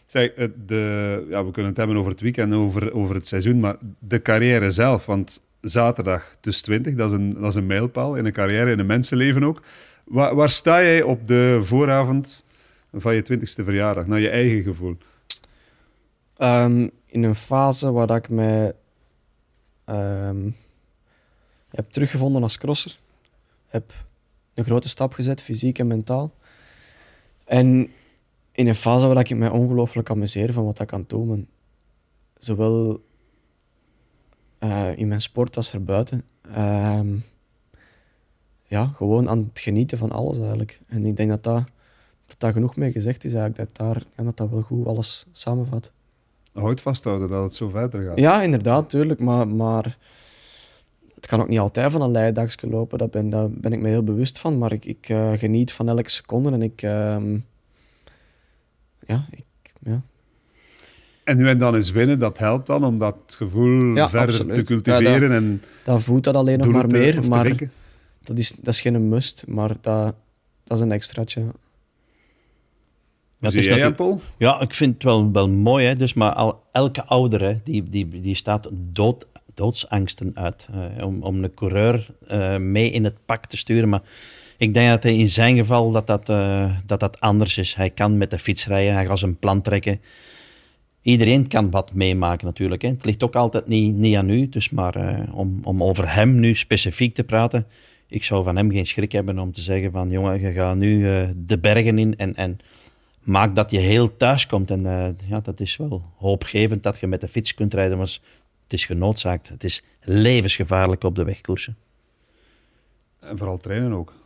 Zeg, 0.07 0.31
het- 0.37 0.69
de, 0.69 1.27
ja, 1.31 1.45
we 1.45 1.51
kunnen 1.51 1.71
het 1.71 1.77
hebben 1.79 1.97
over 1.97 2.11
het 2.11 2.21
weekend 2.21 2.53
en 2.53 2.59
over, 2.59 2.93
over 2.93 3.15
het 3.15 3.27
seizoen, 3.27 3.61
maar 3.61 3.77
de 3.99 4.23
carrière 4.23 4.71
zelf, 4.71 5.07
want 5.07 5.43
zaterdag 5.61 6.37
dus 6.41 6.63
20, 6.63 6.95
dat 6.95 7.11
is 7.11 7.17
een, 7.17 7.35
dat 7.35 7.45
is 7.45 7.55
een 7.55 7.67
mijlpaal 7.67 8.17
in 8.17 8.25
een 8.25 8.33
carrière, 8.33 8.71
in 8.71 8.79
een 8.79 8.87
mensenleven 8.87 9.45
ook. 9.45 9.63
Waar, 10.05 10.35
waar 10.35 10.51
sta 10.51 10.83
jij 10.83 11.03
op 11.03 11.29
de 11.29 11.61
vooravond 11.63 12.45
van 12.93 13.15
je 13.15 13.23
20ste 13.23 13.65
verjaardag, 13.65 14.07
naar 14.07 14.21
je 14.21 14.29
eigen 14.29 14.63
gevoel? 14.63 14.97
Ehm, 16.37 16.89
in 17.07 17.23
een 17.23 17.35
fase 17.35 17.93
waar 17.93 18.07
dat 18.07 18.17
ik 18.17 18.29
mij 18.29 18.73
ehm, 19.85 20.51
heb 21.69 21.91
teruggevonden 21.91 22.43
als 22.43 22.59
crosser. 22.59 22.99
Heb 23.67 23.93
een 24.55 24.65
grote 24.65 24.89
stap 24.89 25.13
gezet, 25.13 25.43
fysiek 25.43 25.79
en 25.79 25.87
mentaal. 25.87 26.35
En 27.45 27.91
in 28.53 28.69
een 28.69 28.75
fase 28.75 29.07
waar 29.07 29.19
ik 29.19 29.37
mij 29.37 29.49
ongelooflijk 29.49 30.11
amuseer 30.11 30.53
van 30.53 30.65
wat 30.65 30.81
ik 30.81 30.91
het 30.91 31.09
doen. 31.09 31.49
Zowel 32.39 33.03
eh, 34.61 34.97
in 34.97 35.09
mijn 35.09 35.21
sport 35.21 35.57
als 35.57 35.75
erbuiten. 35.75 36.25
Ehm, 36.55 37.17
ja, 38.65 38.87
gewoon 38.87 39.29
aan 39.29 39.49
het 39.49 39.61
genieten 39.61 39.99
van 39.99 40.13
alles 40.13 40.39
eigenlijk. 40.39 40.81
En 40.87 41.07
ik 41.07 41.17
denk 41.17 41.31
dat 41.31 41.43
dat, 41.43 41.65
dat, 42.27 42.37
dat 42.39 42.53
genoeg 42.53 42.77
mee 42.77 42.93
gezegd 42.93 43.25
is 43.25 43.33
eigenlijk. 43.35 43.75
Dat 43.75 43.87
daar, 43.87 44.03
ja, 44.17 44.25
dat, 44.25 44.37
dat 44.37 44.51
wel 44.51 44.63
goed 44.63 44.87
alles 44.87 45.27
samenvat. 45.33 45.93
Houd 46.53 46.81
vasthouden 46.81 47.29
dat 47.29 47.43
het 47.43 47.55
zo 47.55 47.69
verder 47.69 48.03
gaat. 48.05 48.19
Ja, 48.19 48.43
inderdaad, 48.43 48.91
tuurlijk. 48.91 49.21
Maar, 49.21 49.49
maar 49.49 49.99
het 51.15 51.27
kan 51.27 51.41
ook 51.41 51.49
niet 51.49 51.59
altijd 51.59 51.93
van 51.93 52.03
een 52.03 52.11
leidagje 52.11 52.69
lopen, 52.69 52.99
daar 52.99 53.09
ben, 53.09 53.31
daar 53.31 53.51
ben 53.51 53.73
ik 53.73 53.81
me 53.81 53.89
heel 53.89 54.05
bewust 54.05 54.39
van. 54.39 54.59
Maar 54.59 54.73
ik, 54.73 54.85
ik 54.85 55.09
eh, 55.09 55.33
geniet 55.33 55.73
van 55.73 55.89
elke 55.89 56.11
seconde 56.11 56.51
en 56.51 56.63
ik... 56.63 56.83
ehm, 56.83 57.39
ja, 59.07 59.27
ik, 59.31 59.45
ja. 59.81 60.03
En 61.31 61.37
nu 61.37 61.49
en 61.49 61.59
dan 61.59 61.75
eens 61.75 61.91
winnen, 61.91 62.19
dat 62.19 62.39
helpt 62.39 62.67
dan 62.67 62.85
om 62.85 62.99
dat 62.99 63.17
gevoel 63.27 63.95
Ja, 63.95 64.09
verder 64.11 64.29
absoluut. 64.29 64.55
te 64.55 64.63
cultiveren 64.63 65.31
Ja, 65.31 65.37
en 65.37 65.63
Dat 65.85 66.03
voelt 66.03 66.25
dat 66.25 66.35
alleen 66.35 66.59
nog 66.59 66.69
maar 66.69 66.89
te- 66.89 66.97
meer, 66.99 67.29
maar 67.29 67.55
dat 68.23 68.37
is, 68.39 68.53
dat 68.53 68.75
is 68.75 68.81
geen 68.81 69.09
must, 69.09 69.45
maar 69.49 69.69
dat, 69.81 70.15
dat 70.65 70.79
is 70.79 70.85
een 70.85 70.93
extraatje. 70.93 71.43
Ja, 73.39 73.49
jij? 73.49 73.95
Ja, 74.39 74.61
ik 74.61 74.75
vind 74.75 74.95
het 74.95 75.03
wel, 75.03 75.33
wel 75.33 75.49
mooi. 75.49 75.87
Hè? 75.87 75.97
Dus, 75.97 76.15
maar 76.15 76.33
al, 76.33 76.63
elke 76.73 77.05
ouder 77.05 77.43
hè, 77.43 77.61
die, 77.65 77.83
die, 77.89 78.09
die 78.09 78.35
staat 78.35 78.69
dood, 78.73 79.27
doodsangsten 79.55 80.31
uit 80.35 80.67
eh, 80.97 81.07
om, 81.07 81.23
om 81.23 81.45
een 81.45 81.55
coureur 81.55 82.07
eh, 82.27 82.57
mee 82.57 82.91
in 82.91 83.05
het 83.05 83.17
pak 83.25 83.47
te 83.47 83.57
sturen. 83.57 83.89
Maar 83.89 84.03
ik 84.57 84.75
denk 84.75 84.89
dat 84.89 85.03
hij 85.03 85.17
in 85.17 85.29
zijn 85.29 85.57
geval 85.57 85.91
dat 85.91 86.07
dat, 86.07 86.29
eh, 86.29 86.71
dat 86.87 87.01
dat 87.01 87.21
anders 87.21 87.59
is. 87.59 87.75
Hij 87.75 87.91
kan 87.91 88.19
met 88.19 88.31
de 88.31 88.39
fiets 88.39 88.67
rijden, 88.67 88.95
hij 88.95 89.07
gaat 89.07 89.19
zijn 89.19 89.37
plan 89.39 89.63
trekken. 89.63 90.01
Iedereen 91.03 91.49
kan 91.49 91.71
wat 91.71 91.93
meemaken 91.93 92.47
natuurlijk. 92.47 92.83
Hè. 92.83 92.89
Het 92.89 93.05
ligt 93.05 93.23
ook 93.23 93.35
altijd 93.35 93.67
niet, 93.67 93.95
niet 93.95 94.17
aan 94.17 94.31
u. 94.31 94.49
Dus 94.49 94.71
maar 94.71 94.97
eh, 94.97 95.37
om, 95.37 95.61
om 95.63 95.83
over 95.83 96.15
hem 96.15 96.41
nu 96.41 96.55
specifiek 96.55 97.15
te 97.15 97.25
praten, 97.25 97.67
ik 98.07 98.25
zou 98.25 98.45
van 98.45 98.57
hem 98.57 98.71
geen 98.71 98.87
schrik 98.87 99.13
hebben 99.13 99.39
om 99.39 99.53
te 99.53 99.61
zeggen 99.61 99.91
van 99.93 100.11
jongen, 100.11 100.41
je 100.41 100.53
gaat 100.53 100.77
nu 100.77 101.09
eh, 101.09 101.29
de 101.37 101.59
bergen 101.59 101.99
in 101.99 102.17
en, 102.17 102.37
en 102.37 102.59
maak 103.23 103.55
dat 103.55 103.71
je 103.71 103.79
heel 103.79 104.17
thuis 104.17 104.47
komt. 104.47 104.71
En 104.71 104.87
eh, 104.87 105.29
ja, 105.29 105.41
dat 105.41 105.61
is 105.61 105.77
wel 105.77 106.03
hoopgevend 106.17 106.83
dat 106.83 106.99
je 107.01 107.07
met 107.07 107.21
de 107.21 107.29
fiets 107.29 107.55
kunt 107.55 107.75
rijden, 107.75 107.97
maar 107.97 108.07
het 108.63 108.73
is 108.73 108.85
genoodzaakt. 108.85 109.49
Het 109.49 109.65
is 109.65 109.83
levensgevaarlijk 110.03 111.05
op 111.05 111.15
de 111.15 111.25
wegkoersen. 111.25 111.77
En 113.21 113.39
vooral 113.39 113.59
trainen 113.59 113.93
ook. 113.93 114.20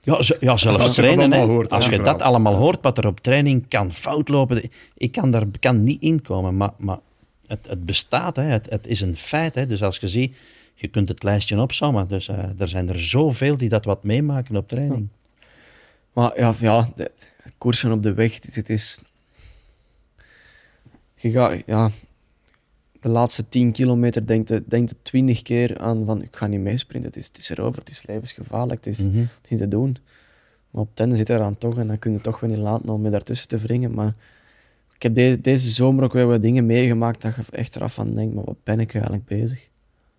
Ja, 0.00 0.22
z- 0.22 0.32
ja 0.40 0.50
Als 0.50 0.62
je 0.62 0.68
zelfs 0.68 0.84
dat 0.84 0.94
trainen. 0.94 1.46
hoort, 1.46 1.70
Als 1.72 1.86
je 1.86 2.00
dat 2.00 2.22
allemaal 2.22 2.54
hoort, 2.54 2.78
wat 2.82 2.98
er 2.98 3.06
op 3.06 3.20
training 3.20 3.68
kan 3.68 3.92
fout 3.92 4.28
lopen, 4.28 4.70
ik 4.94 5.12
kan 5.12 5.30
daar 5.30 5.44
kan 5.60 5.82
niet 5.82 6.02
inkomen. 6.02 6.56
Maar, 6.56 6.70
maar 6.76 6.98
het, 7.46 7.66
het 7.68 7.86
bestaat, 7.86 8.36
hè. 8.36 8.42
Het, 8.42 8.70
het 8.70 8.86
is 8.86 9.00
een 9.00 9.16
feit. 9.16 9.54
Hè. 9.54 9.66
Dus 9.66 9.82
als 9.82 9.96
je 9.98 10.08
ziet, 10.08 10.36
je 10.74 10.88
kunt 10.88 11.08
het 11.08 11.22
lijstje 11.22 11.60
opzommen. 11.60 12.08
Dus 12.08 12.28
eh, 12.28 12.38
er 12.58 12.68
zijn 12.68 12.88
er 12.88 13.02
zoveel 13.02 13.56
die 13.56 13.68
dat 13.68 13.84
wat 13.84 14.02
meemaken 14.04 14.56
op 14.56 14.68
training. 14.68 15.08
Maar 16.12 16.38
ja, 16.40 16.54
ja 16.60 16.90
de, 16.96 17.10
de 17.44 17.50
koersen 17.58 17.92
op 17.92 18.02
de 18.02 18.14
weg, 18.14 18.34
het, 18.34 18.54
het 18.54 18.68
is... 18.68 19.00
Je 21.14 21.30
gaat, 21.30 21.62
ja... 21.66 21.90
De 23.00 23.08
laatste 23.08 23.48
10 23.48 23.72
kilometer 23.72 24.26
denkt 24.26 24.48
je, 24.48 24.62
denkt 24.66 24.90
je 24.90 24.96
20 25.02 25.42
keer 25.42 25.78
aan 25.78 26.06
van 26.06 26.22
ik 26.22 26.36
ga 26.36 26.46
niet 26.46 26.60
meesprinten, 26.60 27.10
het 27.10 27.18
is, 27.18 27.26
het 27.26 27.38
is 27.38 27.48
erover, 27.50 27.78
het 27.80 27.90
is 27.90 28.06
levensgevaarlijk, 28.06 28.84
het 28.84 28.94
is, 28.98 29.06
Mhm. 29.06 29.18
het 29.18 29.28
is 29.42 29.50
niet 29.50 29.58
te 29.60 29.68
doen. 29.68 29.96
Maar 30.70 30.82
op 30.82 30.90
ten 30.94 31.16
zit 31.16 31.28
er 31.28 31.40
aan 31.40 31.58
toch 31.58 31.78
en 31.78 31.86
dan 31.86 31.98
kun 31.98 32.12
je 32.12 32.20
toch 32.20 32.40
wel 32.40 32.50
niet 32.50 32.58
laten 32.58 32.88
om 32.88 33.04
je 33.04 33.10
daartussen 33.10 33.48
te 33.48 33.56
wringen. 33.56 33.94
Maar 33.94 34.14
ik 34.94 35.02
heb 35.02 35.14
de- 35.14 35.38
deze 35.40 35.68
zomer 35.70 36.04
ook 36.04 36.12
weer 36.12 36.26
wat 36.26 36.42
dingen 36.42 36.66
meegemaakt 36.66 37.22
dat 37.22 37.34
je 37.36 37.42
echt 37.50 37.76
eraf 37.76 37.94
van 37.94 38.14
denkt, 38.14 38.34
maar 38.34 38.44
wat 38.44 38.62
ben 38.64 38.80
ik 38.80 38.92
eigenlijk 38.94 39.24
bezig? 39.24 39.68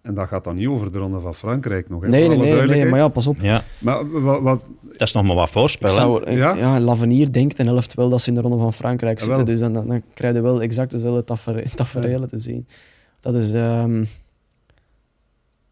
En 0.02 0.14
dat 0.14 0.28
gaat 0.28 0.44
dan 0.44 0.56
niet 0.56 0.68
over 0.68 0.92
de 0.92 0.98
Ronde 0.98 1.20
van 1.20 1.36
Frankrijk 1.36 1.90
nog. 1.90 2.02
Hè, 2.02 2.08
Nee, 2.08 2.28
nee, 2.28 2.38
nee, 2.38 2.62
nee, 2.68 2.86
maar 2.86 3.00
ja, 3.00 3.08
pas 3.08 3.28
op. 3.28 3.38
Ja, 3.42 3.64
Maar 3.80 4.22
wat, 4.22 4.42
wat, 4.42 4.64
dat 4.92 5.02
is 5.08 5.14
nog 5.14 5.24
maar 5.24 5.36
wat 5.36 5.50
voorspellen. 5.50 5.96
zou, 5.96 6.32
Ja? 6.32 6.56
ja? 6.56 6.80
Lavenier 6.80 7.32
denkt 7.32 7.60
en 7.60 7.66
helft 7.68 7.94
wel 7.94 8.10
dat 8.10 8.22
ze 8.22 8.30
in 8.30 8.36
de 8.36 8.42
Ronde 8.42 8.58
van 8.58 8.74
Frankrijk 8.74 9.20
Ja, 9.20 9.26
zitten. 9.26 9.46
wel. 9.46 9.54
Dus 9.56 9.64
dan, 9.64 9.74
dan, 9.74 9.88
dan 9.88 10.02
krijg 10.14 10.36
je 10.36 10.42
wel 10.42 10.62
exact 10.62 10.92
dezelfde 10.92 11.24
tafere- 11.24 11.66
tafereelen 11.76 12.28
te 12.28 12.40
zien. 12.40 12.68
Dat 13.20 13.36
is... 13.36 13.54
ehm, 13.54 14.04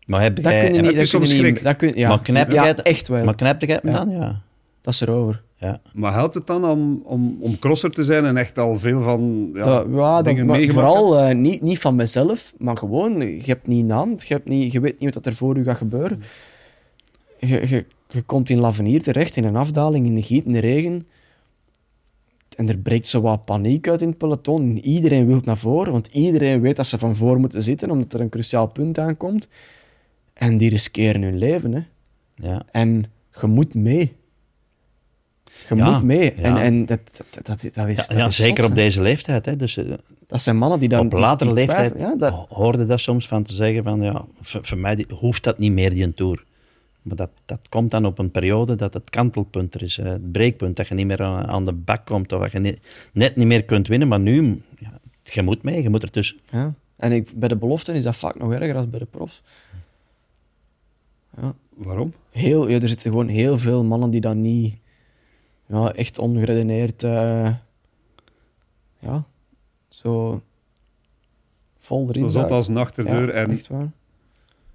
Maar 0.05 0.21
heb 0.21 0.35
dat 0.35 0.45
jij- 0.51 0.59
kun 0.65 0.73
je 0.73 0.81
niet... 0.81 0.83
Dat 0.83 0.91
kun 0.91 0.99
je 1.01 1.05
soms 1.05 1.31
niet 1.31 1.39
schrik? 1.41 1.63
dat 1.63 1.75
kun, 1.75 1.91
ja, 1.95 2.09
Maar 2.09 2.21
knijpt 2.21 2.53
ja, 2.53 2.59
jij 2.59 2.67
het- 2.71 2.81
echt 2.81 3.07
wel. 3.07 3.23
Maar 3.25 3.35
knijpt 3.35 3.61
jij 3.65 3.79
hem 3.81 3.91
dan? 3.91 4.09
Ja. 4.09 4.41
Dat 4.81 4.93
is 4.93 5.01
erover. 5.01 5.43
Ja. 5.57 5.81
maar 5.93 6.13
helpt 6.13 6.35
het 6.35 6.47
dan 6.47 6.65
om, 6.65 7.01
om, 7.03 7.37
om 7.39 7.59
crosser 7.59 7.91
te 7.91 8.03
zijn 8.03 8.25
en 8.25 8.37
echt 8.37 8.57
al 8.57 8.79
veel 8.79 9.01
van 9.01 9.49
ja, 9.53 9.61
dat, 9.61 9.85
ja, 9.91 10.15
dat, 10.15 10.25
dingen 10.25 10.45
meegemaakt 10.45 10.73
vooral 10.73 11.19
eh, 11.19 11.35
niet, 11.35 11.61
niet 11.61 11.79
van 11.79 11.95
mezelf, 11.95 12.53
maar 12.57 12.77
gewoon, 12.77 13.19
je 13.21 13.41
hebt 13.45 13.67
niet 13.67 13.79
in 13.79 13.87
de 13.87 13.93
hand, 13.93 14.27
je, 14.27 14.33
hebt 14.33 14.47
niet, 14.47 14.71
je 14.71 14.79
weet 14.79 14.99
niet 14.99 15.13
wat 15.13 15.25
er 15.25 15.33
voor 15.33 15.57
je 15.57 15.63
gaat 15.63 15.77
gebeuren. 15.77 16.21
Je, 17.39 17.67
je, 17.67 17.85
je 18.09 18.21
komt 18.21 18.49
in 18.49 18.59
Lavenier 18.59 19.03
terecht, 19.03 19.35
in 19.35 19.43
een 19.43 19.55
afdaling, 19.55 20.05
in 20.05 20.15
de 20.15 20.21
giet, 20.21 20.45
in 20.45 20.51
de 20.51 20.59
regen. 20.59 21.07
En 22.55 22.69
er 22.69 22.77
breekt 22.77 23.07
zo 23.07 23.21
wat 23.21 23.45
paniek 23.45 23.87
uit 23.87 24.01
in 24.01 24.07
het 24.07 24.17
peloton. 24.17 24.61
En 24.61 24.85
iedereen 24.85 25.27
wil 25.27 25.41
naar 25.43 25.57
voren, 25.57 25.91
want 25.91 26.07
iedereen 26.07 26.61
weet 26.61 26.75
dat 26.75 26.87
ze 26.87 26.99
van 26.99 27.15
voor 27.15 27.39
moeten 27.39 27.63
zitten, 27.63 27.89
omdat 27.89 28.13
er 28.13 28.21
een 28.21 28.29
cruciaal 28.29 28.67
punt 28.67 28.99
aankomt. 28.99 29.47
En 30.33 30.57
die 30.57 30.69
riskeren 30.69 31.21
hun 31.21 31.37
leven. 31.37 31.73
Hè. 31.73 31.81
Ja. 32.35 32.65
En 32.71 33.05
je 33.41 33.47
moet 33.47 33.73
mee. 33.73 34.15
Je 35.69 35.75
Ja, 35.75 35.91
moet 35.91 36.03
mee. 36.03 36.33
ja. 36.37 36.43
En, 36.43 36.57
en 36.57 36.85
dat, 36.85 36.99
dat, 37.17 37.45
dat, 37.45 37.45
dat 37.45 37.63
is, 37.63 37.71
Ja, 37.73 37.85
dat 38.07 38.17
ja, 38.17 38.27
is 38.27 38.35
zeker 38.35 38.61
zot, 38.63 38.71
op 38.71 38.77
hè. 38.77 38.83
deze 38.83 39.01
leeftijd. 39.01 39.45
Hè. 39.45 39.55
Dus, 39.55 39.77
eh, 39.77 39.85
Dat 40.27 40.41
zijn 40.41 40.57
mannen 40.57 40.79
die 40.79 40.89
dan... 40.89 41.05
op 41.05 41.11
latere 41.13 41.53
leeftijd 41.53 42.19
dat, 42.19 42.45
hoorde 42.49 42.85
dat 42.85 42.99
soms 42.99 43.27
van 43.27 43.43
te 43.43 43.53
zeggen 43.53 43.83
van 43.83 44.01
ja, 44.01 44.25
voor, 44.41 44.65
voor 44.65 44.77
mij 44.77 44.95
die- 44.95 45.05
hoeft 45.19 45.43
dat 45.43 45.59
niet 45.59 45.71
meer, 45.71 45.89
die 45.89 46.13
Tour. 46.13 46.43
Maar 47.01 47.15
dat, 47.15 47.29
dat 47.45 47.69
komt 47.69 47.91
dan 47.91 48.05
op 48.05 48.19
een 48.19 48.31
periode 48.31 48.75
dat 48.75 48.93
het 48.93 49.09
kantelpunt 49.09 49.75
er 49.75 49.81
is, 49.81 49.95
het 49.97 50.31
breekpunt, 50.31 50.75
dat 50.75 50.87
je 50.87 50.93
niet 50.93 51.05
meer 51.07 51.23
aan, 51.23 51.47
aan 51.47 51.65
de 51.65 51.73
bak 51.73 52.05
komt 52.05 52.33
of 52.33 52.41
dat 52.41 52.51
je 52.51 52.59
niet- 52.59 52.79
net 53.13 53.35
niet 53.35 53.47
meer 53.47 53.63
kunt 53.63 53.87
winnen. 53.87 54.07
Maar 54.07 54.19
nu, 54.19 54.61
ja, 54.79 54.99
je 55.23 55.41
moet 55.43 55.63
mee, 55.63 55.81
je 55.81 55.89
moet 55.89 56.03
er 56.03 56.11
tussen. 56.11 56.37
ja. 56.51 56.73
En 56.97 57.11
ik, 57.11 57.31
bij 57.35 57.47
de 57.49 57.55
beloften 57.55 57.95
is 57.95 58.03
dat 58.03 58.15
vaak 58.17 58.39
nog 58.39 58.53
erger 58.53 58.73
dan 58.73 58.89
bij 58.89 58.99
de 58.99 59.05
profs. 59.05 59.41
Ja. 61.41 61.53
Waarom? 61.75 62.13
Heel, 62.31 62.69
ja, 62.69 62.79
er 62.79 62.87
zitten 62.89 63.11
gewoon 63.11 63.27
heel 63.27 63.57
veel 63.57 63.83
mannen 63.83 64.09
die 64.09 64.21
dan 64.21 64.41
niet 64.41 64.75
ja, 65.67 65.93
echt 65.93 66.19
ongeredeneerd... 66.19 67.03
eh, 67.03 67.53
ja, 68.99 69.23
zo 69.89 70.41
vol 71.79 72.09
erin 72.09 72.31
Zo 72.31 72.35
duiken. 72.37 72.55
als 72.55 72.67
een 72.67 72.77
achterdeur. 72.77 73.27
Ja, 73.27 73.33
en 73.33 73.51
echt 73.51 73.67
waar. 73.67 73.91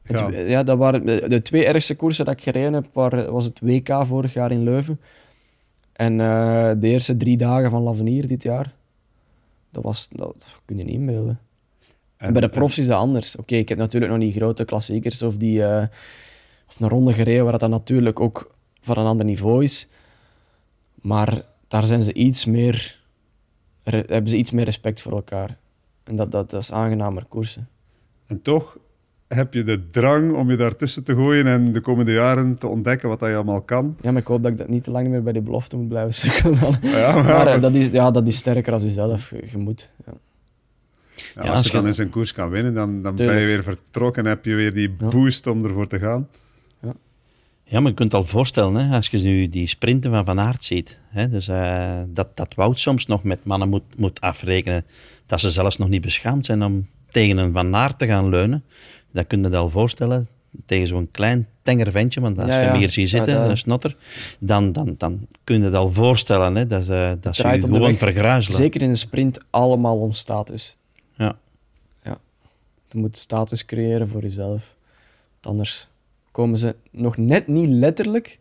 Het 0.03 0.21
Ja. 0.21 0.29
ja, 0.31 0.63
dat 0.63 0.79
waren 0.79 1.07
de, 1.07 1.29
de 1.29 1.43
twee 1.43 1.67
ergste 1.67 1.97
koersen 1.97 2.25
dat 2.25 2.35
ik 2.35 2.43
gereden 2.43 2.73
heb, 2.73 2.87
was 3.31 3.45
het 3.45 3.61
WK 3.61 4.07
vorig 4.07 4.33
jaar 4.33 4.51
in 4.51 4.63
Leuven. 4.63 5.01
En 5.93 6.21
eh, 6.21 6.71
de 6.77 6.89
eerste 6.89 7.17
drie 7.17 7.37
dagen 7.37 7.71
van 7.71 7.83
Lavenier 7.83 8.27
dit 8.27 8.43
jaar. 8.43 8.75
Dat 9.71 9.83
was, 9.83 10.09
dat, 10.09 10.35
dat 10.39 10.61
kun 10.65 10.79
je 10.79 10.85
niet 10.85 10.95
inbeelden. 10.95 11.41
En, 12.17 12.33
bij 12.33 12.41
de 12.41 12.49
profs 12.49 12.79
is 12.79 12.87
dat 12.87 12.99
anders. 12.99 13.37
Oké, 13.37 13.55
ik 13.55 13.69
heb 13.69 13.79
natuurlijk 13.79 14.13
nog 14.13 14.21
niet 14.21 14.35
grote 14.35 14.65
klassiekers 14.65 15.23
of, 15.23 15.37
die, 15.37 15.65
eh, 15.65 15.87
of 16.69 16.81
een 16.81 16.89
ronde 16.89 17.13
gereden 17.13 17.43
waar 17.43 17.53
dat 17.53 17.61
dan 17.61 17.71
natuurlijk 17.71 18.21
ook 18.21 18.55
van 18.81 18.99
een 18.99 19.07
ander 19.07 19.27
niveau 19.27 19.65
is. 19.65 19.89
Maar 21.03 21.43
daar 21.69 21.85
zijn 21.87 22.03
ze 22.03 22.13
iets 22.13 22.45
meer, 22.45 23.01
hebben 23.83 24.29
ze 24.29 24.37
iets 24.37 24.51
meer 24.51 24.65
respect 24.65 25.03
voor 25.03 25.13
elkaar. 25.13 25.57
En 26.05 26.17
dat, 26.17 26.31
dat, 26.31 26.51
dat 26.51 26.63
is 26.63 26.73
aangenamer 26.73 27.25
koersen. 27.29 27.69
En 28.27 28.43
toch 28.43 28.77
heb 29.29 29.55
je 29.55 29.63
de 29.63 29.91
drang 29.91 30.33
om 30.35 30.51
je 30.51 30.57
daartussen 30.57 31.05
te 31.05 31.15
gooien 31.15 31.47
en 31.47 31.73
de 31.73 31.81
komende 31.81 32.13
jaren 32.13 32.59
te 32.59 32.67
ontdekken 32.67 33.09
wat 33.09 33.21
dat 33.21 33.29
je 33.29 33.35
allemaal 33.35 33.61
kan. 33.61 33.97
Ja, 34.01 34.11
maar 34.13 34.21
ik 34.21 34.27
hoop 34.27 34.43
dat 34.43 34.53
ik 34.53 34.59
dat 34.59 34.69
niet 34.69 34.85
te 34.85 34.91
lang 34.91 35.09
meer 35.09 35.23
bij 35.23 35.33
die 35.33 35.43
belofte 35.43 35.77
moet 35.77 35.89
blijven 35.89 36.15
sukkelen. 36.15 36.59
Ja, 36.83 37.13
maar, 37.15 37.25
maar 37.25 37.47
eh, 37.47 37.61
dat, 37.61 37.73
is, 37.75 37.89
ja, 37.89 38.11
dat 38.11 38.27
is 38.27 38.37
sterker 38.37 38.73
als 38.73 38.83
jezelf. 38.83 39.31
Je, 39.31 39.43
je 39.51 39.59
moet. 39.59 39.91
Ja. 40.07 40.13
ja, 41.35 41.45
Ja, 41.45 41.51
als 41.53 41.67
je 41.67 41.73
dan 41.73 41.81
je- 41.81 41.87
eens 41.87 41.99
een 41.99 42.11
koers 42.11 42.33
kan 42.33 42.49
winnen, 42.49 42.75
dan, 42.75 43.03
dan 43.03 43.17
ben 43.17 43.39
je 43.41 43.47
weer 43.47 43.63
vertrokken. 43.63 44.25
heb 44.27 44.45
je 44.45 44.55
weer 44.55 44.75
die 44.75 44.91
boost 44.91 45.47
om 45.47 45.65
ervoor 45.65 45.87
te 45.87 45.99
gaan. 45.99 46.29
Ja, 47.73 47.81
maar 47.81 47.91
je 47.91 47.97
kunt 47.97 48.15
al 48.15 48.25
voorstellen, 48.25 48.75
hè, 48.75 48.97
als 48.97 49.07
je 49.09 49.19
nu 49.19 49.49
die 49.49 49.69
sprinten 49.69 50.11
van 50.11 50.25
Van 50.25 50.41
Aert 50.41 50.65
ziet, 50.65 50.99
hè, 51.09 51.29
dus, 51.29 51.49
eh, 51.49 52.01
dat, 52.07 52.37
dat 52.37 52.55
Wout 52.55 52.79
soms 52.79 53.07
nog 53.07 53.23
met 53.23 53.45
mannen 53.45 53.69
moet, 53.69 53.99
moet 53.99 54.21
afrekenen, 54.21 54.85
dat 55.27 55.41
ze 55.41 55.51
zelfs 55.51 55.79
nog 55.79 55.89
niet 55.89 56.01
beschaamd 56.01 56.45
zijn 56.47 56.63
om 56.63 56.89
tegen 57.11 57.37
een 57.37 57.53
Van 57.53 57.75
Aert 57.77 57.99
te 57.99 58.07
gaan 58.07 58.29
leunen. 58.29 58.65
Dan 59.11 59.27
kun 59.27 59.43
je 59.43 59.49
je 59.49 59.57
al 59.57 59.71
voorstellen, 59.71 60.29
tegen 60.67 60.87
zo'n 60.87 61.09
klein 61.11 61.47
tenger 61.63 61.91
ventje, 61.91 62.21
want 62.21 62.39
als 62.39 62.49
Ja, 62.49 62.61
je 62.61 62.67
hem 62.67 62.77
hier 62.77 62.91
ziet 62.91 63.09
zitten, 63.09 63.35
dat- 63.35 63.51
een 63.51 63.59
snotter, 63.59 63.97
dan, 64.39 64.73
dan, 64.73 64.95
dan 64.99 65.27
kun 65.45 65.59
je 65.59 65.65
het 65.65 65.75
al 65.75 65.93
voorstellen 65.93 66.55
hè, 66.55 66.67
dat, 66.67 66.85
ze 66.85 67.19
dat 67.21 67.37
ze 67.37 67.49
je 67.49 67.61
gewoon 67.61 67.97
vergruizelen. 67.97 68.59
Zeker 68.59 68.83
in 68.83 68.89
een 68.91 68.97
sprint 68.97 69.41
allemaal 69.51 69.99
om 69.99 70.13
status. 70.13 70.77
Ja. 71.17 71.37
ja. 72.03 72.19
Je 72.89 72.99
moet 72.99 73.17
status 73.17 73.65
creëren 73.65 74.09
voor 74.09 74.23
jezelf. 74.23 74.77
Anders 75.41 75.89
komen 76.33 76.59
ze 76.59 76.75
nog 76.91 77.17
net 77.17 77.47
niet 77.47 77.69
letterlijk, 77.69 78.39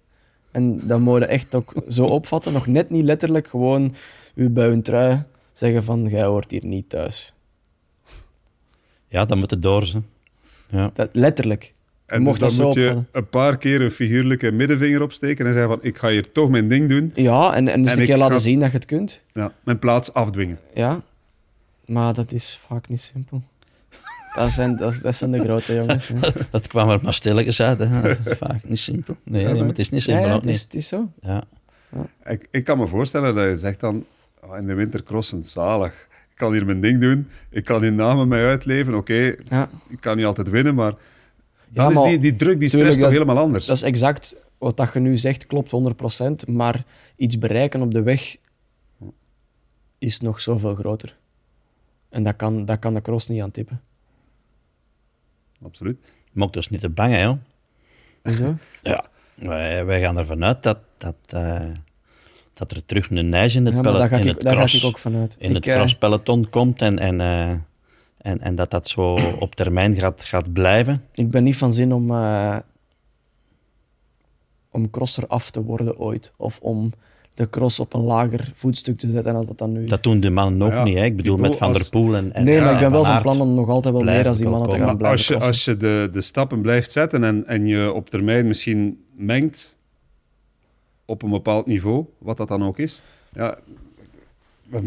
en 0.52 0.88
dat 0.88 1.00
moet 1.00 1.20
je 1.20 1.26
echt 1.26 1.56
ook 1.56 1.74
zo 1.88 2.06
opvatten, 2.06 2.54
nog 2.54 2.68
net 2.68 2.90
niet 2.90 3.04
letterlijk 3.04 3.48
gewoon 3.48 3.94
u 4.36 4.50
bij 4.50 4.68
hun 4.68 4.82
trui 4.82 5.24
zeggen 5.54 5.84
van, 5.84 6.06
jij 6.06 6.24
hoort 6.24 6.52
hier 6.52 6.66
niet 6.66 6.90
thuis. 6.90 7.34
ja, 9.08 9.26
dan 9.26 9.38
moet 9.40 9.50
het 9.52 9.62
door. 9.62 9.86
Ze. 9.86 10.02
Ja. 10.70 10.90
Dat, 10.94 11.10
letterlijk. 11.12 11.74
En 12.06 12.18
Je 12.18 12.24
mocht 12.24 12.40
dus 12.40 12.56
dat 12.56 12.74
dan 12.74 12.84
zo 12.84 12.94
moet 12.96 12.98
je 12.98 13.04
een 13.20 13.30
paar 13.30 13.58
keer 13.58 13.82
een 13.82 13.92
figuurlijke 13.92 14.52
middenvinger 14.52 15.02
opsteken 15.02 15.46
en 15.46 15.54
zeggen 15.54 15.72
van 15.72 15.80
ik 15.84 15.98
ga 15.98 16.10
hier 16.10 16.32
toch 16.32 16.50
mijn 16.50 16.68
ding 16.68 16.90
doen. 16.90 17.12
Ja, 17.16 17.54
en, 17.54 17.68
en 17.68 17.80
eens 17.80 17.92
En 17.94 18.00
een 18.00 18.06
keer 18.06 18.18
laten 18.18 18.34
ga- 18.36 18.40
zien 18.42 18.60
dat 18.60 18.72
je 18.72 18.76
het 18.78 18.86
kunt. 18.86 19.24
Ja, 19.34 19.54
mijn 19.64 19.80
plaats 19.80 20.14
afdwingen. 20.14 20.60
Ja, 20.74 21.02
maar 21.86 22.14
dat 22.14 22.32
is 22.32 22.60
vaak 22.68 22.88
niet 22.90 23.02
simpel. 23.02 23.42
Dat 24.36 24.52
zijn, 24.52 24.76
dat, 24.76 25.00
dat 25.02 25.16
zijn 25.16 25.32
de 25.32 25.40
grote 25.44 25.74
jongens. 25.74 26.08
hè. 26.08 26.16
Dat 26.52 26.68
kwam 26.68 26.90
er 26.90 27.00
maar 27.04 27.14
stilletjes 27.14 27.62
uit. 27.62 27.80
Hè. 27.80 28.16
Vaak 28.36 28.64
niet 28.64 28.80
simpel. 28.80 29.16
Nee, 29.24 29.46
nee, 29.46 29.54
maar 29.54 29.68
het 29.68 29.80
is 29.80 29.90
niet 29.90 30.04
simpel. 30.04 30.26
ja, 30.28 30.36
het, 30.36 30.46
is, 30.48 30.62
het 30.62 30.74
is 30.74 30.88
zo. 30.88 31.12
Ja. 31.22 31.44
Ik, 32.26 32.48
ik 32.52 32.64
kan 32.64 32.78
me 32.78 32.88
voorstellen 32.88 33.36
dat 33.36 33.48
je 33.50 33.58
zegt 33.58 33.80
dan, 33.80 34.06
"Ah, 34.40 34.58
in 34.58 34.68
de 34.68 34.74
winter 34.74 35.04
crossen, 35.04 35.46
zalig. 35.46 36.08
Ik 36.30 36.38
kan 36.48 36.54
hier 36.54 36.66
mijn 36.66 36.82
ding 36.82 37.00
doen, 37.00 37.28
ik 37.50 37.66
kan 37.66 37.82
hier 37.82 37.94
namen 37.94 38.28
mij 38.28 38.46
uitleven. 38.46 38.94
Oké, 38.96 39.36
Ja. 39.50 39.70
ik 39.90 40.00
kan 40.02 40.18
niet 40.18 40.26
altijd 40.26 40.50
winnen, 40.50 40.76
maar 40.76 40.92
dan 41.70 41.86
Ja, 41.86 41.90
is 41.92 41.96
maar 41.96 42.08
die, 42.10 42.20
die 42.20 42.36
druk, 42.36 42.60
die 42.60 42.70
stress 42.70 42.90
toch 42.94 43.02
dat 43.02 43.12
is- 43.12 43.18
helemaal 43.18 43.44
anders. 43.44 43.66
Dat 43.66 43.76
is 43.76 43.82
exact 43.84 44.36
wat 44.58 44.78
dat 44.78 44.94
je 44.94 45.00
nu 45.00 45.18
zegt, 45.18 45.46
klopt 45.48 45.72
100%. 45.72 46.48
Maar 46.48 46.84
iets 47.16 47.38
bereiken 47.38 47.82
op 47.82 47.92
de 47.94 48.02
weg 48.02 48.36
is 49.98 50.20
nog 50.20 50.42
zoveel 50.42 50.76
groter. 50.76 51.18
En 52.10 52.24
dat 52.24 52.36
kan, 52.36 52.66
dat 52.66 52.80
kan 52.80 52.94
de 52.94 53.02
cross 53.02 53.28
niet 53.28 53.42
aan 53.42 53.52
tippen. 53.52 53.82
Absoluut. 55.66 55.98
Mocht 56.34 56.54
dus 56.54 56.70
niet 56.70 56.82
te 56.82 56.90
bang, 56.90 57.14
hè, 57.14 57.22
joh. 57.22 57.38
Ja, 58.82 59.06
wij, 59.36 59.86
wij 59.86 60.02
gaan 60.02 60.18
ervan 60.18 60.44
uit 60.44 60.64
dat, 60.64 60.78
dat, 60.98 61.16
eh, 61.30 61.66
dat 62.54 62.72
er 62.72 62.86
terug 62.86 63.10
een 63.10 63.30
neige 63.30 63.58
in 63.58 63.66
het, 63.66 63.74
Ja, 63.76 63.82
pellet- 63.82 64.12
in 64.12 64.20
ik, 64.20 64.26
het 64.26 64.44
cross, 64.54 64.74
ik 64.76 64.84
ook 64.84 64.98
vanuit. 64.98 65.36
in 65.40 65.56
ik, 65.56 65.64
het 65.64 65.76
crosspeloton 65.76 66.50
komt 66.50 66.82
en, 66.82 67.00
en, 67.00 67.22
eh, 67.22 67.50
en, 68.18 68.40
en 68.42 68.56
dat 68.56 68.72
dat 68.72 68.88
zo 68.88 69.14
op 69.46 69.56
termijn 69.56 69.96
gaat, 69.96 70.24
gaat 70.24 70.54
blijven. 70.54 71.06
ik 71.14 71.30
ben 71.32 71.44
niet 71.44 71.58
van 71.58 71.74
zin 71.74 71.94
om, 71.94 72.12
eh, 72.12 72.58
om 74.72 74.90
crosser 74.90 75.28
af 75.28 75.52
te 75.52 75.64
worden 75.64 75.98
ooit. 75.98 76.32
Of 76.38 76.60
om 76.62 76.94
de 77.34 77.50
cross 77.50 77.80
op 77.80 77.94
een 77.94 78.02
lager 78.02 78.52
voetstuk 78.56 78.98
te 78.98 79.12
zetten 79.12 79.34
dan 79.34 79.46
dat 79.46 79.58
dan 79.58 79.72
nu. 79.72 79.86
Dat 79.86 80.04
doen 80.04 80.20
de 80.20 80.30
mannen 80.30 80.62
ook 80.68 80.74
Ja, 80.74 80.84
niet. 80.84 80.98
Hè. 80.98 81.04
Ik 81.06 81.16
bedoel, 81.16 81.38
met 81.38 81.56
Van 81.56 81.68
als- 81.68 81.78
der 81.78 81.90
Poel 81.90 82.16
en, 82.16 82.34
en 82.34 82.44
nee, 82.46 82.62
maar 82.62 82.74
ik 82.74 82.80
ben 82.80 82.92
wel 82.92 83.06
Van 83.06 83.22
plan 83.22 83.42
om 83.42 83.54
nog 83.54 83.70
altijd 83.70 83.94
wel 83.94 84.04
meer 84.04 84.12
blijven 84.12 84.30
als 84.30 84.38
die 84.38 84.48
mannen 84.50 84.70
te 84.70 84.76
gaan 84.76 84.86
Maar 84.98 85.10
als 85.10 85.26
blijven 85.26 85.36
je, 85.36 85.40
crossen. 85.42 85.48
als 85.48 85.66
je 85.66 85.78
de, 85.78 86.10
de 86.14 86.22
stappen 86.22 86.62
blijft 86.62 86.92
zetten 86.92 87.24
en, 87.24 87.48
en 87.48 87.68
je 87.68 87.92
op 87.94 88.10
termijn 88.10 88.48
misschien 88.48 89.04
mengt 89.16 89.78
op 91.06 91.24
een 91.24 91.30
bepaald 91.30 91.66
niveau, 91.66 92.06
wat 92.18 92.38
dat 92.38 92.48
dan 92.48 92.64
ook 92.64 92.78
is, 92.78 93.02
ja, 93.34 93.58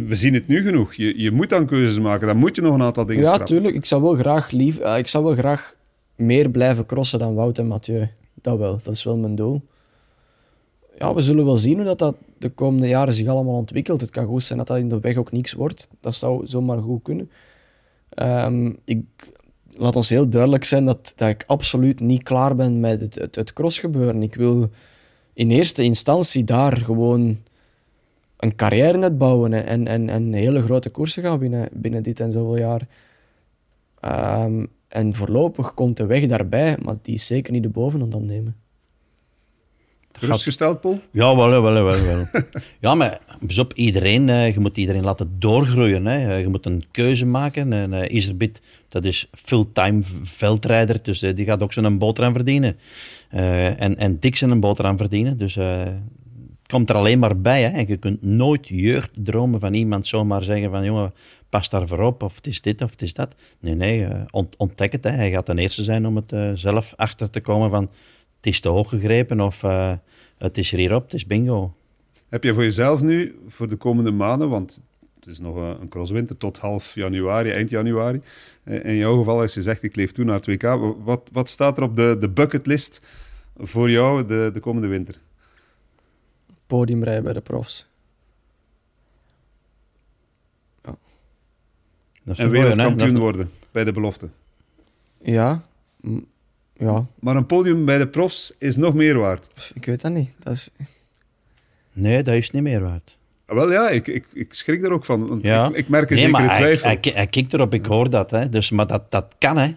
we 0.07 0.15
zien 0.15 0.35
het 0.35 0.47
nu 0.49 0.63
genoeg. 0.63 0.95
Je, 0.95 1.21
je 1.21 1.31
moet 1.31 1.49
dan 1.49 1.67
keuzes 1.67 1.99
maken, 2.03 2.27
dan 2.27 2.37
moet 2.37 2.57
je 2.57 2.63
nog 2.63 2.75
een 2.75 2.83
aantal 2.83 3.07
dingen 3.07 3.21
Ja, 3.23 3.27
schrappen. 3.27 3.49
tuurlijk. 3.49 3.75
Ik 3.75 3.85
zou 3.87 4.03
wel 4.03 4.15
graag 4.15 4.51
lief, 4.51 4.79
eh, 4.79 4.99
ik 4.99 5.07
zou 5.07 5.25
wel 5.25 5.35
graag 5.35 5.75
meer 6.17 6.51
blijven 6.51 6.87
crossen 6.87 7.19
dan 7.19 7.35
Wout 7.35 7.59
en 7.59 7.67
Mathieu. 7.67 8.09
Dat 8.43 8.59
wel. 8.59 8.79
Dat 8.85 8.95
is 8.95 9.05
wel 9.05 9.17
mijn 9.17 9.35
doel. 9.35 9.63
Ja, 10.99 11.15
we 11.15 11.21
zullen 11.21 11.45
wel 11.45 11.57
zien 11.57 11.77
hoe 11.77 11.85
dat, 11.85 11.99
dat 11.99 12.17
de 12.39 12.49
komende 12.49 12.89
jaren 12.89 13.15
zich 13.15 13.27
allemaal 13.27 13.55
ontwikkelt. 13.55 14.01
Het 14.01 14.11
kan 14.11 14.27
goed 14.27 14.45
zijn 14.45 14.59
dat 14.59 14.67
dat 14.67 14.77
in 14.77 14.89
de 14.89 15.01
weg 15.01 15.17
ook 15.17 15.33
niks 15.33 15.53
wordt. 15.53 15.89
Dat 16.01 16.15
zou 16.15 16.47
zomaar 16.47 16.79
goed 16.79 17.03
kunnen. 17.03 17.31
Ehm, 18.09 18.73
ik, 18.85 19.33
laat 19.71 19.97
ons 19.97 20.09
heel 20.09 20.29
duidelijk 20.29 20.65
zijn 20.65 20.85
dat, 20.85 21.13
dat 21.17 21.29
ik 21.29 21.45
absoluut 21.47 22.01
niet 22.01 22.23
klaar 22.23 22.57
ben 22.57 22.81
met 22.81 23.01
het, 23.01 23.15
het, 23.15 23.35
het. 23.35 23.83
Ik 24.21 24.35
wil 24.35 24.71
in 25.33 25.51
eerste 25.51 25.83
instantie 25.83 26.45
daar 26.45 26.77
gewoon 26.77 27.39
een 28.37 28.55
carrière 28.57 28.99
net 28.99 29.19
bouwen 29.19 29.67
en, 29.67 29.87
en, 29.87 30.09
en 30.09 30.33
hele 30.33 30.63
grote 30.63 30.91
koersen 30.91 31.23
gaan 31.23 31.39
winnen 31.39 31.69
binnen 31.73 32.03
dit 32.03 32.21
en 32.21 32.33
zoveel 32.33 32.59
jaar. 32.59 32.87
Ehm, 34.01 34.67
en 34.89 35.15
voorlopig 35.15 35.75
komt 35.75 35.97
de 35.97 36.07
weg 36.07 36.27
daarbij, 36.27 36.77
maar 36.83 36.97
die 37.03 37.15
is 37.15 37.27
zeker 37.27 37.53
niet 37.53 37.63
de 37.63 37.69
bovenhand 37.69 38.27
nemen. 38.27 38.57
Gerustgesteld, 40.19 40.81
Paul? 40.81 41.01
Ja, 41.11 41.37
wel, 41.37 41.49
wel, 41.49 41.63
wel, 41.63 41.83
wel. 41.83 42.27
ja, 42.81 42.95
maar 42.95 43.19
pas 43.47 43.59
op, 43.59 43.73
iedereen, 43.73 44.29
eh, 44.29 44.53
je 44.53 44.61
moet 44.61 44.77
iedereen 44.77 45.05
laten 45.05 45.31
doorgroeien. 45.39 46.07
Hè. 46.07 46.31
Eh, 46.35 46.41
Je 46.41 46.49
moet 46.49 46.67
een 46.67 46.85
keuze 46.91 47.27
maken. 47.27 47.73
En 47.73 47.93
eh 47.93 48.15
Iserbit, 48.15 48.61
dat 48.89 49.05
is 49.05 49.29
fulltime 49.33 50.01
veldrijder, 50.23 50.99
dus 51.03 51.19
die 51.21 51.45
gaat 51.45 51.63
ook 51.63 51.73
zijn 51.73 51.99
boterham 51.99 52.33
verdienen. 52.33 52.77
Eh, 53.31 53.81
en, 53.81 53.97
en 53.99 54.19
Dick 54.19 54.37
zijn 54.37 54.51
een 54.51 54.61
boterham 54.61 54.97
verdienen, 54.97 55.39
dus 55.39 55.55
het 55.55 55.93
komt 56.73 56.91
er 56.91 56.97
alleen 56.97 57.19
maar 57.19 57.41
bij. 57.41 57.63
Hè. 57.63 57.69
En 57.69 57.85
je 57.89 57.97
kunt 57.97 58.23
nooit 58.23 58.69
jeugddromen 58.69 59.61
van 59.61 59.75
iemand 59.75 60.07
zomaar 60.07 60.43
zeggen 60.43 60.71
van, 60.71 60.85
jongen, 60.85 61.13
pas 61.49 61.69
daar 61.69 61.89
voor 61.89 62.01
op, 62.01 62.23
of 62.23 62.37
het 62.37 62.47
is 62.47 62.61
dit, 62.61 62.83
of 62.83 62.91
het 62.91 63.03
is 63.03 63.15
dat. 63.15 63.35
Nee, 63.61 63.75
nee, 63.75 64.07
ont- 64.31 64.57
ontdek 64.57 64.93
het. 64.93 65.05
Hè. 65.05 65.11
Hij 65.11 65.31
gaat 65.31 65.47
de 65.47 65.55
eerste 65.55 65.83
zijn 65.83 66.07
om 66.07 66.17
het 66.17 66.59
zelf 66.61 66.93
achter 66.97 67.31
te 67.31 67.41
komen 67.41 67.71
van, 67.71 67.91
het 68.45 68.53
is 68.53 68.61
te 68.61 68.69
hoog 68.69 68.89
gegrepen, 68.89 69.41
of 69.41 69.63
eh, 69.63 69.93
het 70.39 70.59
is 70.59 70.73
er 70.73 70.79
hierop, 70.79 71.03
het 71.05 71.15
is 71.15 71.27
bingo. 71.27 71.75
Heb 72.29 72.45
je 72.45 72.55
voor 72.55 72.63
jezelf 72.63 73.03
nu, 73.03 73.39
voor 73.47 73.69
de 73.69 73.77
komende 73.77 74.11
maanden, 74.11 74.49
want 74.49 74.83
het 75.21 75.29
is 75.29 75.39
nog 75.39 75.57
een, 75.57 75.81
een 75.81 75.89
crosswinter 75.89 76.37
tot 76.37 76.59
half 76.59 76.95
januari, 76.95 77.51
eind 77.51 77.71
januari. 77.71 78.21
Eh, 78.63 78.85
In 78.85 78.97
jouw 78.97 79.19
geval, 79.19 79.41
als 79.41 79.55
je 79.55 79.63
zegt 79.63 79.83
ik 79.83 79.97
leef 79.97 80.13
toe 80.13 80.25
naar 80.25 80.35
het 80.35 80.47
WK, 80.47 80.63
wat, 81.05 81.29
wat 81.33 81.49
staat 81.49 81.79
er 81.79 81.85
op 81.85 81.97
de, 81.97 82.17
de 82.21 82.29
bucketlist 82.29 83.07
voor 83.57 83.91
jou 83.91 84.27
de, 84.27 84.51
de 84.53 84.61
komende 84.61 84.89
winter? 84.89 85.21
Podiumrijden 86.67 87.23
bij 87.25 87.33
de 87.33 87.41
profs. 87.41 87.87
Dat 90.83 90.97
is 92.25 92.39
En 92.39 92.51
wereldkampioen 92.51 93.19
worden 93.19 93.51
bij 93.71 93.85
de 93.85 93.93
belofte. 93.93 94.29
Ja, 95.19 95.65
ja, 96.85 97.07
Maar 97.21 97.37
een 97.37 97.47
podium 97.47 97.85
bij 97.85 97.99
de 97.99 98.07
profs 98.09 98.53
is 98.59 98.77
nog 98.77 98.95
meer 98.95 99.19
waard. 99.19 99.71
ik 99.75 99.85
weet 99.85 100.01
dat 100.01 100.13
niet. 100.13 100.31
Dat 100.39 100.53
is, 100.53 100.69
Nee, 101.93 102.23
dat 102.23 102.35
is 102.35 102.51
niet 102.51 102.63
meer 102.63 102.81
waard. 102.83 103.19
Ah, 103.47 103.57
Wel 103.57 103.73
ja, 103.73 103.89
ik, 103.91 104.07
ik, 104.09 104.27
ik 104.33 104.55
schrik 104.55 104.83
er 104.85 104.93
ook 104.93 105.05
van. 105.05 105.27
Want 105.29 105.43
Ja. 105.43 105.69
ik, 105.69 105.75
ik 105.77 105.89
merk 105.89 106.11
een 106.11 106.17
nee, 106.17 106.25
zekere 106.27 106.43
maar 106.47 106.51
hij, 106.57 106.61
twijfel. 106.77 106.89
hij, 106.89 107.13
hij 107.15 107.27
kijkt 107.27 107.53
erop, 107.53 107.75
ik 107.75 107.87
hoor 107.87 108.11
dat. 108.11 108.31
Hè. 108.31 108.49
Dus, 108.49 108.71
maar 108.71 108.87
dat, 108.87 109.11
dat 109.11 109.35
kan, 109.39 109.57
hè. 109.59 109.75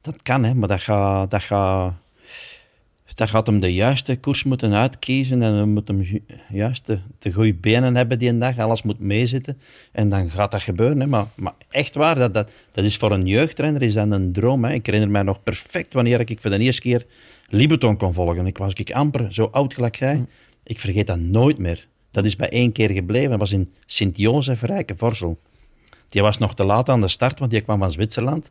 Dat 0.00 0.22
kan, 0.22 0.44
hè. 0.44 0.54
Maar 0.54 0.68
dat 0.68 0.80
gaat, 0.80 1.30
dat 1.30 1.42
gaat, 1.42 1.92
dat 3.14 3.30
gaat 3.30 3.46
hem 3.46 3.60
de 3.60 3.74
juiste 3.74 4.16
koers 4.16 4.44
moeten 4.44 4.74
uitkiezen. 4.74 5.42
En 5.42 5.52
dan 5.54 5.72
moet 5.72 5.88
hem 5.88 6.00
ju- 6.00 6.24
juist 6.48 6.86
de, 6.86 6.98
de 7.18 7.32
goede 7.32 7.54
benen 7.54 7.96
hebben 7.96 8.18
die 8.18 8.28
een 8.28 8.38
dag. 8.38 8.58
Alles 8.58 8.82
moet 8.82 8.98
meezitten. 8.98 9.58
En 9.92 10.08
dan 10.08 10.30
gaat 10.30 10.50
dat 10.50 10.62
gebeuren. 10.62 11.00
Hè. 11.00 11.06
Maar, 11.06 11.26
maar 11.34 11.54
echt 11.70 11.94
waar, 11.94 12.14
dat, 12.14 12.34
dat, 12.34 12.50
dat 12.72 12.84
is 12.84 12.96
voor 12.96 13.12
een 13.12 13.26
jeugdrenner 13.26 13.82
is 13.82 13.94
dat 13.94 14.10
een 14.10 14.32
droom. 14.32 14.64
Hè. 14.64 14.72
Ik 14.72 14.86
herinner 14.86 15.10
mij 15.10 15.22
nog 15.22 15.42
perfect 15.42 15.92
wanneer 15.92 16.20
ik 16.20 16.40
voor 16.40 16.50
de 16.50 16.58
eerste 16.58 16.82
keer 16.82 17.06
Libeton 17.48 17.96
kon 17.96 18.14
volgen. 18.14 18.46
Ik 18.46 18.58
was 18.58 18.72
ik 18.72 18.92
amper 18.92 19.34
zo 19.34 19.48
oud 19.52 19.74
gelijk 19.74 19.96
jij. 19.96 20.24
Ik 20.62 20.80
vergeet 20.80 21.06
dat 21.06 21.18
nooit 21.18 21.58
meer. 21.58 21.86
Dat 22.10 22.24
is 22.24 22.36
bij 22.36 22.48
één 22.48 22.72
keer 22.72 22.90
gebleven. 22.90 23.30
Dat 23.30 23.38
was 23.38 23.52
in 23.52 23.68
Sint-Jozef 23.86 24.62
Rijkenvorsel. 24.62 25.38
Die 26.08 26.22
was 26.22 26.38
nog 26.38 26.54
te 26.54 26.64
laat 26.64 26.88
aan 26.88 27.00
de 27.00 27.08
start, 27.08 27.38
want 27.38 27.50
die 27.50 27.60
kwam 27.60 27.78
van 27.78 27.92
Zwitserland. 27.92 28.50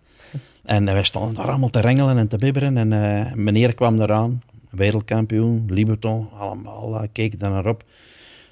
En 0.63 0.85
wij 0.85 1.03
stonden 1.03 1.35
daar 1.35 1.47
allemaal 1.49 1.69
te 1.69 1.79
rengelen 1.79 2.17
en 2.17 2.27
te 2.27 2.37
bibberen. 2.37 2.77
En 2.77 2.93
eh, 2.93 3.33
meneer 3.33 3.73
kwam 3.73 4.01
eraan, 4.01 4.41
wereldkampioen, 4.75 5.65
Liberton, 5.69 6.29
allemaal 6.31 6.93
uh, 6.93 7.07
keken 7.11 7.39
daar 7.39 7.51
naar 7.51 7.67
op. 7.67 7.83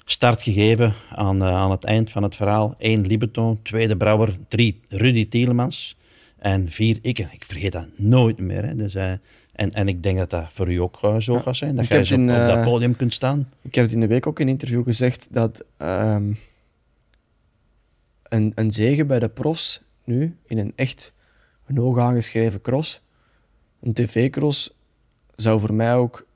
Start 0.04 0.42
gegeven 0.42 0.94
aan, 1.10 1.42
eh, 1.42 1.54
aan 1.54 1.70
het 1.70 1.84
eind 1.84 2.10
van 2.10 2.22
het 2.22 2.34
verhaal. 2.34 2.74
Eén 2.78 3.06
Liberton, 3.06 3.60
tweede 3.62 3.96
Brouwer, 3.96 4.36
drie 4.48 4.80
Rudy 4.88 5.28
Tielemans 5.28 5.96
en 6.42 6.70
vier 6.70 6.98
ik. 7.02 7.18
Ik 7.18 7.44
vergeet 7.44 7.72
dat 7.72 7.86
nooit 7.96 8.38
meer. 8.38 8.64
Hè. 8.64 8.76
Dus, 8.76 8.94
eh, 8.94 9.12
en, 9.52 9.70
en 9.70 9.88
ik 9.88 10.02
denk 10.02 10.18
dat 10.18 10.30
dat 10.30 10.46
voor 10.52 10.72
u 10.72 10.76
ook 10.76 10.98
eh, 11.02 11.16
zo 11.18 11.38
gaat 11.38 11.56
zijn. 11.56 11.76
Dat 11.76 11.88
jij 11.88 12.04
zo 12.04 12.14
op, 12.14 12.20
in, 12.20 12.30
op 12.30 12.36
dat 12.36 12.56
eh, 12.56 12.64
podium 12.64 12.96
kunt 12.96 13.12
staan. 13.12 13.48
Ik 13.62 13.74
heb 13.74 13.84
het 13.84 13.94
in 13.94 14.00
de 14.00 14.06
week 14.06 14.26
ook 14.26 14.40
in 14.40 14.46
een 14.46 14.52
interview 14.52 14.84
gezegd 14.84 15.28
dat 15.30 15.64
ehm, 15.76 16.32
een, 18.22 18.52
een 18.54 18.70
zege 18.70 19.04
bij 19.04 19.18
de 19.18 19.28
profs 19.28 19.82
nu, 20.04 20.36
in 20.46 20.58
een 20.58 20.72
echt 20.76 21.14
een 21.66 21.76
hoog 21.76 21.98
aangeschreven 21.98 22.60
cross, 22.60 23.02
een 23.80 23.92
tv-cross, 23.92 24.74
zou 25.42 25.60
voor 25.60 25.74
mij 25.74 25.94
ook 25.94 26.26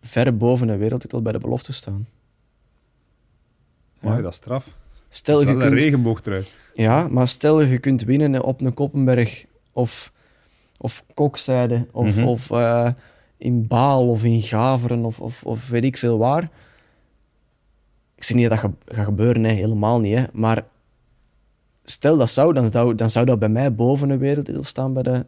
ver 0.00 0.36
boven 0.36 0.68
een 0.68 0.78
wereldtitel 0.78 1.22
bij 1.22 1.32
de 1.32 1.38
belofte 1.38 1.72
staan. 1.72 2.08
Ja. 4.00 4.16
dat 4.20 4.30
is 4.30 4.36
straf. 4.36 4.76
Stel, 5.08 5.34
dat 5.34 5.42
is 5.44 5.48
je 5.50 5.54
wel 5.56 5.64
een 5.66 5.70
kunt, 5.72 5.82
regenboogtrui. 5.82 6.44
ja, 6.74 7.08
maar 7.08 7.28
stel 7.28 7.60
je 7.60 7.78
kunt 7.78 8.02
winnen 8.02 8.42
op 8.42 8.60
een 8.60 8.74
Koppenberg 8.74 9.44
of, 9.72 10.12
of 10.78 11.04
Kokzijde 11.14 11.86
of, 11.92 12.16
Mhm. 12.16 12.26
of 12.26 12.50
eh, 12.50 12.90
in 13.36 13.66
Baal 13.66 14.08
of 14.08 14.24
in 14.24 14.42
Gaveren 14.42 15.04
of, 15.04 15.20
of, 15.20 15.44
of 15.44 15.68
weet 15.68 15.84
ik 15.84 15.96
veel 15.96 16.18
waar. 16.18 16.42
Ik 18.14 18.24
zeg 18.24 18.36
niet 18.36 18.48
dat 18.50 18.60
dat 18.60 18.70
gaat 18.86 19.04
gebeuren, 19.04 19.44
hè, 19.44 19.50
helemaal 19.52 20.00
niet. 20.00 20.16
Hè. 20.18 20.24
Maar 20.32 20.64
stel 21.84 22.16
dat 22.16 22.30
zou, 22.30 22.52
dan 22.52 22.70
zou, 22.70 22.94
dan 22.94 23.10
zou 23.10 23.26
dat 23.26 23.38
bij 23.38 23.48
mij 23.48 23.74
boven 23.74 24.10
een 24.10 24.18
wereldtitel 24.18 24.62
staan 24.62 24.92
bij 24.92 25.02
de, 25.02 25.26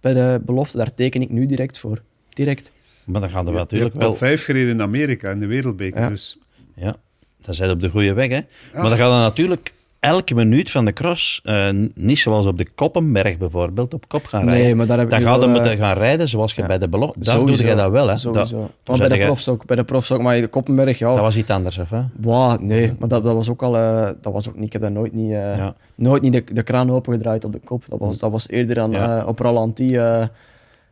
bij 0.00 0.14
de 0.14 0.42
belofte. 0.44 0.76
Daar 0.76 0.94
teken 0.94 1.22
ik 1.22 1.30
nu 1.30 1.46
direct 1.46 1.78
voor. 1.78 2.02
Direct. 2.34 2.72
Maar 3.04 3.20
dan 3.20 3.30
gaat 3.30 3.46
er 3.46 3.52
natuurlijk 3.52 3.92
top 3.92 4.00
wel... 4.02 4.16
5 4.16 4.44
gereden 4.44 4.70
in 4.70 4.82
Amerika 4.82 5.30
in 5.30 5.38
de 5.40 5.46
wereldbeker. 5.46 6.00
Ja. 6.00 6.08
Dus 6.08 6.38
Ja, 6.74 6.94
dan 7.42 7.54
zijn 7.54 7.70
op 7.70 7.80
de 7.80 7.88
goede 7.90 8.12
weg. 8.12 8.28
Hè. 8.28 8.40
Maar 8.72 8.88
dan 8.88 8.98
gaat 8.98 9.12
er 9.12 9.18
natuurlijk 9.28 9.72
elke 10.00 10.34
minuut 10.34 10.70
van 10.70 10.84
de 10.84 10.92
cross, 10.92 11.40
eh, 11.44 11.68
niet 11.94 12.18
zoals 12.18 12.46
op 12.46 12.58
de 12.58 12.66
Koppenberg 12.74 13.38
bijvoorbeeld, 13.38 13.94
op 13.94 14.08
kop 14.08 14.24
gaan 14.24 14.44
Nee, 14.44 14.58
rijden. 14.58 14.76
maar 14.76 14.86
daar 14.86 14.98
heb 14.98 15.10
Dan 15.10 15.18
nu 15.18 15.24
ga 15.24 15.34
je 15.34 15.40
eh, 15.42 15.50
moeten 15.50 15.76
gaan 15.76 15.96
rijden 15.96 16.28
zoals 16.28 16.54
je 16.54 16.60
ja. 16.60 16.66
bij 16.66 16.78
de 16.78 16.88
belofte... 16.88 17.18
Daar 17.20 17.34
Sowieso, 17.34 17.62
doe 17.62 17.70
je 17.70 17.76
dat 17.76 17.90
wel, 17.90 18.08
hè? 18.08 18.16
Sowieso. 18.16 18.56
Dat, 18.82 18.98
maar 18.98 18.98
bij 18.98 19.08
de 19.08 19.16
je- 19.22 19.24
profs 19.24 19.48
ook. 19.48 19.66
Bij 19.66 19.76
de 19.76 19.84
profs 19.84 20.12
ook. 20.12 20.22
Maar 20.22 20.40
de 20.40 20.46
Koppenberg, 20.48 20.98
ja. 20.98 21.08
dat 21.08 21.18
was 21.20 21.36
iets 21.36 21.50
anders, 21.50 21.78
of 21.78 21.90
hè? 21.90 22.02
Wow, 22.16 22.60
nee, 22.60 22.92
maar 22.98 23.08
dat, 23.08 23.24
dat 23.24 23.34
was 23.34 23.48
ook 23.50 23.62
al... 23.62 23.76
eh, 23.76 24.10
dat 24.20 24.32
was 24.32 24.48
ook 24.48 24.54
niet, 24.54 24.64
ik 24.66 24.72
heb 24.72 24.82
dat 24.82 24.90
nooit 24.92 25.12
niet... 25.12 25.30
eh, 25.32 25.56
Ja. 25.56 25.74
Nooit 25.94 26.22
niet 26.22 26.32
de, 26.32 26.44
de 26.52 26.62
kraan 26.62 26.90
opengedraaid 26.90 27.44
op 27.44 27.52
de 27.52 27.60
kop. 27.64 27.84
Dat 27.88 27.98
was, 27.98 28.18
dat 28.18 28.30
was 28.30 28.48
eerder 28.48 28.74
dan 28.74 28.90
Ja. 28.90 29.18
eh, 29.20 29.26
op 29.26 29.38
Ralantie... 29.38 29.98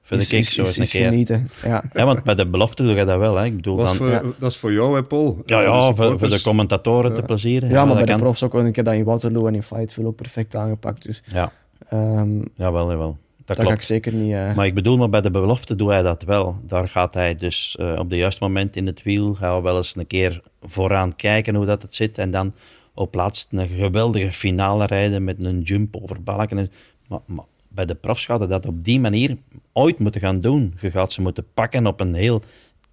Voor 0.03 0.17
de 0.17 0.23
is- 0.23 0.29
kick 0.29 0.39
is- 0.39 0.53
zo 0.55 0.63
is- 0.63 0.77
een 0.79 0.87
keer. 0.87 1.05
genieten. 1.09 1.51
Ja. 1.65 1.83
Ja, 1.93 2.05
want 2.05 2.23
bij 2.25 2.35
de 2.35 2.47
belofte 2.47 2.83
doe 2.83 2.95
je 2.95 3.05
dat 3.05 3.19
wel, 3.19 3.37
hè? 3.37 3.45
Ik 3.45 3.57
bedoel 3.57 3.77
Dat 3.77 3.85
is, 3.93 3.99
dan... 3.99 4.07
voor, 4.09 4.17
ja. 4.17 4.23
dat 4.39 4.51
is 4.51 4.57
voor 4.57 4.73
jou, 4.73 4.95
hè, 4.97 5.03
Paul? 5.05 5.43
Ja, 5.47 5.61
ja, 5.61 5.95
voor, 5.95 6.29
de 6.29 6.43
commentatoren 6.43 7.15
te 7.15 7.23
plezieren. 7.23 7.69
Ja, 7.69 7.85
maar 7.85 7.95
dat 7.97 8.05
bij 8.05 8.15
de 8.15 8.21
profs 8.21 8.43
ook. 8.43 8.55
Ik 8.55 8.77
heb 8.77 8.85
dat 8.85 8.95
in 8.95 9.05
Waterloo 9.05 9.47
en 9.47 9.55
in 9.55 9.63
Fightville 9.63 10.07
ook 10.07 10.17
perfect 10.17 10.55
aangepakt. 10.57 11.03
Dus 11.05 11.23
Ja, 11.33 11.53
ehm 11.89 12.41
jawel, 12.55 12.91
jawel. 12.91 13.17
Dat 13.45 13.57
dat 13.57 13.67
ga 13.67 13.73
ik 13.73 13.83
zeker 13.83 14.13
niet... 14.13 14.33
eh, 14.33 14.55
Maar 14.55 14.67
ik 14.67 14.75
bedoel, 14.75 14.97
maar 14.97 15.09
bij 15.09 15.21
de 15.21 15.31
belofte 15.31 15.77
doet 15.77 15.89
hij 15.91 16.03
dat 16.03 16.23
wel. 16.23 16.57
Daar 16.67 16.89
gaat 16.89 17.15
hij 17.15 17.35
dus 17.35 17.77
eh, 17.79 17.95
op 17.99 18.11
de 18.11 18.17
juiste 18.17 18.43
moment 18.43 18.77
in 18.77 18.87
het 18.87 19.03
wiel, 19.03 19.35
gaan 19.35 19.57
we 19.57 19.63
wel 19.63 19.77
eens 19.77 19.97
een 19.97 20.07
keer 20.07 20.41
vooraan 20.63 21.17
kijken 21.17 21.55
hoe 21.55 21.67
dat 21.67 21.83
het 21.83 21.95
zit. 21.95 22.19
En 22.19 22.31
dan 22.31 22.53
op 22.95 23.15
laatst 23.15 23.49
een 23.51 23.69
geweldige 23.69 24.33
finale 24.33 24.87
rijden 24.87 25.25
met 25.25 25.45
een 25.45 25.61
jump 25.61 25.97
over 26.03 26.23
balken. 26.23 26.59
En- 26.59 26.71
Maar, 27.09 27.21
maar 27.27 27.45
bij 27.75 27.87
de 27.87 27.95
profs 27.95 28.25
gaat 28.25 28.49
dat 28.49 28.67
op 28.67 28.85
die 28.85 29.01
manier 29.01 29.37
ooit 29.73 29.99
moeten 29.99 30.21
gaan 30.21 30.41
doen. 30.41 30.75
Je 30.81 30.91
gaat 30.91 31.13
ze 31.13 31.23
moeten 31.23 31.47
pakken 31.55 31.87
op 31.87 32.01
een 32.01 32.15
heel 32.15 32.43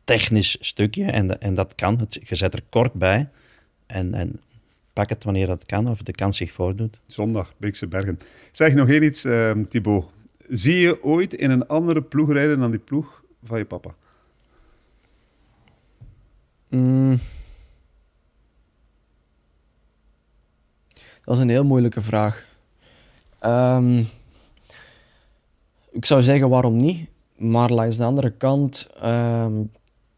technisch 0.04 0.58
stukje. 0.60 1.06
En, 1.06 1.42
en 1.42 1.54
dat 1.54 1.76
kan. 1.76 2.00
Het, 2.00 2.20
je 2.24 2.36
zet 2.36 2.54
er 2.54 2.64
kort 2.70 2.94
bij. 2.94 3.30
En, 3.86 4.14
en 4.14 4.40
pak 4.94 5.10
het 5.10 5.24
wanneer 5.24 5.48
dat 5.48 5.66
kan 5.66 5.90
of 5.90 6.02
de 6.02 6.12
kans 6.12 6.38
zich 6.38 6.52
voordoet. 6.52 7.00
Zondag, 7.08 7.54
Beekse 7.58 7.88
Bergen. 7.88 8.20
Zeg 8.52 8.74
nog 8.74 8.90
één 8.90 9.04
iets, 9.04 9.26
ehm 9.26 9.64
Thibaut. 9.64 10.06
Zie 10.48 10.80
je 10.80 11.04
ooit 11.04 11.34
in 11.34 11.52
een 11.52 11.68
andere 11.68 12.02
ploeg 12.02 12.32
rijden 12.32 12.60
dan 12.60 12.72
die 12.72 12.80
ploeg 12.80 13.24
van 13.44 13.58
je 13.58 13.66
papa? 13.66 13.96
Mm. 16.68 17.20
Dat 21.24 21.36
is 21.36 21.44
een 21.44 21.50
heel 21.50 21.66
moeilijke 21.66 22.02
vraag. 22.02 22.46
Ehm, 23.40 24.04
ik 26.00 26.06
zou 26.06 26.22
zeggen 26.22 26.50
waarom 26.50 26.76
niet, 26.76 27.08
maar 27.38 27.70
langs 27.70 27.98
de 27.98 28.04
andere 28.04 28.30
kant 28.32 28.90
ehm, 29.02 29.54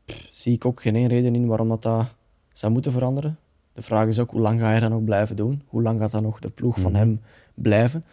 pff, 0.05 0.27
zie 0.31 0.53
ik 0.53 0.65
ook 0.65 0.81
geen 0.81 1.07
reden 1.07 1.35
in 1.35 1.47
waarom 1.47 1.69
dat, 1.69 1.83
dat 1.83 2.05
zou 2.53 2.71
moeten 2.71 2.91
veranderen. 2.91 3.37
De 3.73 3.81
vraag 3.81 4.07
is 4.07 4.19
ook 4.19 4.31
hoe 4.31 4.41
lang 4.41 4.59
ga 4.59 4.65
hij 4.67 4.79
dat 4.79 4.89
nog 4.89 5.03
blijven 5.03 5.35
doen? 5.35 5.61
Hoe 5.67 5.81
lang 5.81 5.99
gaat 5.99 6.11
dat 6.11 6.21
nog 6.21 6.39
de 6.39 6.49
ploeg 6.49 6.79
van 6.79 6.95
hem 6.95 7.21
blijven? 7.53 8.03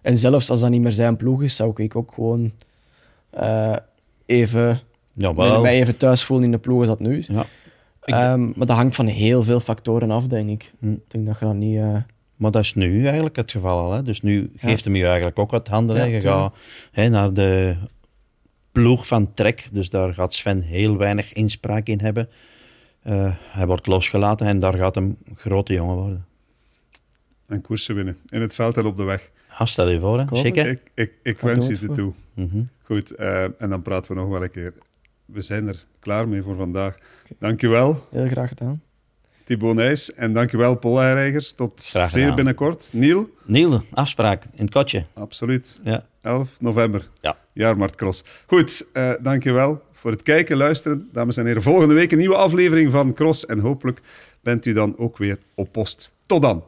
En 0.00 0.18
zelfs 0.18 0.50
als 0.50 0.60
dat 0.60 0.70
niet 0.70 0.80
meer 0.80 0.92
zijn 0.92 1.16
ploeg 1.16 1.42
is, 1.42 1.56
zou 1.56 1.72
ik 1.74 1.96
ook 1.96 2.12
gewoon 2.12 2.52
eh, 3.30 3.76
even, 4.26 4.80
Jawel. 5.12 5.60
mij 5.60 5.80
even 5.80 5.96
thuis 5.96 6.24
voelen 6.24 6.46
in 6.46 6.52
de 6.52 6.58
ploeg 6.58 6.78
als 6.78 6.88
dat 6.88 7.00
nu 7.00 7.16
is. 7.16 7.26
Ja. 7.26 7.44
Ehm, 8.00 8.44
maar 8.44 8.66
dat 8.66 8.76
hangt 8.76 8.94
van 8.94 9.06
heel 9.06 9.42
veel 9.42 9.60
factoren 9.60 10.10
af, 10.10 10.26
denk 10.26 10.50
ik. 10.50 10.72
Hm. 10.78 10.92
Ik 10.92 11.00
denk 11.08 11.26
dat 11.26 11.38
je 11.38 11.44
dat 11.44 11.54
niet... 11.54 11.76
eh, 11.76 11.96
Maar 12.36 12.50
dat 12.50 12.62
is 12.62 12.74
nu 12.74 13.04
eigenlijk 13.04 13.36
het 13.36 13.50
geval 13.50 13.78
al. 13.78 13.92
Hè? 13.92 14.02
Dus 14.02 14.22
nu 14.22 14.50
Ja. 14.52 14.68
geeft 14.68 14.84
hem 14.84 14.96
je 14.96 15.06
eigenlijk 15.06 15.38
ook 15.38 15.50
wat 15.50 15.68
handen. 15.68 15.96
Ja, 15.96 16.04
je 16.04 16.20
gaat 16.20 16.56
hè, 16.92 17.08
naar 17.08 17.32
de 17.32 17.74
ploeg 18.72 19.06
van 19.06 19.34
Trek. 19.34 19.68
Dus 19.72 19.90
daar 19.90 20.14
gaat 20.14 20.34
Sven 20.34 20.60
heel 20.60 20.96
weinig 20.96 21.32
inspraak 21.32 21.86
in 21.86 22.00
hebben. 22.00 22.28
Eh, 23.02 23.32
hij 23.36 23.66
wordt 23.66 23.86
losgelaten 23.86 24.46
en 24.46 24.60
daar 24.60 24.74
gaat 24.74 24.94
hem 24.94 25.16
grote 25.34 25.72
jongen 25.72 25.96
worden. 25.96 26.26
En 27.46 27.60
koersen 27.60 27.94
winnen. 27.94 28.16
In 28.28 28.40
het 28.40 28.54
veld 28.54 28.76
en 28.76 28.86
op 28.86 28.96
de 28.96 29.02
weg. 29.02 29.30
Ja, 29.58 29.66
stel 29.66 29.88
je 29.88 30.00
voor, 30.00 30.18
hè? 30.18 30.22
Ik 30.22 30.36
Zeker? 30.36 30.78
Ik, 30.94 31.12
ik, 31.22 31.40
wens 31.40 31.66
je 31.66 31.76
het 31.86 31.94
toe. 31.94 32.12
Mhm. 32.34 32.62
Goed, 32.82 33.10
eh, 33.10 33.42
en 33.42 33.68
dan 33.68 33.82
praten 33.82 34.14
we 34.14 34.20
nog 34.20 34.28
wel 34.28 34.42
een 34.42 34.50
keer. 34.50 34.72
We 35.24 35.42
zijn 35.42 35.68
er 35.68 35.84
klaar 35.98 36.28
mee 36.28 36.42
voor 36.42 36.56
vandaag. 36.56 36.96
Dankjewel, 37.38 38.06
heel 38.10 38.28
graag 38.28 38.48
gedaan. 38.48 38.82
Thibaut 39.46 39.74
Nijs. 39.74 40.14
En 40.14 40.32
dankjewel, 40.32 40.74
Paul. 40.74 41.40
Tot 41.56 41.82
zeer 41.82 42.34
binnenkort. 42.34 42.88
Niel, 42.92 43.30
Niel, 43.44 43.82
afspraak 43.92 44.44
in 44.44 44.64
het 44.64 44.70
kotje. 44.72 45.04
absoluut. 45.14 45.80
Ja. 45.84 46.06
11 46.22 46.48
november. 46.60 47.08
Ja. 47.20 47.36
Jaarmarkt 47.52 47.94
Cross. 47.96 48.24
Goed, 48.46 48.86
eh 48.92 49.12
dankjewel 49.20 49.82
voor 49.92 50.10
het 50.10 50.22
kijken, 50.22 50.56
luisteren. 50.56 51.08
Dames 51.12 51.36
en 51.36 51.46
heren, 51.46 51.62
volgende 51.62 51.94
week 51.94 52.12
een 52.12 52.18
nieuwe 52.18 52.36
aflevering 52.36 52.92
van 52.92 53.12
Cross. 53.12 53.46
En 53.46 53.58
hopelijk 53.58 54.00
bent 54.42 54.66
u 54.66 54.72
dan 54.72 54.98
ook 54.98 55.18
weer 55.18 55.38
op 55.54 55.72
post. 55.72 56.12
Tot 56.26 56.42
dan. 56.42 56.64